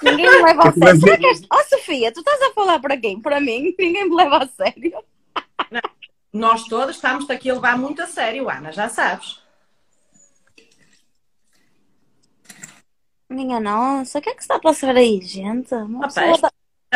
[0.03, 0.79] Ninguém me leva a sério.
[0.81, 3.21] Mas- Será que és- Oh, Sofia, tu estás a falar para quem?
[3.21, 3.75] Para mim?
[3.79, 4.93] Ninguém me leva a sério.
[6.33, 9.41] Nós todos estamos aqui a levar muito a sério, Ana, já sabes.
[13.31, 15.75] Minha nossa, o que é que se está a passar aí, gente?
[15.75, 16.53] Uma pessoa dá-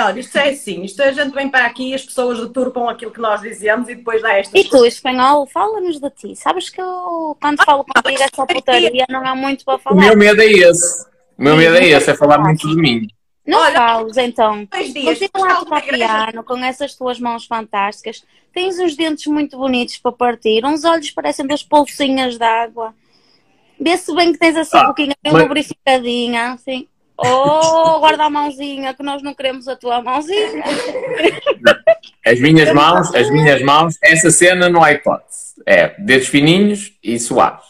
[0.06, 3.10] Olha, isto é assim, isto a gente vem para aqui e as pessoas deturpam aquilo
[3.10, 6.34] que nós dizemos e depois dá estas E tu, espanhol, fala-nos de ti.
[6.34, 10.00] Sabes que eu, quando falo contigo, essa putaria não há muito para O falar.
[10.00, 11.04] meu medo é esse.
[11.38, 13.06] O meu medo é esse, é falar muito de mim.
[13.46, 14.66] Não Olha, fales, então.
[14.72, 18.24] Dois dias, Continua a tocar piano com essas tuas mãos fantásticas.
[18.50, 22.94] Tens uns dentes muito bonitos para partir, uns olhos parecem duas polsinhas de água.
[23.82, 26.88] Vê-se bem que tens assim Ah, um pouquinho bem mas- lubrificadinha, assim.
[27.16, 30.62] Oh, guarda a mãozinha, que nós não queremos a tua mãozinha.
[32.24, 35.52] As minhas mãos, as minhas mãos, essa cena não há hipótese.
[35.66, 37.66] É dedos fininhos e suaves.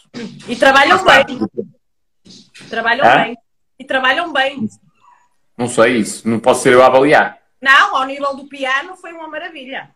[0.49, 2.67] E trabalham bem, está.
[2.71, 3.23] trabalham Hã?
[3.25, 3.37] bem.
[3.79, 4.69] E trabalham bem.
[5.59, 7.39] Não sei isso, não posso ser eu a avaliar.
[7.61, 9.91] Não, ao nível do piano foi uma maravilha.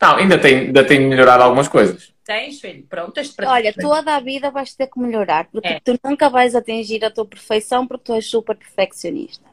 [0.00, 2.12] Não, ainda tenho, ainda tenho melhorado algumas coisas.
[2.24, 2.82] Tens, filho?
[2.82, 5.80] De para Olha, toda a vida vais ter que melhorar, porque É.
[5.80, 9.44] tu nunca vais atingir a tua perfeição porque tu és super perfeccionista.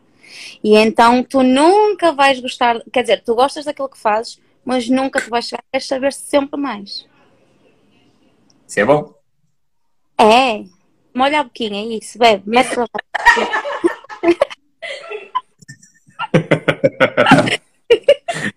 [0.64, 5.22] E então tu nunca vais gostar, quer dizer, tu gostas daquilo que fazes, mas nunca
[5.22, 7.08] tu vais chegar, queres saber sempre mais.
[8.68, 9.14] Isso é bom.
[10.20, 10.66] É,
[11.14, 12.90] molha a boquinha, é isso, bebe, mete baixo.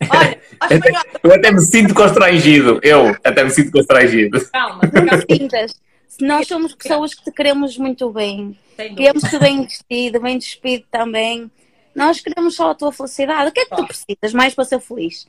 [0.00, 2.80] Olha, ao espanhol, Eu até me sinto constrangido.
[2.82, 4.48] Eu até me sinto constrangido.
[4.50, 4.80] calma,
[5.30, 5.74] sintas.
[6.08, 11.50] Se nós somos pessoas que te queremos muito bem, queremos-te bem vestido, bem despido também,
[11.94, 13.50] nós queremos só a tua felicidade.
[13.50, 15.28] O que é que tu precisas mais para ser feliz?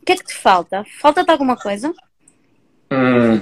[0.00, 0.84] O que é que te falta?
[1.00, 1.92] Falta-te alguma coisa?
[2.90, 3.40] Hum,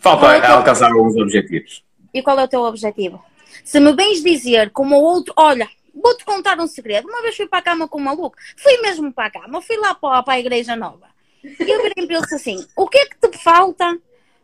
[0.00, 1.82] falta é alcançar alguns objetivos.
[2.12, 3.22] E qual é o teu objetivo?
[3.64, 7.08] Se me vens dizer como o outro, olha, vou-te contar um segredo.
[7.08, 9.76] Uma vez fui para a cama com um maluco, fui mesmo para a cama, fui
[9.76, 11.08] lá para, para a igreja nova.
[11.42, 13.98] E eu virei para assim: o que é que te falta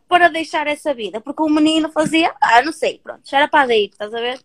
[0.07, 1.21] para deixar essa vida?
[1.21, 4.39] Porque o menino fazia, ah, não sei, pronto, já era para ir, estás a ver?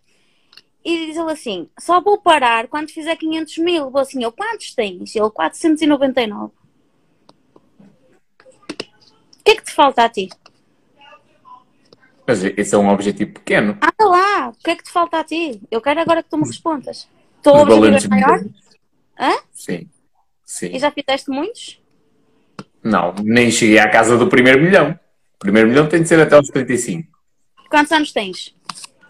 [0.84, 3.90] E diz ele assim: só vou parar quando fizer 500 mil.
[3.90, 5.14] Vou assim, eu quantos tens?
[5.14, 6.52] Ele 499.
[9.42, 10.28] O que é que te falta a ti?
[12.26, 13.72] Mas esse é um objetivo pequeno.
[13.82, 15.60] Anda lá, o que é que te falta a ti?
[15.70, 17.08] Eu quero agora que tu me respondas.
[17.40, 18.44] O teu Os objetivo é maior?
[19.18, 19.32] Hã?
[19.52, 19.88] Sim.
[20.44, 20.70] Sim.
[20.72, 21.80] E já fizeste muitos?
[22.82, 24.98] Não, nem cheguei à casa do primeiro milhão.
[25.34, 27.08] O primeiro milhão tem de ser até aos 35.
[27.68, 28.54] Quantos anos tens?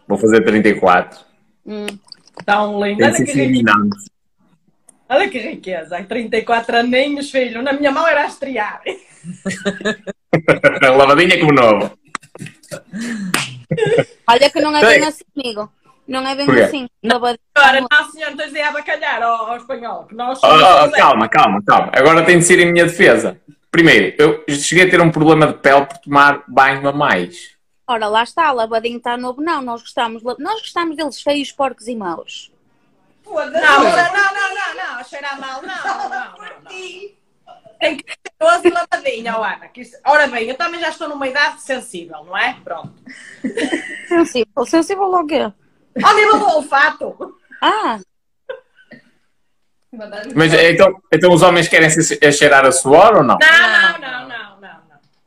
[0.07, 1.21] Vou fazer 34.
[1.67, 1.87] Hum.
[2.45, 3.05] Tão lindo.
[3.05, 3.41] Olha que riqueza.
[3.41, 3.91] eliminado.
[5.09, 5.97] Olha que riqueza.
[5.97, 7.63] Ai, 34 aninhos, filho.
[7.63, 8.83] Na minha mão era a estrear.
[10.83, 11.99] Lavadinha como novo.
[14.29, 14.99] Olha que não é Ei.
[14.99, 15.73] bem assim comigo.
[16.07, 16.63] Não é bem Por quê?
[16.63, 16.89] assim.
[17.03, 17.39] Lavadinha.
[17.55, 20.05] Agora, não, senhor, não tens de abacalhar ao, ao espanhol.
[20.05, 21.91] Que nós Oh, oh, calma, calma, calma.
[21.95, 23.41] Agora tem de ser em minha defesa.
[23.71, 27.53] Primeiro, eu cheguei a ter um problema de pele por tomar banho a mais.
[27.87, 29.41] Ora, lá está, lavadinho está novo.
[29.41, 32.51] Não, nós gostamos, nós gostamos deles feios, porcos e maus.
[33.25, 34.99] Não, não, não, não, não, não.
[34.99, 36.63] A cheirar mal, não, não, não.
[36.65, 37.22] não.
[37.83, 39.67] Tem que ser doce e lavadinha, ó, Ana.
[39.67, 42.57] que isso- Ora bem, eu também já estou numa idade sensível, não é?
[42.63, 42.93] Pronto.
[44.07, 44.65] Sensível.
[44.67, 45.53] Sensível ao quê?
[46.03, 47.37] Ao nível do olfato.
[47.61, 47.99] Ah,
[50.35, 53.37] Mas então, então os homens querem se a cheirar a suor ou não?
[53.41, 54.79] Não, não, não, não, não.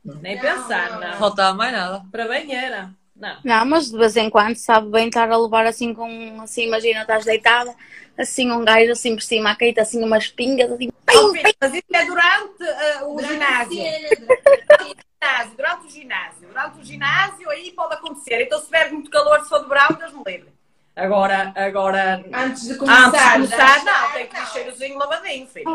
[0.05, 0.21] não.
[0.21, 1.13] Nem pensar, Não não.
[1.17, 2.03] faltava mais nada.
[2.11, 2.89] Para banheira.
[3.15, 3.37] Não.
[3.43, 7.01] não, mas de vez em quando sabe bem estar a levar assim com, assim, imagina,
[7.01, 7.73] estás deitada,
[8.17, 11.53] assim um gajo assim por cima, a caída assim umas pingas, assim, Oh, pim, filho,
[11.61, 13.77] mas isso é durante eh, o ginásio.
[13.77, 16.47] ginásio, durante o ginásio.
[16.47, 18.41] Durante o ginásio aí pode acontecer.
[18.41, 20.49] Então se tiver muito calor, se for de verão, Deus me livre.
[20.95, 23.27] Agora, agora, Antes de antes começar.
[23.27, 25.65] de começar, já- não, tem que ir cheirozinho lavadinho, filho.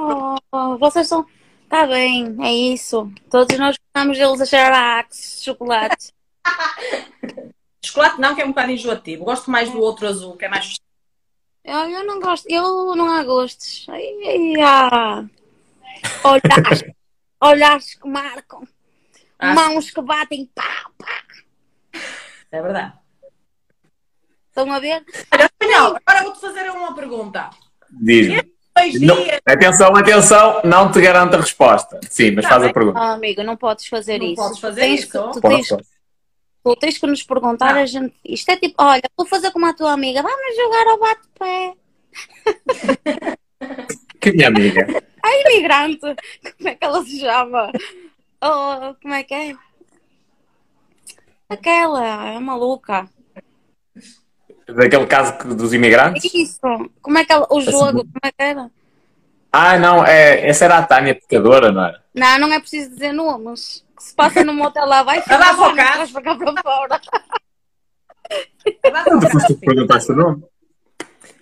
[0.53, 1.27] Oh, vocês são,
[1.69, 3.11] Tá bem, é isso.
[3.31, 6.13] Todos nós gostamos deles a cheirar a Axe, chocolate.
[7.85, 9.25] Chocolate não, que é um bocado enjoativo.
[9.25, 10.77] Gosto mais do outro azul, que é mais.
[11.65, 13.87] Eu, eu não gosto, eu não há gostos.
[13.89, 15.25] Ai, ai, há
[16.25, 16.85] olhares,
[17.41, 18.63] olhares que marcam,
[19.39, 21.23] Ah, mãos que batem, pá, pá.
[22.53, 22.93] É verdade.
[24.49, 25.05] Estão a ver?
[25.33, 27.51] Olha, Espanhol, agora vou-te fazer uma pergunta.
[27.91, 28.43] Diz-me.
[28.77, 29.17] Dois Não-.
[29.47, 32.01] Atenção, atenção, não te garanto a resposta.
[32.09, 32.71] Sim, mas Tá faz bem.
[32.71, 32.99] a pergunta.
[32.99, 34.37] Oh, amigo, não podes fazer Não isso.
[34.37, 35.07] podes fazer tens isso?
[35.07, 35.85] Que, tu, Posso, tens, posso.
[36.65, 37.83] Tu tens que nos perguntar, Não.
[37.83, 38.15] a gente.
[38.25, 41.75] Isto é tipo, olha, vou fazer como a tua amiga, vamos jogar ao bate-pé.
[44.21, 44.87] Que minha amiga.
[45.23, 47.73] A imigrante, como é que ela se chama?
[48.43, 49.55] Oh, como é que é?
[51.49, 53.09] Aquela, é maluca.
[54.69, 56.25] Daquele caso que- dos imigrantes?
[56.35, 56.61] Isso,
[57.03, 58.71] como é que ela, o jogo, como é que era?
[59.53, 62.05] Ah, não, é, essa era a Tânia Pecadora, não era?
[62.15, 63.85] Não, não é preciso dizer nomes.
[64.01, 65.93] Se passa no motel lá, vai vai ficar focar.
[65.93, 67.01] traz para cá para fora.
[68.83, 70.45] Vai para o Tu foste perguntaste o nome?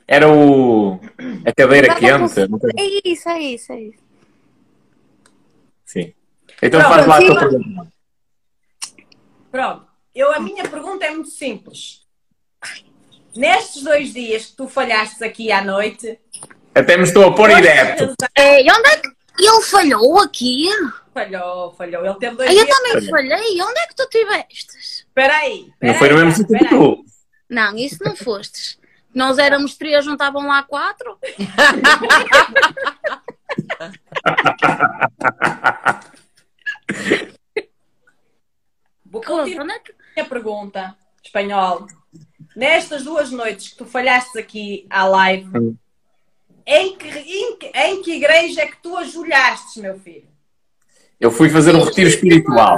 [0.06, 1.00] Era o.
[1.46, 2.48] A cadeira Vai quente.
[2.48, 4.02] não É isso, é isso, é isso.
[5.84, 6.12] Sim.
[6.60, 7.92] Então Não, faz lá a tua pergunta.
[9.52, 9.86] Pronto.
[10.14, 12.02] Eu, a minha pergunta é muito simples.
[13.36, 16.18] Nestes dois dias que tu falhaste aqui à noite,
[16.74, 17.50] Até me estou a pôr.
[17.50, 20.68] É, e onde é que ele falhou aqui?
[21.12, 22.04] falhou, falhou.
[22.04, 22.76] Ele teve dois eu dias.
[22.76, 23.60] também falhei.
[23.62, 24.78] Onde é que tu estiveste?
[24.78, 25.72] Espera aí.
[25.82, 27.04] Não foi no mesmo sítio que tu.
[27.48, 28.78] Não, isso não fostes.
[29.14, 31.18] Nós éramos três, não estavam lá quatro?
[39.04, 39.92] Vou continuar onde é que...
[39.92, 41.86] a minha pergunta, espanhol.
[42.54, 45.76] Nestas duas noites que tu falhaste aqui à live, Hum.
[46.68, 50.28] Em que, em, que, em que igreja é que tu ajoelhaste, meu filho?
[51.18, 52.76] Eu fui fazer um retiro espiritual.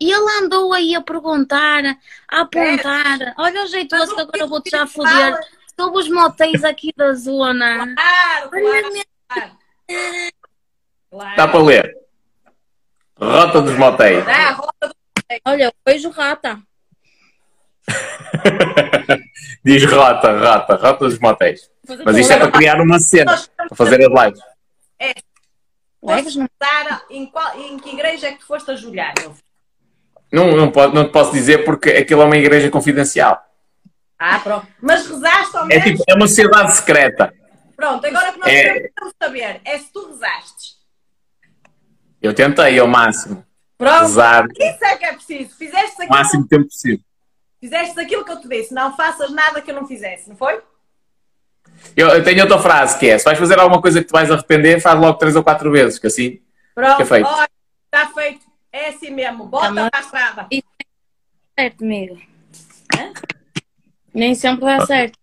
[0.00, 1.82] E ele andou aí a perguntar,
[2.28, 3.34] a apontar.
[3.38, 5.38] Olha o jeitoso que agora eu vou-te já foder.
[5.78, 7.94] Sobre os motéis aqui da zona.
[7.94, 8.92] Claro, claro,
[9.28, 9.52] claro.
[11.10, 11.36] Claro.
[11.36, 11.96] Dá para ler.
[13.16, 14.24] Rota dos motéis.
[15.44, 16.60] Olha, eu vejo rata.
[19.64, 21.70] Diz rota, rota, rota dos motéis.
[22.04, 24.40] Mas isto é para criar uma cena, para fazer as lives.
[26.02, 29.36] Leves no Sara, em, qual, em que igreja é que tu foste meu filho?
[30.30, 33.42] Não, não, pode, não te posso dizer porque aquilo é uma igreja confidencial.
[34.18, 34.66] Ah, pronto.
[34.80, 35.84] Mas rezaste ao É menos?
[35.84, 37.34] tipo, é uma sociedade secreta.
[37.76, 38.62] Pronto, agora o que nós É.
[38.62, 40.76] queremos saber é se tu rezaste.
[42.20, 43.44] Eu tentei ao máximo
[43.76, 45.56] Pronto, rezar isso é que é preciso.
[45.56, 47.00] Fizeste o aquilo, máximo tempo possível.
[47.60, 48.74] fizeste aquilo que eu te disse.
[48.74, 50.60] Não faças nada que eu não fizesse, não foi?
[51.96, 54.30] Eu, eu tenho outra frase que é: se vais fazer alguma coisa que te vais
[54.30, 56.40] arrepender, faz logo três ou quatro vezes, que assim.
[56.74, 57.26] Pronto, é feito.
[57.26, 57.48] olha,
[57.86, 58.40] está feito.
[58.72, 59.46] É assim mesmo.
[59.46, 60.46] Bota Também- para a estrada.
[61.58, 62.18] certo, amigo.
[64.14, 65.18] Nem sempre dá certo.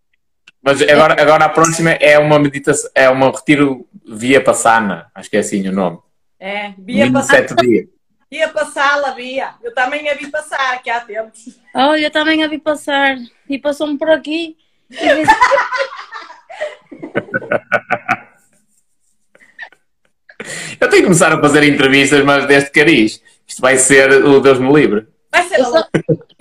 [0.62, 5.36] Mas agora, agora a próxima é uma meditação, é um retiro via passana, acho que
[5.36, 5.98] é assim o nome.
[6.40, 6.72] É,
[7.12, 7.86] passar, sete dias.
[8.30, 9.54] Bia passá-la, Bia.
[9.62, 11.58] Eu também a vi passar, que há tempos.
[11.72, 13.16] Olha, eu também a vi passar.
[13.48, 14.56] E passou-me por aqui.
[14.90, 15.34] E disse,
[20.80, 23.22] Eu tenho que começar a fazer entrevistas, mas deste cariz.
[23.46, 25.06] Isto vai ser o Deus me livre.
[25.32, 25.86] Vai ser só-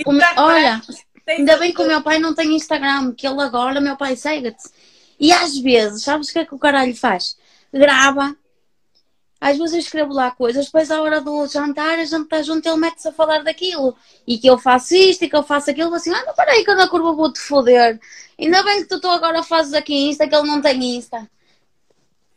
[0.06, 0.82] o meu- olha,
[1.28, 4.64] ainda bem que o meu pai não tem Instagram, que ele agora, meu pai segue-te.
[5.20, 7.38] E às vezes, sabes o que é que o caralho faz?
[7.74, 8.36] Grava.
[9.46, 12.68] Às vezes eu escrevo lá coisas, depois à hora do jantar, a gente está junto,
[12.68, 13.96] ele mete-se a falar daquilo.
[14.26, 16.72] E que eu faço isto e que eu faço aquilo, assim, ah, não, peraí, que
[16.72, 18.00] eu na curva vou-te foder.
[18.40, 21.30] Ainda bem que tu, tu agora fazes aqui Insta, que ele não tem Insta.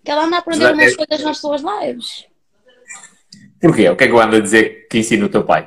[0.04, 2.26] Que ele anda a aprender Mas é- umas coisas nas suas lives.
[3.58, 3.88] Porquê?
[3.88, 5.66] O que é que eu ando a dizer que ensina o teu pai?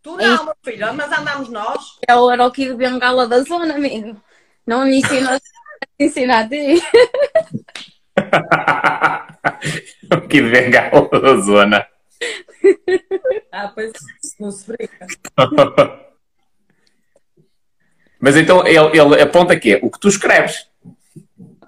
[0.00, 1.98] Tu não, meu filho, mas andamos nós.
[2.08, 4.16] Eu era o Kid Bengala da zona, amigo.
[4.64, 5.40] Não me ensina a
[5.98, 6.80] ensina a ti.
[10.28, 10.42] que
[11.42, 11.86] zona.
[13.50, 13.92] Ah, pois
[14.38, 15.06] não se brinca.
[18.20, 19.80] Mas então ele, ele aponta quê?
[19.82, 20.68] O que tu escreves.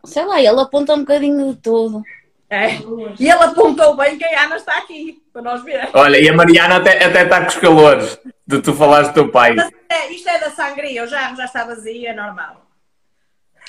[0.04, 2.02] Sei lá, ele aponta um bocadinho de tudo.
[2.48, 2.76] É.
[3.18, 5.90] E ele apontou bem que a Ana está aqui, para nós ver.
[5.92, 8.16] Olha, e a Mariana até, até está com os calores
[8.46, 9.54] de tu falares do teu pai.
[9.54, 12.63] Mas é, isto é da sangria, eu já, já está vazia, é normal.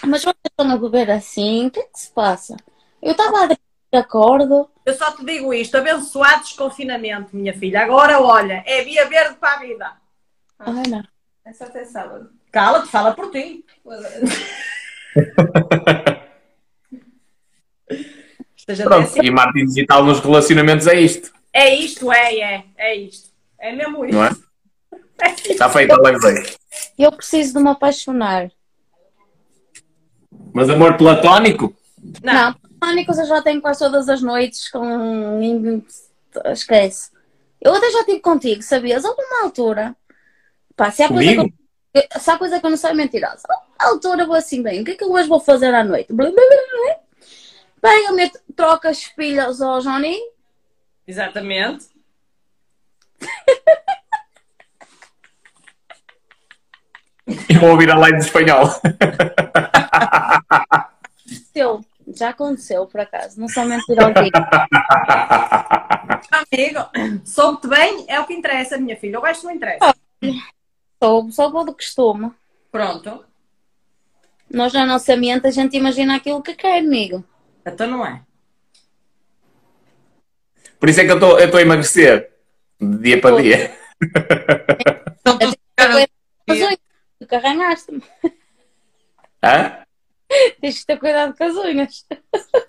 [0.03, 1.67] Mas vocês estão a beber assim?
[1.67, 2.55] O que é que se passa?
[3.01, 3.57] Eu estava a de
[3.93, 4.69] acordo.
[4.85, 7.81] Eu só te digo isto, abençoado desconfinamento, minha filha.
[7.81, 9.91] Agora, olha, é via verde para a vida.
[10.59, 11.07] Olha,
[11.45, 12.30] É só até sábado.
[12.51, 13.65] Cala-te, fala por ti.
[18.84, 23.30] Pronto, e marketing digital nos relacionamentos é isto, É isto, é, é, é isto.
[23.59, 24.15] É mesmo isto.
[24.15, 24.31] não é?
[25.47, 26.55] Está feito a live day.
[26.97, 28.49] Eu preciso de me apaixonar.
[30.56, 31.76] Mas amor platónico?
[32.23, 35.41] Não, Não, eu já tenho quase todas as noites com.
[36.45, 37.11] Esquece.
[37.60, 39.03] Eu até já tive contigo, sabias?
[39.03, 39.94] Houve uma altura.
[40.73, 41.40] Pá, se há coisa que
[41.94, 42.19] eu?
[42.22, 43.44] Se há coisa que eu não sei é mentirosa.
[43.77, 44.82] A altura eu vou assim bem.
[44.82, 46.14] O que é que eu hoje vou fazer à noite?
[46.14, 46.95] Blá, blá, blá, blá.
[47.82, 50.18] Pega, meto, troca as pilhas ao Johnny.
[51.06, 51.88] exatamente.
[57.27, 58.69] E vou ouvir a live de espanhol.
[61.53, 61.84] Seu,
[62.15, 63.39] já aconteceu por acaso.
[63.39, 64.14] Não sou mentirosa.
[66.31, 66.80] Amigo,
[67.26, 69.19] soube-te bem, é o que interessa, minha filha.
[69.19, 69.93] O resto não interessa.
[71.02, 72.31] sou, só vou do costume.
[72.72, 73.26] Pronto.
[74.52, 77.23] Nós na nossa mente a gente imagina aquilo que quer, amigo.
[77.65, 78.22] Então não é.
[80.80, 82.31] Por isso é que eu estou a emagrecer.
[82.80, 83.76] De dia para dia.
[85.22, 85.56] Então, tu
[86.47, 86.77] As unhas,
[87.26, 88.03] tu que arranhaste-me.
[89.43, 89.84] Hã?
[90.61, 92.06] Tens que ter cuidado com as unhas.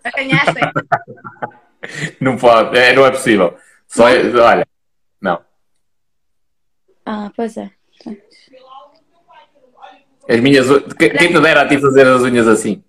[0.04, 0.54] Arranhaste.
[2.20, 3.56] Não pode, é, não é possível.
[3.86, 4.66] Só, olha,
[5.20, 5.44] não.
[7.04, 7.70] Ah, pois é.
[10.28, 10.66] As minhas.
[10.98, 12.82] Quem te dera a ti fazer as unhas assim?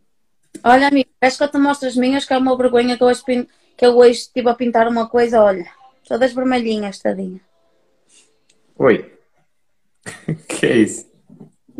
[0.63, 3.07] Olha, amigo, acho que eu te mostro as minhas, que é uma vergonha que eu
[3.07, 5.69] hoje, pin- que eu hoje estive a pintar uma coisa, olha.
[6.07, 7.39] Todas vermelhinhas, tadinha.
[8.77, 9.13] Oi.
[10.49, 11.06] que é isso?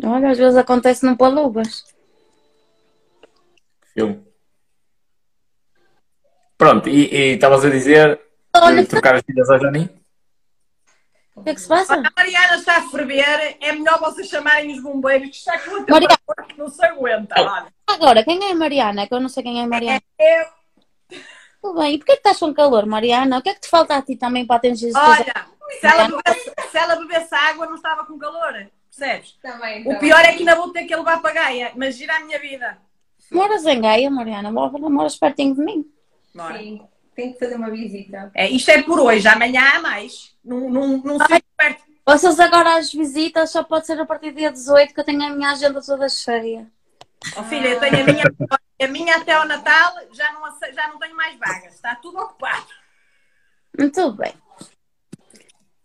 [0.04, 1.84] Olha, às vezes acontece não pôr luvas.
[3.92, 4.24] Filme.
[6.56, 8.20] Pronto, e estavas a dizer
[8.56, 9.88] Olha, trocar as filhas ao Jani?
[11.36, 11.94] o que é que se passa?
[11.94, 13.56] A Mariana está a ferver.
[13.60, 16.08] É melhor vocês chamarem os bombeiros, que está com o Mariana.
[16.08, 17.34] temperatura que não se aguenta.
[17.38, 17.66] Olha.
[17.86, 19.06] Agora, quem é a Mariana?
[19.06, 20.02] Que eu não sei quem é a Mariana.
[20.18, 21.18] Eu,
[21.62, 21.94] Tudo bem.
[21.94, 23.38] E porquê que estás com calor, Mariana?
[23.38, 24.96] O que é que te falta a ti também para atingir teus...
[24.96, 25.46] olha,
[25.80, 28.68] se ela, bebesse, se ela bebesse água, não estava com calor.
[28.98, 29.38] Percebes?
[29.40, 29.98] Também, O também.
[30.00, 31.72] pior é que ainda vou ter que levar para Gaia.
[31.76, 32.78] Mas gira a minha vida.
[33.30, 34.50] Moras em Gaia, Mariana?
[34.50, 35.84] Mora- Moras pertinho de mim.
[36.34, 36.58] Bora.
[36.58, 36.82] Sim,
[37.14, 38.30] tenho que fazer uma visita.
[38.34, 40.34] É, isto é por hoje, amanhã há mais.
[40.44, 41.82] Não, não, não fico perto.
[42.06, 45.22] Vocês agora as visitas só pode ser a partir do dia 18 que eu tenho
[45.22, 46.66] a minha agenda toda cheia.
[47.36, 48.24] Oh, filha, eu tenho a minha,
[48.82, 50.42] a minha até ao Natal, já não,
[50.72, 51.74] já não tenho mais vagas.
[51.74, 52.66] Está tudo ocupado.
[53.78, 54.32] Muito bem.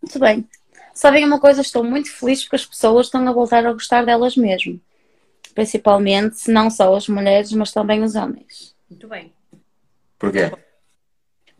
[0.01, 0.47] Muito bem.
[0.93, 1.61] Sabem uma coisa?
[1.61, 4.79] Estou muito feliz porque as pessoas estão a voltar a gostar delas mesmo.
[5.55, 8.75] Principalmente, não só as mulheres, mas também os homens.
[8.89, 9.33] Muito bem.
[10.17, 10.51] Porquê?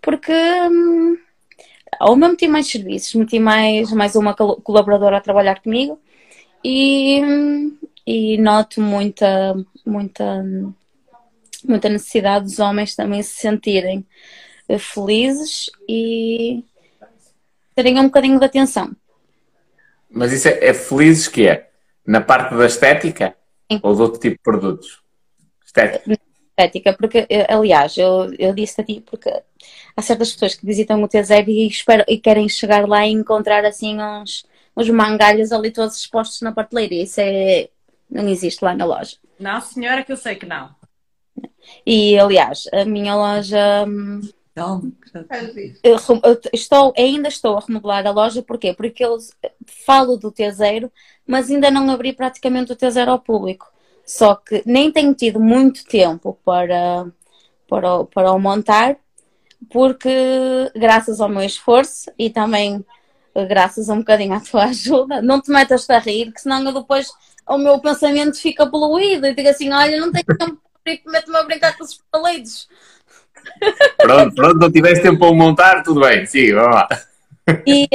[0.02, 1.18] Porque hum,
[2.02, 6.00] ou eu meti mais serviços, meti mais, mais uma col- colaboradora a trabalhar comigo
[6.64, 9.56] e, hum, e noto muita,
[9.86, 10.46] muita,
[11.68, 14.06] muita necessidade dos homens também se sentirem
[14.80, 16.64] felizes e
[17.76, 18.96] terem um bocadinho de atenção.
[20.14, 21.70] Mas isso é, é felizes que é?
[22.06, 23.36] Na parte da estética?
[23.72, 23.80] Sim.
[23.82, 25.02] Ou de outro tipo de produtos?
[25.66, 26.18] Estética.
[26.50, 29.30] estética, porque, eh, aliás, eu, eu disse a ti porque
[29.98, 33.66] há certas pessoas que visitam o T0 e, esperam- e querem chegar lá e encontrar
[33.66, 34.46] assim uns,
[34.78, 36.94] uns mangalhos ali todos expostos na prateleira.
[36.94, 37.70] Isso é,
[38.10, 39.18] não existe lá na loja.
[39.40, 40.70] Não, senhora, que eu sei que não.
[41.86, 43.86] E, aliás, a minha loja.
[43.88, 44.22] hum,
[44.56, 44.92] Não,
[45.84, 48.74] eu eu estou, ainda estou a remodelar a loja, porquê?
[48.74, 49.18] Porque eu
[49.86, 50.92] falo do T0,
[51.28, 53.72] mas ainda não abri praticamente o T0 ao público.
[54.06, 57.08] Só que nem tenho tido muito tempo para,
[57.70, 58.98] para, o- para o montar,
[59.72, 60.10] porque
[60.76, 62.84] graças ao meu esforço e também
[63.36, 66.64] eh, graças a um bocadinho à tua ajuda, não te metas a rir, que senão
[66.64, 67.12] eu depois
[67.48, 71.44] o meu pensamento fica poluído e digo assim, olha, não tenho tempo para meto-me a
[71.44, 72.68] brincar com os palitos.
[73.98, 76.88] Pronto, pronto, não tivesse tempo para o montar, tudo bem, siga, vamos lá.
[77.66, 77.88] E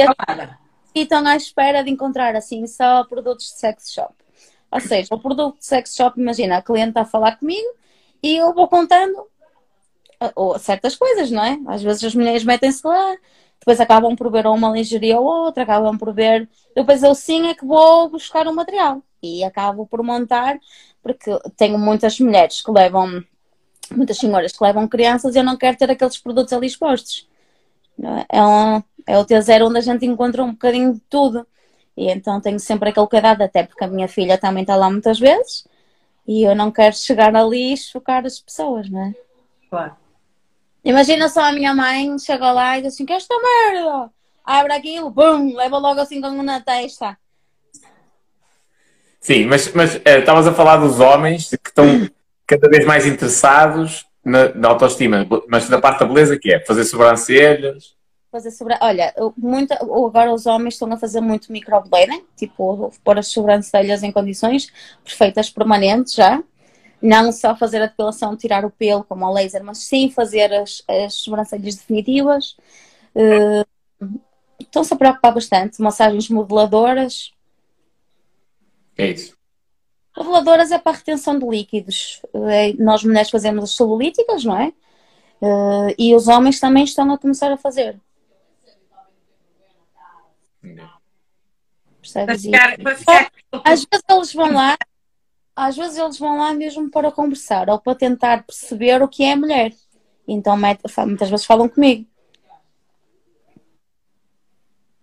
[0.95, 4.13] e estão à espera de encontrar assim só produtos de sex shop.
[4.71, 7.67] Ou seja, o produto de sex shop, imagina, a cliente está a falar comigo
[8.21, 9.27] e eu vou contando
[10.19, 11.59] ah, ou, certas coisas, não é?
[11.67, 13.15] Às vezes as mulheres metem-se lá,
[13.59, 16.47] depois acabam por ver uma lingerie ou outra, acabam por ver.
[16.75, 20.59] Depois eu sim é que vou buscar o material e acabo por montar,
[21.01, 23.23] porque tenho muitas mulheres que levam,
[23.91, 27.27] muitas senhoras que levam crianças e eu não quero ter aqueles produtos ali expostos.
[28.01, 28.37] é?
[28.37, 31.45] É, um, é o T0 onde a gente encontra um bocadinho de tudo.
[31.95, 35.19] E então tenho sempre aquele cuidado, até porque a minha filha também está lá muitas
[35.19, 35.65] vezes
[36.29, 39.15] e eu não quero chegar ali e chocar as pessoas, não é?
[39.67, 39.95] claro.
[40.85, 44.11] Imagina só a minha mãe chega lá e diz assim: que esta merda?
[44.45, 47.17] Abre aquilo, bum, leva logo assim com um na testa.
[49.19, 51.85] Sim, mas, mas eh, estavas a falar dos homens que estão
[52.49, 56.59] cada vez mais interessados na, na autoestima, mas da parte da beleza que é?
[56.65, 57.95] Fazer sobrancelhas?
[58.31, 58.75] Fazer sobre...
[58.81, 59.75] Olha, muita...
[59.75, 64.71] agora os homens estão a fazer muito microblading, tipo pôr as sobrancelhas em condições
[65.03, 66.43] perfeitas, permanentes já.
[67.01, 70.83] Não só fazer a depilação, tirar o pelo como ao laser, mas sim fazer as,
[70.87, 72.57] as sobrancelhas definitivas.
[73.15, 74.19] Uh,
[74.59, 75.81] estão-se a preocupar bastante.
[75.81, 77.31] Massagens modeladoras.
[78.97, 79.38] É isso.
[80.19, 82.21] Modeladoras é para a retenção de líquidos.
[82.51, 84.73] É, nós mulheres fazemos as celulíticas, não é?
[85.41, 87.97] Uh, e os homens também estão a começar a fazer.
[92.01, 92.43] Percebes?
[92.43, 93.31] Ficar, para ficar...
[93.63, 94.77] Às vezes eles vão lá,
[95.55, 99.33] às vezes eles vão lá mesmo para conversar ou para tentar perceber o que é
[99.33, 99.73] a mulher.
[100.27, 102.05] Então muitas vezes falam comigo.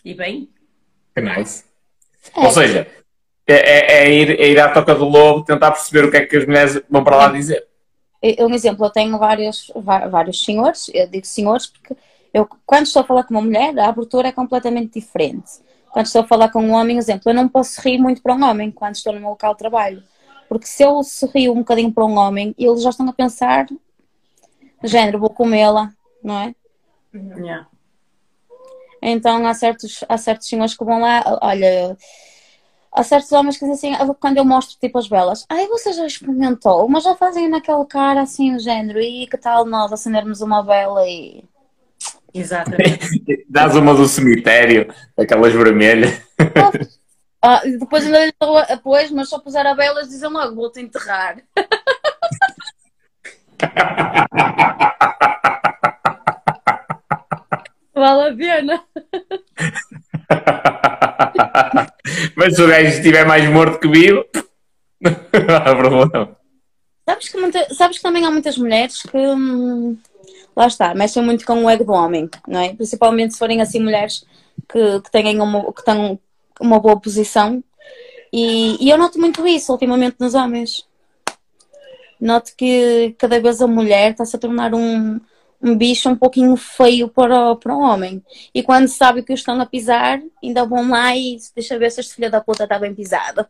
[0.05, 0.53] E bem?
[1.15, 1.65] Que nice.
[2.35, 2.45] É.
[2.45, 2.87] Ou seja,
[3.47, 6.27] é, é, é, ir, é ir à toca do lobo tentar perceber o que é
[6.27, 7.65] que as mulheres vão para lá dizer.
[8.41, 9.71] Um exemplo, eu tenho vários,
[10.11, 11.95] vários senhores, eu digo senhores porque
[12.35, 15.53] eu, quando estou a falar com uma mulher, a abertura é completamente diferente.
[15.91, 18.45] Quando estou a falar com um homem, exemplo, eu não posso rir muito para um
[18.45, 20.03] homem quando estou no meu local de trabalho.
[20.49, 23.67] Porque se eu sorrio um bocadinho para um homem, eles já estão a pensar,
[24.85, 25.93] género, vou comê-la,
[26.23, 26.55] não é?
[27.15, 27.67] Yeah.
[29.01, 31.97] Então há certos, há certos senhores que vão lá, olha,
[32.97, 36.07] há certos homens que dizem assim, quando eu mostro tipo as velas, ai você já
[36.07, 40.63] experimentou, mas já fazem naquela cara assim o género, e que tal nós acendermos uma
[40.63, 41.45] vela e
[42.33, 43.45] Exatamente.
[43.49, 46.21] Dás uma do cemitério, aquelas vermelhas.
[47.43, 51.37] Ah, depois ainda lhe dou depois, mas só puser a velas dizem logo, vou-te enterrar.
[57.95, 58.83] vale a pena.
[62.37, 64.25] mas se o gajo estiver mais morto que vivo,
[65.01, 66.37] não há problema.
[67.09, 69.97] Sabes que, muita, sabes que também há muitas mulheres que hum,
[70.57, 72.75] lá está, mexem muito com o ego do homem, não é?
[72.75, 74.25] Principalmente se forem assim mulheres
[74.69, 76.19] que, que tenham uma, que tenham
[76.61, 77.63] uma boa posição.
[78.33, 80.85] E, e eu noto muito isso ultimamente nos homens.
[82.21, 85.21] Noto que cada vez a mulher está-se a tornar um,
[85.61, 88.23] um bicho um pouquinho feio para, o, para o homem.
[88.55, 92.01] E quando sabe que o estão a pisar, ainda vão lá e deixa ver se
[92.01, 93.47] este filho da puta está bem pisado.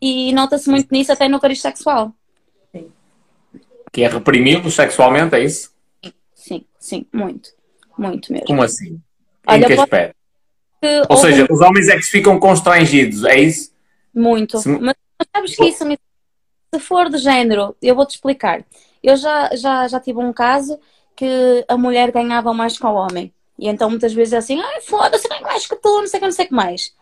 [0.00, 2.12] E nota-se muito nisso até no cariz sexual.
[3.92, 5.72] Que é reprimido sexualmente, é isso?
[6.34, 7.50] sim, sim, muito.
[7.96, 8.46] Muito mesmo.
[8.46, 9.00] Como assim?
[9.46, 10.16] Olha, em que aspecto?
[10.80, 13.72] Que, ou, seja, os homens é que se ficam constrangidos, é isso?
[14.14, 14.58] Muito.
[14.58, 14.68] Se...
[14.68, 14.94] Mas,
[15.34, 15.84] sabes que isso,
[16.72, 18.64] se for de género, eu vou-te explicar.
[19.02, 20.78] Eu já, já, já tive um caso
[21.18, 23.32] que a mulher ganhava mais que o homem.
[23.58, 26.20] E então muitas vezes é assim, ai foda-se, ganho mais que tu, não sei o
[26.20, 26.94] que, não sei o que mais.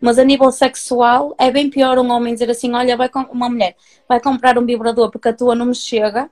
[0.00, 3.48] Mas a nível sexual é bem pior um homem dizer assim, olha, vai com uma
[3.48, 3.74] mulher,
[4.08, 6.30] vai comprar um vibrador porque a tua não me chega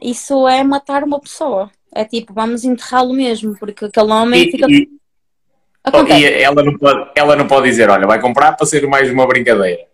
[0.00, 1.70] isso é matar uma pessoa.
[1.92, 4.66] É tipo, vamos enterrá-lo mesmo, porque aquele homem e, fica.
[4.70, 4.88] E,
[6.12, 9.26] e ela, não pode, ela não pode dizer, olha, vai comprar para ser mais uma
[9.26, 9.86] brincadeira.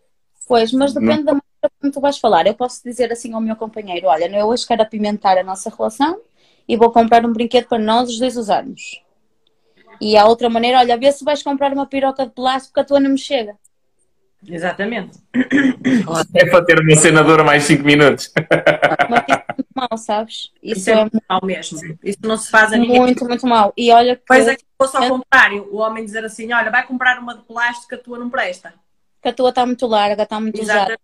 [0.47, 1.35] Pois, mas depende não.
[1.35, 1.43] da
[1.81, 2.47] como tu vais falar.
[2.47, 6.21] Eu posso dizer assim ao meu companheiro: olha, eu hoje quero apimentar a nossa relação
[6.69, 9.03] e vou comprar um brinquedo para nós os dois usarmos.
[10.01, 12.85] E há outra maneira, olha, vê se vais comprar uma piroca de plástico que a
[12.85, 13.57] tua não me chega.
[14.47, 15.19] Exatamente.
[16.35, 18.31] É para ter uma senadora mais 5 minutos.
[19.09, 20.35] Mas isso é muito mal, sabes?
[20.63, 21.99] Isso, isso é, é, muito mal mesmo.
[22.03, 23.01] Isso não se faz a ninguém.
[23.01, 23.73] Muito, muito mal.
[23.77, 24.23] E olha que.
[24.27, 27.43] Pois é que fosse ao contrário, o homem dizer assim: olha, vai comprar uma de
[27.43, 28.75] plástico, a tua não presta.
[29.23, 30.99] Que a tua está muito larga, está muito usada.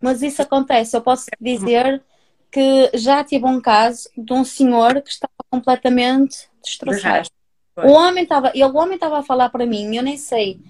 [0.00, 0.96] Mas isso acontece.
[0.96, 2.02] Eu posso dizer
[2.50, 7.28] que já tive um caso de um senhor que estava completamente destroçado.
[7.76, 10.60] O homem estava, ele, o homem estava a falar para mim, eu nem sei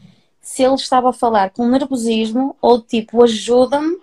[0.41, 3.99] se ele estava a falar com nervosismo ou tipo, ajuda-me.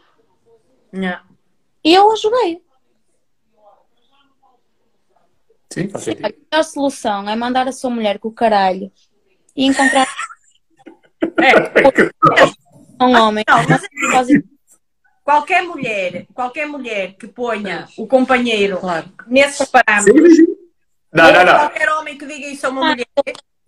[1.83, 2.63] E eu ajudei.
[5.71, 6.25] Sim, faz sentido.
[6.25, 8.91] A melhor solução é mandar a sua mulher com o caralho
[9.55, 10.07] e encontrar
[11.37, 12.64] é.
[13.01, 13.43] Um homem.
[13.47, 14.29] Não, mas...
[14.29, 14.39] É
[15.23, 19.07] qualquer mulher, qualquer mulher que ponha o companheiro claro.
[19.27, 20.37] nesses parâmetros,
[21.11, 21.55] não, não, não.
[21.55, 23.07] qualquer homem que diga isso a uma mulher,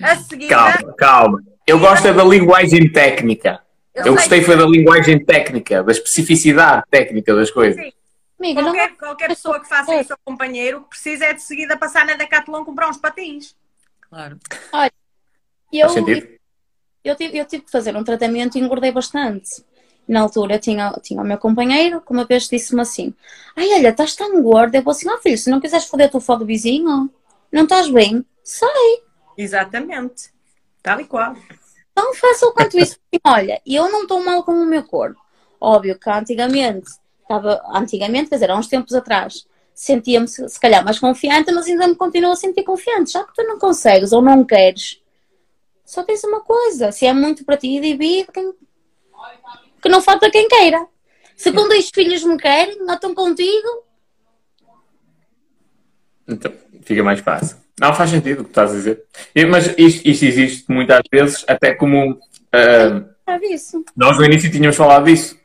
[0.01, 0.47] a seguir.
[0.47, 1.43] Calma, calma.
[1.65, 3.61] Eu gosto é da linguagem técnica.
[3.93, 7.83] Eu, eu gostei foi da linguagem técnica, da especificidade técnica das coisas.
[7.83, 7.91] Sim.
[8.39, 8.97] Amiga, qualquer, não...
[8.97, 12.87] qualquer pessoa que faça isso ao companheiro precisa é de seguida passar na Decathlon comprar
[12.87, 13.55] uns patins.
[14.01, 14.37] Claro.
[14.71, 14.91] Olha,
[15.73, 15.89] eu,
[17.09, 19.63] eu, tive, eu tive que fazer um tratamento e engordei bastante.
[20.07, 23.13] Na altura tinha, tinha o meu companheiro que uma vez disse-me assim:
[23.55, 24.77] Ai, olha, estás tão gorda.
[24.77, 27.09] Eu vou assim: Ó oh, filho, se não quiseres foder tu foda do vizinho,
[27.51, 29.01] não estás bem, sai.
[29.37, 30.31] Exatamente.
[30.81, 31.35] Tal e qual.
[31.93, 32.97] Tão fácil quanto isso.
[33.25, 35.19] Olha, eu não estou mal com o meu corpo.
[35.59, 36.89] Óbvio que antigamente
[37.27, 41.67] estava antigamente, quer dizer, há uns tempos atrás, sentia-me se se calhar mais confiante, mas
[41.67, 43.11] ainda me continuo a sentir confiante.
[43.11, 45.01] Já que tu não consegues ou não queres,
[45.87, 48.53] só tens uma coisa: se é muito para ti, divide, quem...
[49.81, 50.85] que não falta quem queira.
[51.35, 53.85] Se com dois filhos me querem, não estão contigo,
[56.27, 56.51] Então,
[56.81, 57.57] fica mais fácil.
[57.79, 59.03] Não faz sentido o que estás a dizer.
[59.49, 62.19] Mas isto, isto existe muitas vezes, até como
[63.43, 63.85] isso.
[63.95, 65.37] nós no início tínhamos falado disso,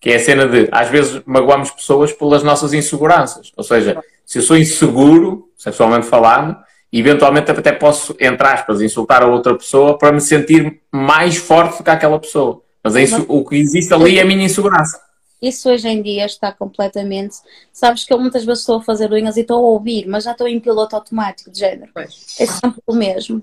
[0.00, 3.52] que é a cena de às vezes magoamos pessoas pelas nossas inseguranças.
[3.56, 6.56] Ou seja, se eu sou inseguro, sexualmente falando,
[6.98, 11.84] eventualmente até posso, entre aspas, insultar a outra pessoa para me sentir mais forte do
[11.84, 12.62] que aquela pessoa.
[12.82, 15.00] Mas a insu- o que existe ali é a minha insegurança.
[15.40, 17.36] Isso hoje em dia está completamente.
[17.72, 20.32] Sabes que eu muitas vezes estou a fazer unhas e estou a ouvir, mas já
[20.32, 21.90] estou em piloto automático de género.
[21.92, 22.36] Pois.
[22.40, 23.42] É sempre o mesmo.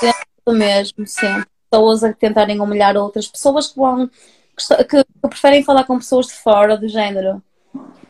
[0.00, 1.46] Sempre o mesmo, sempre.
[1.70, 4.08] Pessoas a tentarem humilhar outras, pessoas que vão.
[4.56, 7.40] que- que preferem falar com pessoas de fora do género.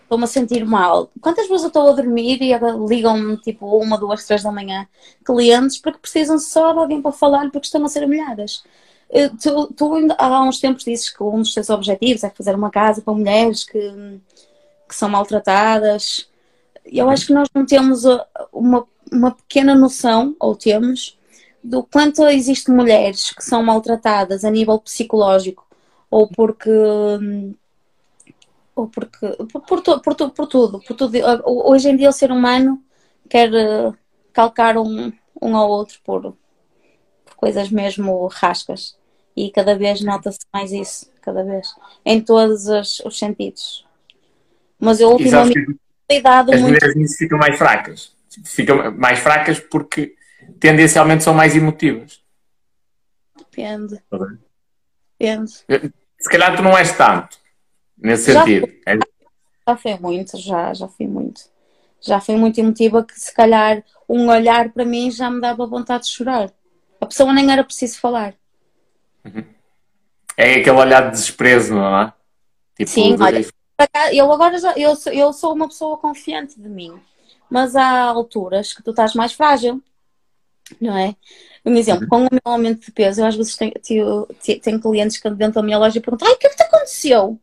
[0.08, 1.10] Estou-me a sentir mal.
[1.20, 2.50] Quantas vezes eu estou a dormir e
[2.88, 4.88] ligam-me tipo uma, duas, três da manhã
[5.22, 8.64] clientes porque precisam só de alguém para falar porque estão a ser humilhadas.
[9.10, 12.70] Eh, Tu, tu há uns tempos dizes que um dos teus objetivos é fazer uma
[12.70, 13.78] casa para mulheres que,
[14.88, 16.26] que são maltratadas.
[16.86, 18.20] Eu acho que nós não temos uh,
[18.50, 21.18] uma, uma pequena noção, ou temos,
[21.62, 25.66] do quanto existem mulheres que são maltratadas a nível psicológico,
[26.10, 26.70] ou porque.
[28.78, 29.26] Ou porque.
[29.66, 30.80] Por, tu- por, tu- por tudo.
[30.80, 31.18] Por tudo.
[31.44, 32.80] Hoje em dia o ser humano
[33.28, 33.96] quer uh,
[34.32, 36.36] calcar um, um ao outro por,
[37.24, 38.96] por coisas mesmo rascas.
[39.36, 41.68] E cada vez nota-se mais isso, cada vez.
[42.04, 43.84] Em todos os, os sentidos.
[44.78, 46.74] Mas eu ultimamente tenho dado as muito.
[46.74, 48.12] mulheres nisso ficam mais fracas.
[48.44, 50.14] Ficam mais fracas porque
[50.60, 52.22] tendencialmente são mais emotivas.
[53.36, 54.00] Depende.
[54.08, 54.18] Tá.
[55.18, 55.50] Depende.
[56.20, 57.38] Se calhar tu não és tanto,
[58.00, 58.68] nesse Já sentido.
[58.86, 58.98] É-
[59.68, 61.42] Já fui muito, já, já fui muito.
[62.00, 66.04] Já fui muito emotiva que se calhar um olhar para mim já me dava vontade
[66.04, 66.50] de chorar.
[67.00, 68.34] A pessoa nem era preciso falar.
[70.36, 72.12] É aquele olhar de desprezo, não é?
[72.76, 73.46] Tipo, Sim, de- olha.
[74.12, 76.98] Eu agora já, eu, sou- eu sou uma pessoa confiante de mim,
[77.50, 79.80] mas há alturas que tu estás mais frágil,
[80.80, 81.14] não é?
[81.64, 84.26] Um exemplo, com o meu aumento de peso, eu às vezes tenho, tenho,
[84.60, 86.62] tenho clientes que dentro da minha loja e perguntam: Ai, o que é que te
[86.62, 87.38] aconteceu?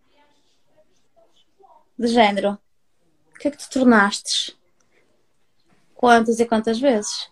[1.98, 2.58] De género,
[3.34, 4.56] o que é que te tornastes?
[5.94, 7.30] Quantas e quantas vezes?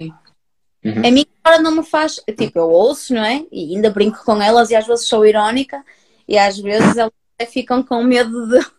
[0.00, 1.06] Uhum.
[1.06, 2.20] A mim agora não me faz.
[2.36, 3.44] Tipo, eu ouço, não é?
[3.50, 5.84] E ainda brinco com elas e às vezes sou irónica
[6.26, 7.12] e às vezes elas
[7.48, 8.58] ficam com medo de.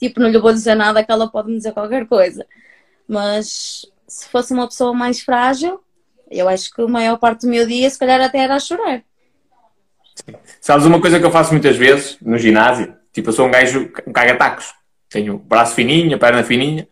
[0.00, 2.46] Tipo, não lhe vou dizer nada que ela pode me dizer qualquer coisa.
[3.06, 5.84] Mas se fosse uma pessoa mais frágil,
[6.30, 9.04] eu acho que a maior parte do meu dia, se calhar, até era a chorar.
[10.62, 12.95] Sabes uma coisa que eu faço muitas vezes no ginásio?
[13.16, 14.74] Tipo, eu sou um gajo, um caga-tacos.
[15.08, 16.86] Tenho braço fininho, perna fininha.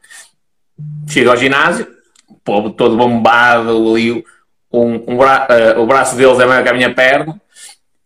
[1.06, 1.86] Chego ao ginásio,
[2.26, 4.24] o povo todo bombado ali,
[4.72, 7.38] um, um bra- eh, o braço deles é maior que a minha perna.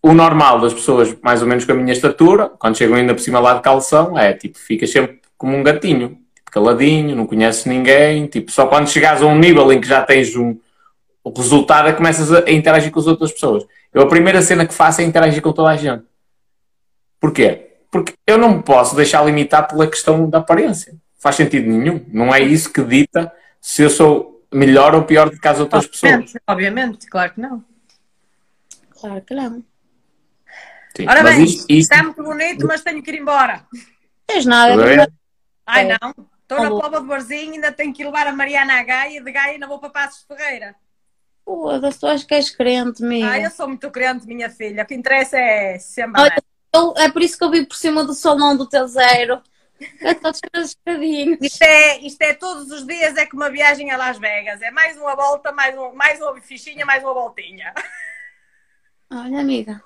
[0.03, 3.20] O normal das pessoas, mais ou menos com a minha estatura, quando chegam ainda por
[3.20, 7.66] cima lá de calção, é tipo, ficas sempre como um gatinho, tipo, caladinho, não conheces
[7.66, 10.59] ninguém, tipo, só quando chegares a um nível em que já tens um,
[11.36, 13.65] resultado é que começas a interagir com as outras pessoas.
[13.95, 16.03] Eu a primeira cena que faço é interagir com toda a gente.
[17.20, 17.68] Porquê?
[17.90, 20.94] Porque eu não me posso deixar limitar pela questão da aparência.
[21.19, 22.05] Faz sentido nenhum.
[22.09, 25.86] Não é isso que dita se eu sou melhor ou pior do que as outras
[25.86, 26.12] pessoas.
[26.12, 27.65] Obviamente, obviamente, claro que não.
[28.90, 29.65] Claro que não.
[30.97, 33.65] Sim, Ora bem, isto, isto está muito bonito, mas tenho que ir embora.
[34.27, 34.97] Tens nada, Tudo bem?
[34.97, 35.09] mas
[35.66, 35.98] Ai É.
[36.01, 36.10] não,
[36.43, 36.81] estou na Alô.
[36.81, 39.66] Pova de Barzinho, ainda tenho que ir levar a Mariana a Gaia, de Gaia ainda
[39.66, 40.74] vou para Passos de Ferreira.
[41.44, 43.28] foda-se, tu acho que és crente, amiga.
[43.28, 44.82] Ai, eu sou muito crente, minha filha.
[44.82, 46.20] O que interessa é sempre.
[46.20, 46.43] Olha,
[46.74, 49.43] Eu- é por isso que eu vi por cima do salão do teu zero.
[50.01, 51.39] Eu estou desesperadinho.
[51.40, 54.61] Isto é, isto é todos os dias, é que uma viagem a Las Vegas.
[54.61, 57.73] É mais uma volta, mais, um, mais uma fichinha, mais uma voltinha.
[59.11, 59.82] Olha, amiga,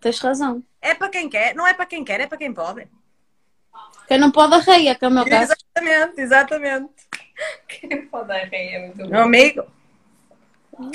[0.00, 0.62] tens razão.
[0.82, 2.86] É para quem quer, não é para quem quer, é para quem pode.
[4.08, 5.52] Quem não pode arreia, que é o meu caso.
[5.52, 6.90] Exatamente, exatamente.
[7.68, 9.64] Quem pode dar rei é muito Meu amigo.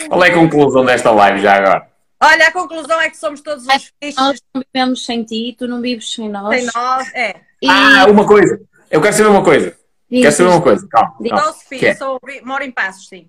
[0.08, 1.91] qual é a conclusão desta live já agora?
[2.24, 5.68] Olha, a conclusão é que somos todos uns fichos Nós não vivemos sem ti, tu
[5.68, 6.56] não vives sem nós.
[6.56, 7.12] sem nós.
[7.16, 7.36] É.
[7.62, 8.62] E Ah, uma coisa.
[8.90, 9.76] Eu quero saber uma coisa.
[10.10, 10.88] diz- Quero saber uma coisa.
[10.88, 11.16] Calma.
[11.20, 11.30] Diz.
[11.32, 11.44] calma.
[11.46, 11.96] Sou Que Sofia, é?
[11.96, 13.28] sou, moro em Passos, sim.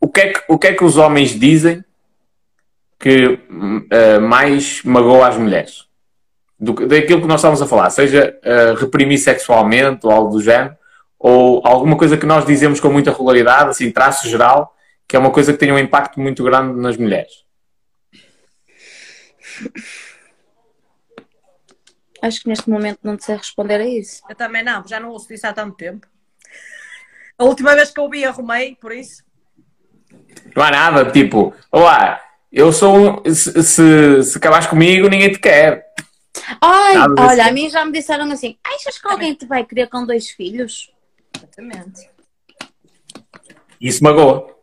[0.00, 1.84] O que, é que, o que é que os homens dizem
[2.98, 3.38] que
[3.90, 5.86] eh, mais magoa as mulheres?
[6.58, 10.42] Do, que- daquilo que nós estamos a falar, seja eh, reprimir sexualmente ou algo do
[10.42, 10.76] género,
[11.18, 14.74] ou alguma coisa que nós dizemos com muita regularidade, assim, traço geral,
[15.06, 17.44] que é uma coisa que tem um impacto muito grande nas mulheres.
[22.20, 24.22] Acho que neste momento não te sei responder a isso.
[24.28, 26.06] Eu também não, já não ouço disso há tanto tempo.
[27.38, 29.22] A última vez que eu ouvi arrumei, por isso.
[30.56, 32.20] Não há nada, tipo, olá,
[32.50, 33.34] eu sou um.
[33.34, 35.86] Se, se, se acabares comigo, ninguém te quer.
[36.60, 37.54] Ai, Nada olha, a tipo.
[37.54, 40.90] mim já me disseram assim: achas que alguém te vai querer com dois filhos?
[41.36, 42.10] Exatamente.
[43.80, 44.57] Isso magoa.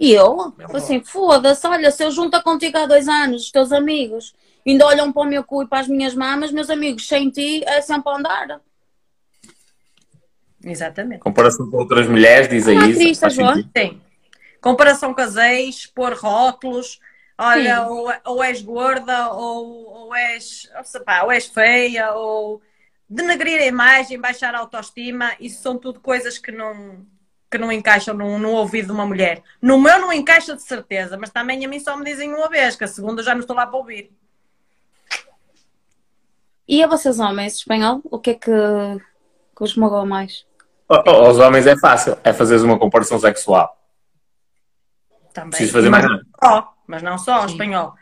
[0.00, 4.34] E eu, assim, foda-se, olha, se eu junto contigo há dois anos, os teus amigos,
[4.66, 7.62] ainda olham para o meu cu e para as minhas mamas, meus amigos, sem ti
[7.66, 8.60] é sempre a andar.
[10.64, 11.20] Exatamente.
[11.20, 13.30] Comparação com outras mulheres, diz aí Ah, isso.
[13.76, 14.00] Sim.
[14.58, 16.98] Comparação com as ex, pôr rótulos.
[17.36, 20.68] Olha, ou, ou és gorda, ou, ou, és,
[21.04, 22.62] pá, ou és feia, ou
[23.08, 25.32] denegrir a imagem, baixar a autoestima.
[25.38, 27.06] Isso são tudo coisas que não,
[27.50, 29.42] que não encaixam no, no ouvido de uma mulher.
[29.60, 32.76] No meu não encaixa de certeza, mas também a mim só me dizem uma vez,
[32.76, 34.10] que a segunda já não estou lá para ouvir.
[36.68, 40.46] E a vocês, homens, espanhol, o que é que, que os magoa mais?
[40.88, 43.76] Oh, oh, Aos homens é fácil, é fazeres uma comparação sexual.
[45.32, 45.50] Também.
[45.50, 46.24] Preciso fazer mas mais nada.
[46.24, 47.94] não só, mas não só, o espanhol.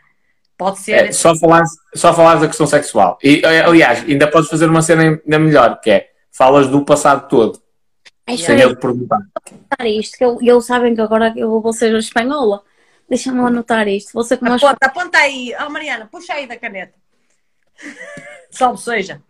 [0.55, 0.91] Pode ser.
[0.91, 3.17] É, só falares só falares da questão sexual.
[3.23, 7.27] E, eh, aliás, ainda podes fazer uma cena ainda melhor, que é falas do passado
[7.27, 7.61] todo,
[8.79, 9.17] Perguntar.
[9.17, 12.63] anotar isto, que eu- eles sabem que agora eu vou ser espanhola.
[13.09, 14.13] Deixa-me anotar isto.
[14.13, 14.53] Você como.
[14.53, 15.53] Aponta, aponta aí.
[15.65, 16.93] Oh, Mariana, puxa aí da caneta.
[18.51, 19.21] Salve seja.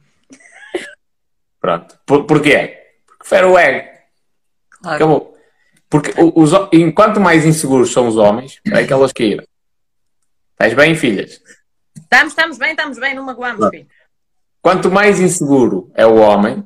[1.60, 1.98] Pronto.
[2.06, 2.78] Por, porquê?
[3.06, 3.88] Porque fere o ego.
[4.82, 4.96] Claro.
[4.96, 5.38] Acabou.
[5.90, 9.44] Porque os, enquanto mais inseguros são os homens, é que elas caíram.
[10.52, 11.42] Estás bem, filhas?
[11.98, 13.88] Estamos, estamos bem, estamos bem, não magoamos, filho.
[14.62, 16.64] Quanto mais inseguro é o homem,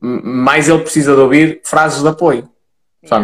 [0.00, 2.48] mais ele precisa de ouvir frases de apoio.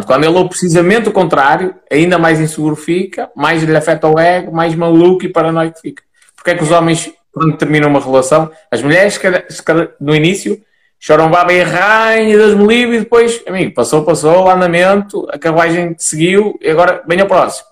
[0.05, 4.51] Quando ele ouve precisamente o contrário, ainda mais inseguro fica, mais lhe afeta o ego,
[4.51, 6.03] mais maluco e paranoico fica.
[6.35, 9.19] Porque é que os homens, quando terminam uma relação, as mulheres,
[9.99, 10.59] no início,
[10.99, 15.95] choram baba e rainha, Deus me livre, e depois, amigo, passou, passou, andamento, a carruagem
[15.97, 17.67] seguiu, e agora vem ao próximo.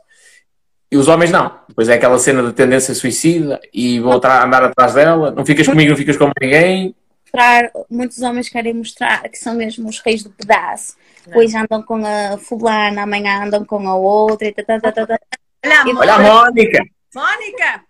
[0.92, 1.52] E os homens não.
[1.68, 5.90] Depois é aquela cena de tendência suicida e vou andar atrás dela, não ficas comigo,
[5.90, 6.96] não ficas com ninguém.
[7.36, 10.96] Mostrar, muitos homens querem mostrar que são mesmo os reis do pedaço.
[11.34, 15.08] Hoje andam com a fulana, amanhã andam com a outra e tá, tá, tá, tá,
[15.08, 15.20] tá.
[15.66, 16.80] Olha, a Olha a Mónica.
[16.80, 16.86] Mónica!
[17.16, 17.84] Mónica!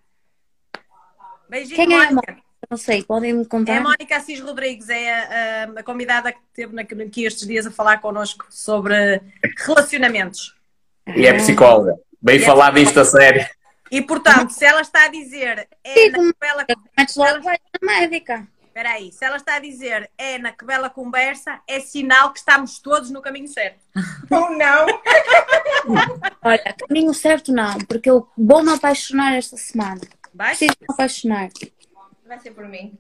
[1.50, 2.38] Beijinho, Quem é a Mónica.
[2.70, 3.78] Não sei, podem me É contar?
[3.78, 8.00] a Mónica Assis Rodrigues, é a, a- convidada que esteve aqui, estes dias a falar
[8.02, 9.22] connosco sobre
[9.58, 10.56] relacionamentos.
[11.16, 11.96] E é psicóloga.
[12.20, 13.46] Bem falar disto a sério.
[13.92, 16.66] E portanto, se ela está a dizer é na que bela,
[16.98, 18.48] Metes logo vai na médica.
[18.76, 22.40] Espera aí, se ela está a dizer é na que bela conversa, é sinal que
[22.40, 23.80] estamos todos no caminho certo.
[24.30, 24.86] Ou não?
[26.44, 30.02] Olha, caminho certo não, porque eu vou me apaixonar esta semana.
[30.34, 30.50] Vai?
[30.50, 31.50] Preciso me apaixonar.
[32.28, 32.98] Vai ser por mim.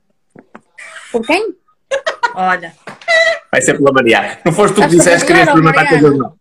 [1.12, 1.54] Por quem?
[2.34, 2.74] Olha,
[3.52, 4.40] Vai ser pela Mariana.
[4.46, 5.90] Não foste tu que disseste que querias Mariana?
[5.90, 6.38] coisas não.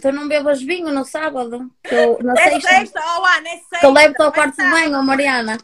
[0.00, 1.70] Tu não bebas vinho no sábado?
[1.84, 2.68] Eu, na é sexta.
[2.68, 3.78] sexta, oh Ana, é sexta.
[3.80, 5.58] Que eu levo-te ao não é quarto de banho, Mariana.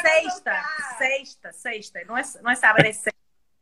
[0.00, 0.64] Sexta,
[0.98, 2.00] sexta, sexta.
[2.06, 3.12] Não é, não é sábado, é sexta.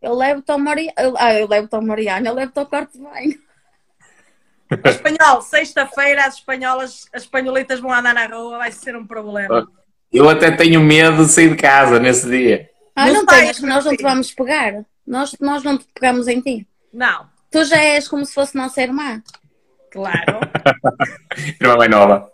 [0.01, 0.93] Eu levo-te ao Mariana.
[1.19, 3.39] Ah, eu levo-te ao Mariana, eu levo-te ao quarto de banho.
[4.85, 9.69] Espanhol, sexta-feira as espanholas, as espanholitas vão andar na rua, vai ser um problema.
[10.11, 12.71] Eu até tenho medo de sair de casa nesse dia.
[12.95, 14.85] Ah, Não não tenhas, que nós não te vamos pegar.
[15.07, 16.67] Nós, nós não te pegamos em ti.
[16.93, 19.23] Não, Tu já és como se fosse nossa irmã.
[19.93, 20.41] Claro.
[21.61, 22.31] Irmã bem nova.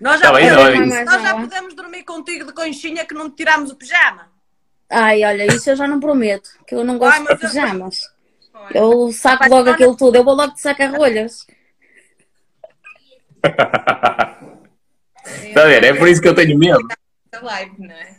[0.00, 3.36] Nós já, bem, podemos, mais nós já podemos dormir contigo de conchinha que não te
[3.36, 4.30] tiramos o pijama.
[4.90, 8.00] Ai, olha, isso eu já não prometo, que eu não gosto Ai, de eu- pijamas.
[8.54, 11.46] Olha, Eu saco Vai logo aquilo tudo, eu vou logo te sacar rolhas.
[15.44, 15.84] Está a ver?
[15.84, 16.86] É por isso que eu tenho medo.
[17.42, 18.16] live, não é?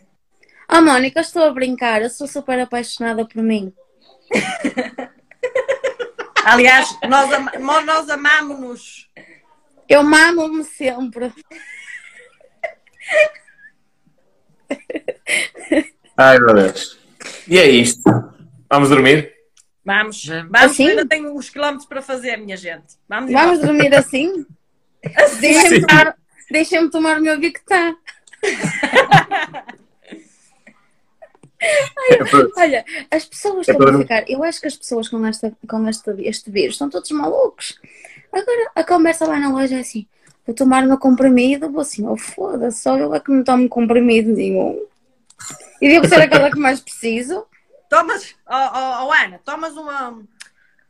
[0.68, 3.74] Ah, Mónica, estou a brincar, eu sou super apaixonada por mim.
[6.48, 7.30] Aliás, nós,
[7.60, 9.10] mo- nós amamos-nos.
[9.90, 11.34] Eu mamo-me sempre.
[16.16, 16.98] Ai, meu Deus.
[17.50, 18.02] E é isto.
[18.72, 19.34] Vamos dormir?
[19.84, 20.52] Vamos, Vamos.
[20.54, 20.90] Assim?
[20.90, 22.96] ainda tenho uns quilómetros para fazer, minha gente.
[23.10, 24.46] Vamos, Vamos dormir assim?
[25.42, 26.16] Deixa-me tomar,
[26.50, 27.94] deixa tomar o meu Victar.
[31.60, 34.30] É Olha, as pessoas É estão a ficar.
[34.30, 37.80] Eu acho que as pessoas com, esta, com este, este vírus estão todos malucos.
[38.32, 40.06] Agora a conversa lá na loja é assim:
[40.46, 43.68] vou tomar o meu comprimido, vou assim, oh foda-se, só eu é que não tomo
[43.68, 44.80] comprimido nenhum.
[45.82, 47.46] E devo ser aquela que mais preciso.
[47.90, 50.20] Tomas, oh, oh, oh, Ana, tomas uma,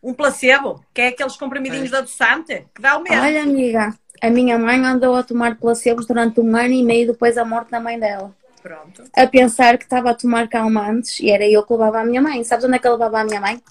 [0.01, 3.21] um placebo, que é aqueles comprimidinhos da adoçante, que dá o mesmo.
[3.21, 7.35] Olha, amiga, a minha mãe andou a tomar placebos durante um ano e meio depois
[7.35, 8.35] da morte da mãe dela.
[8.67, 9.03] Pronto.
[9.15, 12.43] a pensar que estava a tomar calmantes e era eu que levava a minha mãe.
[12.43, 13.61] Sabes onde é que eu levava a minha mãe?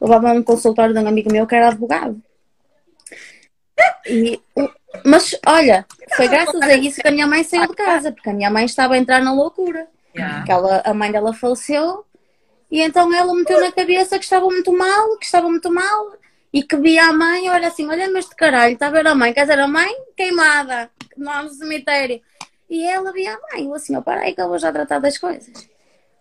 [0.00, 2.20] Levava a um consultório de um amigo meu que era advogado.
[4.06, 4.40] E,
[5.04, 5.84] mas olha,
[6.16, 8.64] foi graças a isso que a minha mãe saiu de casa, porque a minha mãe
[8.64, 9.86] estava a entrar na loucura.
[10.16, 10.44] Yeah.
[10.48, 12.06] Ela, a mãe dela faleceu
[12.70, 16.12] e então ela meteu na cabeça que estava muito mal, que estava muito mal
[16.52, 19.34] e que via a mãe, olha assim, olha-me este caralho, está a ver a mãe,
[19.34, 22.22] quer dizer, a mãe queimada lá no cemitério.
[22.68, 24.98] E ela via a mãe, eu assim, ó, para aí que eu vou já tratar
[24.98, 25.68] das coisas.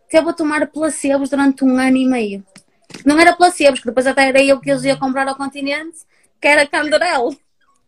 [0.10, 2.46] Teve a tomar placebos durante um ano e meio.
[3.04, 5.98] Não era placebos, que depois até era eu que eles ia comprar ao continente,
[6.40, 7.36] que era canderel.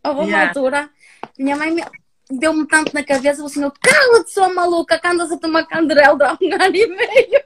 [0.04, 0.48] Houve uma Yeah.
[0.48, 0.90] altura,
[1.38, 1.84] minha mãe me-
[2.30, 6.16] deu-me tanto na cabeça, eu assim, ó, cala-te, sua maluca, que andas a tomar canderel
[6.16, 7.42] durante um ano e meio.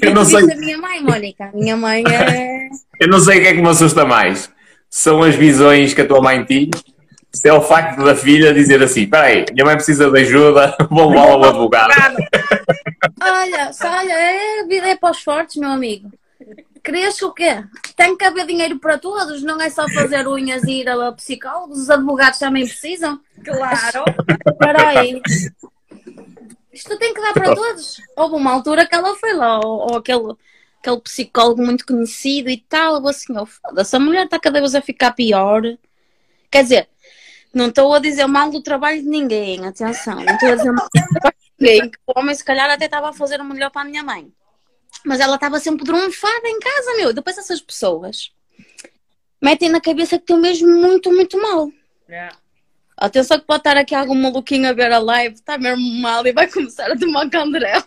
[0.00, 1.50] Eu não disse sei, a minha mãe, Mónica.
[1.54, 2.68] Minha mãe é.
[3.00, 4.50] eu não sei o que é que me assusta mais.
[4.88, 6.70] São as visões que a tua mãe tinha.
[7.34, 10.76] Se é o facto da filha dizer assim: espera aí, minha mãe precisa de ajuda,
[10.90, 12.16] vou levá-la ao advogado.
[13.20, 16.10] Olha, só olha, é, a vida é para os fortes, meu amigo.
[16.82, 17.62] Cresce o quê?
[17.96, 21.78] Tem que haver dinheiro para todos, não é só fazer unhas e ir a psicólogos,
[21.78, 23.20] os advogados também precisam.
[23.44, 24.04] Claro.
[24.50, 25.20] Espera aí.
[26.72, 28.00] Isto tem que dar para todos.
[28.16, 30.34] Houve uma altura que ela foi lá, ou, ou aquele,
[30.80, 34.80] aquele psicólogo muito conhecido e tal, assim, oh, foda-se, a mulher está cada vez a
[34.80, 35.62] ficar pior.
[36.50, 36.88] Quer dizer,
[37.52, 40.88] não estou a dizer mal do trabalho de ninguém, atenção, não estou a dizer mal
[40.92, 43.82] do trabalho de ninguém, o homem se calhar até estava a fazer o melhor para
[43.82, 44.32] a minha mãe.
[45.04, 47.12] Mas ela estava sempre drunfada em casa, meu.
[47.12, 48.32] Depois essas pessoas
[49.40, 51.68] metem na cabeça que estão mesmo muito, muito mal.
[52.08, 52.36] Yeah.
[52.96, 56.32] Atenção que pode estar aqui algum maluquinho a ver a live, está mesmo mal e
[56.32, 57.82] vai começar a tomar canderel.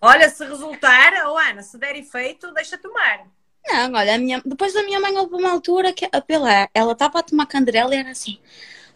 [0.00, 3.26] Olha, se resultar, oh Ana, se der efeito, deixa tomar.
[3.66, 4.40] Não, olha, a minha...
[4.44, 7.98] depois da minha mãe houve uma altura que pela, ela estava a tomar canderela e
[7.98, 8.38] era assim,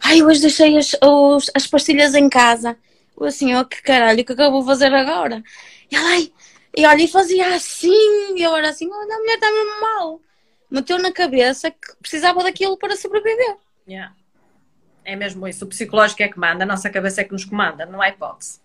[0.01, 2.77] ai, hoje deixei as, os- as pastilhas em casa.
[3.19, 5.43] Eu assim, oh que caralho, o que é que eu vou fazer agora?
[5.91, 6.31] E ela, ai,
[6.75, 10.21] e olha, e fazia assim, e eu era assim, olha, a mulher está mesmo mal.
[10.69, 13.57] Meteu na cabeça que precisava daquilo para sobreviver.
[13.87, 14.15] Yeah.
[15.03, 15.65] É mesmo isso.
[15.65, 18.59] O psicológico é que manda, a nossa cabeça é que nos comanda, não há hipótese.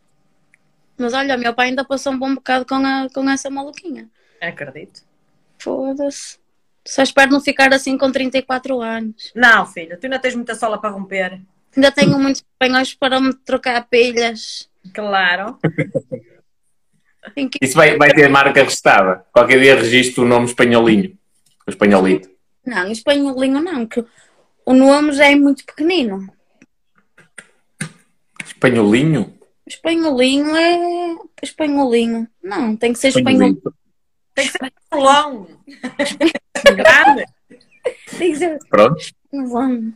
[0.98, 4.08] Mas olha, o meu pai ainda passou um bom bocado com, a, com essa maluquinha.
[4.40, 5.02] Acredito.
[5.66, 6.38] Foda-se.
[6.86, 9.32] Só espero não ficar assim com 34 anos.
[9.34, 11.40] Não, filha, tu ainda tens muita sola para romper.
[11.76, 14.70] Ainda tenho muitos espanhóis para me trocar pilhas.
[14.94, 15.58] Claro.
[17.60, 19.26] Isso vai, vai ter marca registrada.
[19.32, 21.18] Qualquer dia registro o nome espanholinho.
[21.66, 22.30] O espanholito.
[22.64, 24.04] Não, espanholinho não, que
[24.64, 26.32] o nome já é muito pequenino.
[28.44, 29.36] Espanholinho?
[29.66, 32.28] Espanholinho é espanholinho.
[32.40, 33.32] Não, tem que ser espanhol.
[33.32, 33.85] Espanholito.
[34.36, 35.64] Tem que ser longo.
[36.62, 37.24] Grande.
[38.18, 39.00] Tem que ser Pronto.
[39.00, 39.94] espanholão.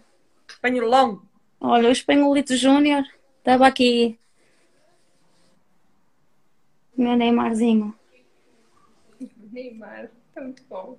[0.49, 1.29] Espanho longo.
[1.61, 3.05] Olha, o espanholito Júnior
[3.39, 4.19] estava aqui.
[6.97, 7.95] Meu Neymarzinho.
[9.53, 10.99] Neymar, é muito bom.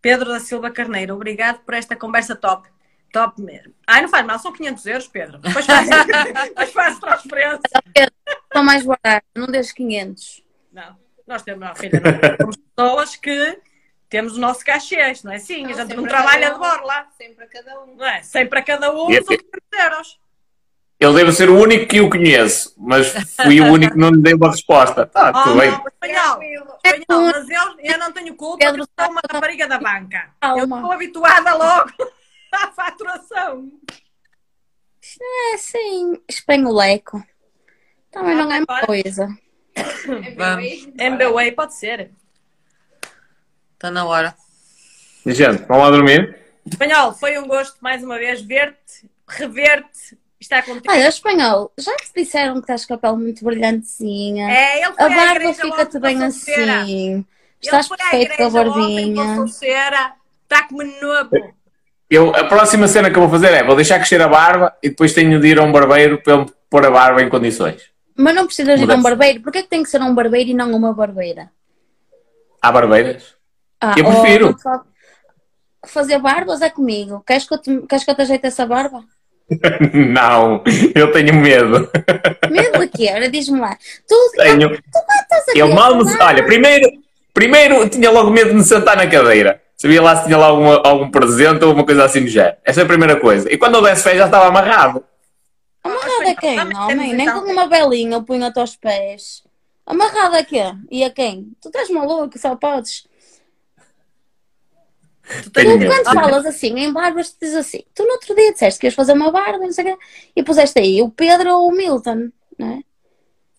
[0.00, 2.68] Pedro da Silva Carneiro, obrigado por esta conversa top.
[3.12, 3.72] Top mesmo.
[3.86, 5.38] Ai, não faz mal, são 500 euros, Pedro.
[5.38, 5.88] Depois faz,
[6.48, 7.60] depois faz transferência.
[8.52, 10.44] São mais barato, não deixes 500.
[10.72, 12.00] Não, nós temos, filha,
[12.76, 13.58] pessoas que
[14.08, 15.64] temos o nosso cachê, isto não é assim?
[15.64, 16.58] A gente sempre não a trabalha cada de um.
[16.58, 17.06] borla.
[17.16, 17.94] Sempre a cada um.
[17.96, 18.22] Não é?
[18.22, 19.50] 100 para cada um, E- são 500
[19.84, 20.20] euros.
[21.00, 24.22] Ele deve ser o único que o conheço, mas fui o único que não lhe
[24.22, 25.04] dei uma resposta.
[25.04, 25.70] Tá, Oh, tudo bem.
[25.70, 26.42] não, espanhol.
[26.84, 30.30] Espanhol, mas eu, eu não tenho culpa Pedro, porque sou uma rapariga da banca.
[30.42, 31.90] Eu estou habituada logo
[32.52, 33.68] à faturação.
[35.52, 37.22] É sim, espanholeco.
[38.10, 39.28] Também não é Ah, uma coisa.
[40.98, 42.10] MBWay pode ser.
[43.74, 44.34] Está na hora.
[45.26, 46.36] Gente, vamos lá dormir?
[46.66, 50.90] Espanhol, foi um gosto mais uma vez ver-te, rever-te, estar contigo.
[50.90, 54.50] Olha, espanhol, já te disseram que estás com a pele muito brilhantezinha.
[54.50, 56.52] É, ele foi a barba fica-te bem assim.
[56.52, 57.24] Ele
[57.60, 59.44] Estás perfeito com a barbinha.
[59.44, 61.54] está como novo.
[62.10, 64.90] Eu, a próxima cena que eu vou fazer é vou deixar crescer a barba e
[64.90, 67.93] depois tenho de ir a um barbeiro para ele pôr a barba em condições.
[68.16, 69.40] Mas não precisas ir a um barbeiro.
[69.40, 71.50] Porquê que tem que ser um barbeiro e não uma barbeira?
[72.62, 73.34] Há barbeiras?
[73.80, 74.56] Ah, Eu prefiro.
[74.58, 74.82] só
[75.86, 77.22] Fazer barbas é comigo.
[77.26, 79.04] Queres que eu te, queres que eu te ajeite essa barba?
[79.92, 80.62] Não,
[80.94, 81.90] eu tenho medo.
[82.50, 83.10] Medo de quê?
[83.14, 83.76] Ora, diz-me lá.
[84.08, 84.70] Tu, Tenho.
[84.72, 86.04] a Eu mal me.
[86.18, 86.90] Olha, primeiro,
[87.34, 89.60] primeiro tinha logo medo de me sentar na cadeira.
[89.76, 92.56] Sabia lá se tinha lá alguma, algum presente ou alguma coisa assim do género.
[92.64, 93.52] Essa é a primeira coisa.
[93.52, 95.04] E quando eu desse fé já estava amarrado.
[95.84, 96.58] Amarrada a quem?
[96.58, 99.44] Homem, nem com uma belinha eu punho-te aos pés.
[99.84, 100.62] Amarrada a quê?
[100.90, 101.52] E a quem?
[101.60, 103.06] Tu estás maluco, só podes.
[105.52, 105.86] Tu, medo.
[105.86, 107.82] quando falas assim, em barbas, tu dizes assim.
[107.94, 110.04] Tu no outro dia disseste que ias fazer uma barba, não sei o quê,
[110.34, 112.80] e puseste aí o Pedro ou o Milton, não é?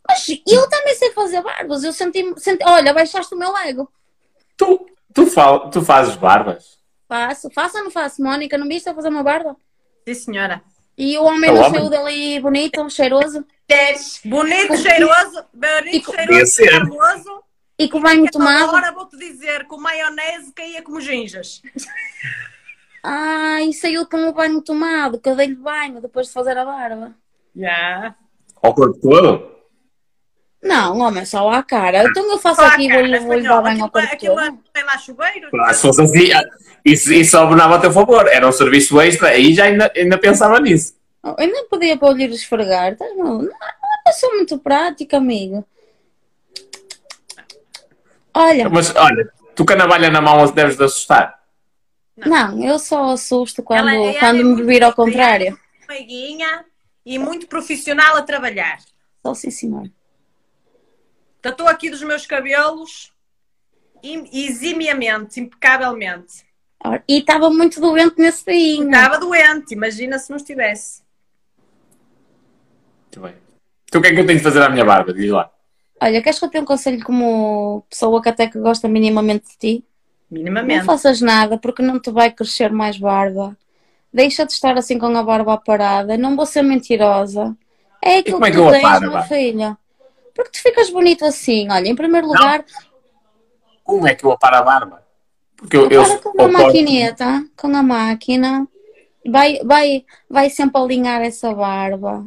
[0.07, 1.83] Mas eu também sei fazer barbas.
[1.83, 3.91] Eu senti, senti olha, baixaste o meu ego.
[4.57, 6.77] Tu, tu, fal, tu fazes barbas?
[7.07, 8.21] Faço, faço ou não faço?
[8.21, 9.55] Mónica, não viste a fazer uma barba?
[10.07, 10.61] Sim, senhora.
[10.97, 13.45] E o homem É não saiu dali bonito, cheiroso.
[14.23, 17.43] Bonito, cheiroso, bonito, cheiroso, charmoso.
[17.77, 18.69] e com banho tomado.
[18.69, 21.61] Agora vou-te dizer que o maionese caía como ginjas.
[23.03, 26.63] Ah, e saiu com o banho tomado, que eu dei-lhe banho depois de fazer a
[26.63, 27.13] barba.
[27.55, 28.15] Já.
[28.61, 29.54] Ao corpo todo?
[30.65, 32.03] Não, homem, só à cara.
[32.03, 33.43] Então eu faço Só a aqui e vou-lhe espanhol.
[33.43, 35.49] dar banho ao Aquilo, corpo aquilo não tem lá chuveiro.
[35.61, 36.43] Ah, se fosse assim, ah,
[36.83, 38.27] isso, isso abonava a teu favor.
[38.27, 39.29] Era um serviço extra.
[39.29, 40.95] Aí já ainda, ainda pensava nisso.
[41.23, 42.93] Oh, Eu nem podia para lhe esfregar.
[42.93, 43.43] Estás maluco?
[43.45, 43.51] Não,
[44.07, 45.63] eu sou muito prática, amigo.
[48.33, 51.39] Olha, Mas olha, tu com a navalha na mão deves de assustar.
[52.17, 55.57] não, eu só assusto quando, ela quando é me vir ao contrário.
[55.87, 56.65] Meiguinha
[57.05, 58.79] e muito profissional a trabalhar.
[59.25, 59.89] Só sim, senhor.
[61.45, 63.13] Tratou aqui dos meus cabelos
[64.01, 66.43] im- eximiamente, impecavelmente.
[66.83, 68.83] Ora, E estava muito doente nesse dia.
[68.83, 71.03] Estava doente, imagina se não estivesse.
[73.03, 73.35] Muito bem.
[73.91, 75.13] Tu o que é que eu tenho de fazer à minha barba?
[75.13, 75.51] Diz lá.
[76.01, 79.57] Olha, queres que eu tenha um conselho como pessoa que até que gosta minimamente de
[79.59, 79.85] ti?
[80.31, 80.85] Não Minimamente.
[80.87, 83.55] faças nada porque não te vai crescer mais barba.
[84.11, 86.17] Deixa de estar assim com a barba parada.
[86.17, 87.55] Não vou ser mentirosa.
[88.03, 89.21] É aquilo como é que que tu eu tens, aparo, meu vá?
[90.35, 91.67] Porque tu ficas bonito assim.
[91.71, 92.63] Olha, em primeiro lugar,
[93.83, 95.03] Como é que eu aparo a barba?
[95.55, 98.67] Porque eu, eu, para com a eu corto- maquineta, com a máquina.
[99.27, 102.25] Vai, vai, vai sempre alinhar essa barba.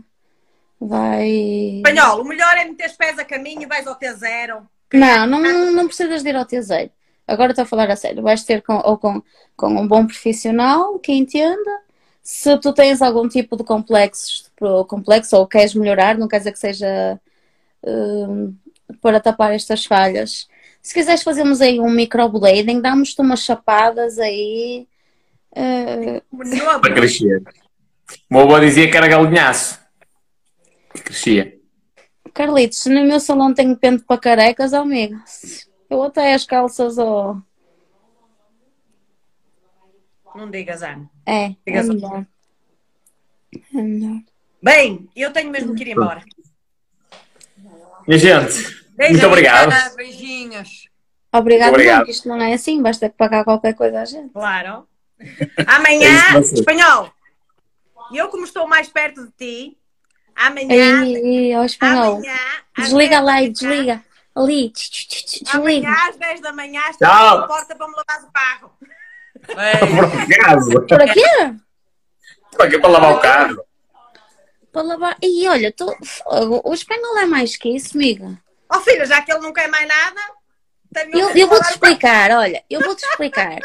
[0.81, 1.83] Vai.
[1.85, 4.63] Espanhol, o melhor é meter os pés a caminho e vais ao T0.
[4.95, 6.91] Não, não, não precisas de ir ao tesouro.
[7.27, 8.23] Agora estou a falar a sério.
[8.23, 9.23] Vais ter com, ou com,
[9.57, 11.81] com um bom profissional que entenda.
[12.23, 16.53] Se tu tens algum tipo de complexos, pro- complexo ou queres melhorar, não quer dizer
[16.53, 17.21] que seja
[19.01, 20.49] para tapar estas falhas.
[20.83, 24.87] Se quiseres fazermos aí um microblading, damos-te umas chapadas aí.
[26.31, 26.81] Novo.
[26.81, 27.43] para crescer.
[28.31, 29.79] O meu avô dizia que era galinhaço.
[30.95, 31.59] Que crescia.
[32.33, 35.23] Carlitos, se no meu salão tenho pente para carecas, amiga.
[35.91, 37.37] Eu até as calças, oh.
[40.35, 41.11] Não digas, Ana.
[41.27, 41.93] É, é Diga só.
[41.93, 42.27] melhor.
[43.75, 44.23] É melhor.
[44.63, 46.23] Bem, eu tenho mesmo que ir embora.
[48.09, 49.71] Minha gente, Beijo, muito obrigado.
[49.71, 50.89] Ana, beijinhos.
[51.31, 52.05] Obrigado, obrigado.
[52.05, 54.33] não, isto não é assim, basta pagar qualquer coisa a gente.
[54.33, 54.89] Claro.
[55.59, 56.55] É Amanhã, ser.
[56.55, 57.13] espanhol.
[58.15, 59.79] Eu, como estou mais perto de ti,
[60.35, 61.03] amanhã.
[61.03, 62.17] Aí, ao espanhol.
[62.17, 62.39] amanhã
[62.79, 64.05] Desliga 10 lá e desliga.
[64.35, 66.09] Ali, tch, tch, tch, tch, Amanhã desliga.
[66.09, 68.73] às 10 da manhã estou na porta para me levar o carro.
[70.09, 70.87] por acaso.
[70.87, 71.21] Por aqui?
[72.57, 73.68] Para que para lavar o carro?
[74.73, 75.17] Para lavar.
[75.23, 75.95] E olha, tô...
[76.65, 78.39] o espanhol é mais que isso, amiga.
[78.71, 80.21] Ó filha, já que ele não quer mais nada,
[80.93, 83.59] tenho Eu, eu vou-te explicar, olha, eu vou-te explicar.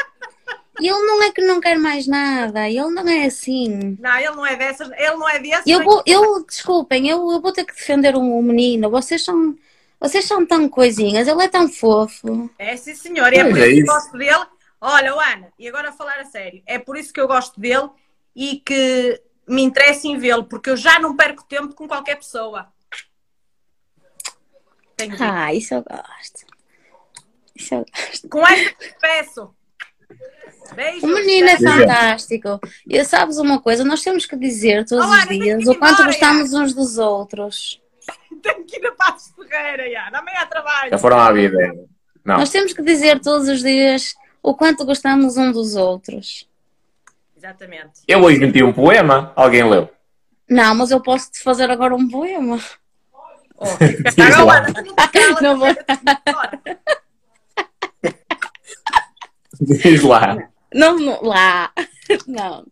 [0.80, 3.96] Ele não é que não quer mais nada, ele não é assim.
[4.00, 5.68] Não, ele não é dessas, ele não é desses.
[5.68, 8.90] Eu vou, eu, desculpem, eu, eu vou ter que defender um, um menino.
[8.90, 9.56] Vocês são,
[10.00, 12.50] vocês são tão coisinhas, ele é tão fofo.
[12.58, 13.94] É sim, senhor, e é Pois por é isso que isso.
[13.94, 14.46] gosto dele.
[14.82, 17.60] Olha, o Ana, e agora a falar a sério, é por isso que eu gosto
[17.60, 17.90] dele
[18.36, 22.68] e que me interessa em vê-lo, porque eu já não perco tempo com qualquer pessoa.
[24.98, 25.22] Dito.
[25.22, 26.46] Ah, isso eu gosto.
[27.56, 28.30] Isso eu gosto.
[28.30, 29.56] Com esta peço.
[30.76, 31.06] Beijo.
[31.06, 32.60] O menino é fantástico.
[32.88, 36.06] E sabes uma coisa, nós temos que dizer todos Olá, os dias o quanto embora,
[36.06, 37.82] gostamos uns dos outros.
[38.42, 40.08] Tenho que ir a Passos Ferreira, já.
[40.08, 40.90] Amanhã há trabalho.
[40.90, 41.58] Já foram à vida.
[42.24, 42.38] Não.
[42.38, 46.48] Nós temos que dizer todos os dias o quanto gostamos um dos outros.
[47.44, 48.04] Exatamente.
[48.08, 49.34] Eu hoje meti um poema.
[49.36, 49.90] Alguém leu?
[50.50, 52.58] Não, mas eu posso te fazer agora um poema.
[53.58, 53.66] Oh,
[54.16, 54.68] Diz agora,
[55.42, 55.68] não Não vou.
[59.60, 60.38] Diz lá.
[60.74, 61.74] Não, não, lá.
[62.26, 62.66] Não,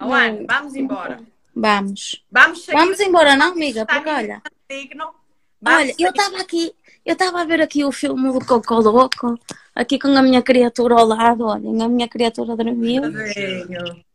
[0.00, 1.20] Oh, Ana, vamos embora.
[1.54, 2.24] vamos.
[2.30, 2.76] Vamos sair.
[2.76, 3.82] Vamos embora, não, amiga?
[3.82, 5.06] Está Porque olha, digno.
[5.60, 6.72] Vamos olha, eu estava aqui,
[7.04, 9.36] eu estava a ver aqui o filme do Cocó Louco,
[9.76, 13.02] aqui com a minha criatura ao lado, olhem, a minha criatura dormiu.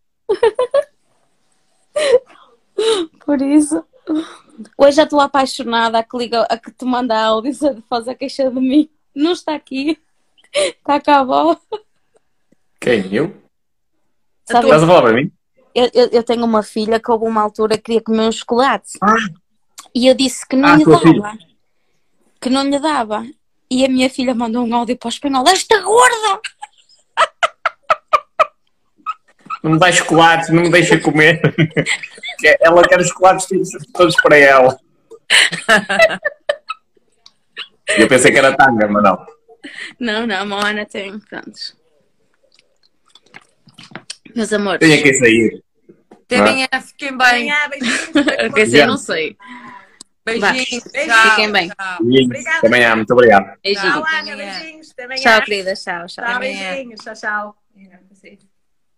[3.26, 3.84] Por isso.
[4.78, 8.50] Hoje já estou apaixonada a que, liga, a que te manda áudio de fazer queixa
[8.50, 8.90] de mim.
[9.16, 9.98] Não está aqui.
[10.54, 11.58] Está cá a avó.
[12.80, 13.14] Quem?
[13.14, 13.36] Eu?
[14.46, 15.32] Sabe, Estás a falar para mim?
[15.74, 18.98] eu, eu, eu tenho uma filha que houve uma altura que queria comer um chocolate.
[19.94, 21.04] E eu disse que não Ah, lhe tua dava.
[21.06, 21.38] filha.
[22.42, 23.26] Que não lhe dava.
[23.72, 25.48] E a minha filha mandou um áudio para o espanhol.
[25.48, 26.42] Esta gorda!
[29.64, 31.40] não me dá chocolates, não me deixa comer.
[32.38, 34.78] Que ela quer os chocolates todos, todos para ela.
[37.98, 39.26] Eu pensei que era tanga, mas não.
[40.00, 41.18] Não, não, a Moana tem.
[41.20, 41.74] Prontos.
[44.36, 44.80] Meus amores.
[44.80, 45.64] Tenho que sair.
[46.28, 47.52] Também é, fiquem bem.
[47.52, 48.54] Amanhã, beijinhos.
[48.54, 49.38] Quer dizer, não sei.
[50.26, 50.54] Beijinhos.
[50.54, 50.84] Beijinhos.
[50.92, 51.70] tchau, Fiquem bem.
[51.70, 51.98] tchau.
[52.00, 52.62] Obrigada.
[52.62, 53.46] Também há, muito obrigado.
[53.46, 54.06] Tchau, Beijinho.
[54.06, 54.36] Ana.
[54.36, 54.94] Beijinhos.
[55.22, 55.74] Tchau, querida.
[55.74, 56.26] Tchau, tchau.
[56.26, 57.02] Tchau, beijinhos.
[57.02, 57.56] Tchau, tchau.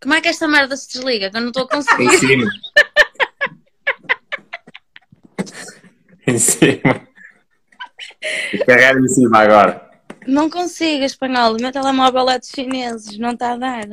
[0.01, 1.31] Como é que esta merda se desliga?
[1.31, 2.03] Que eu não estou a conseguir.
[2.03, 2.51] Em cima.
[6.27, 7.07] em cima.
[8.65, 9.89] Carregar em cima agora.
[10.27, 11.55] Não consigo, espanhol.
[11.55, 13.17] O meu telemóvel é dos chineses.
[13.17, 13.87] Não está a dar.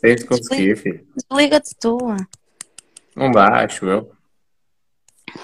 [0.00, 1.06] Tens de conseguir, filho.
[1.16, 1.98] Desliga-te tu.
[3.16, 4.12] Não dá, acho eu.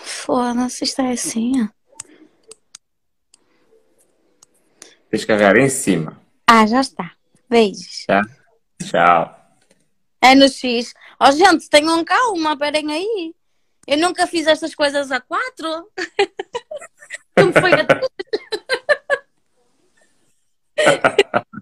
[0.02, 1.68] Foda-se, isto é assim.
[5.10, 6.20] Tens de carregar em cima.
[6.46, 7.12] Ah, já está.
[7.48, 8.04] Beijos.
[8.06, 8.22] Tá?
[8.82, 9.40] Tchau.
[10.20, 10.94] É no X.
[11.20, 13.34] Oh, gente, tenham calma, esperem aí.
[13.86, 15.90] Eu nunca fiz estas coisas a quatro.
[17.36, 17.86] Como foi a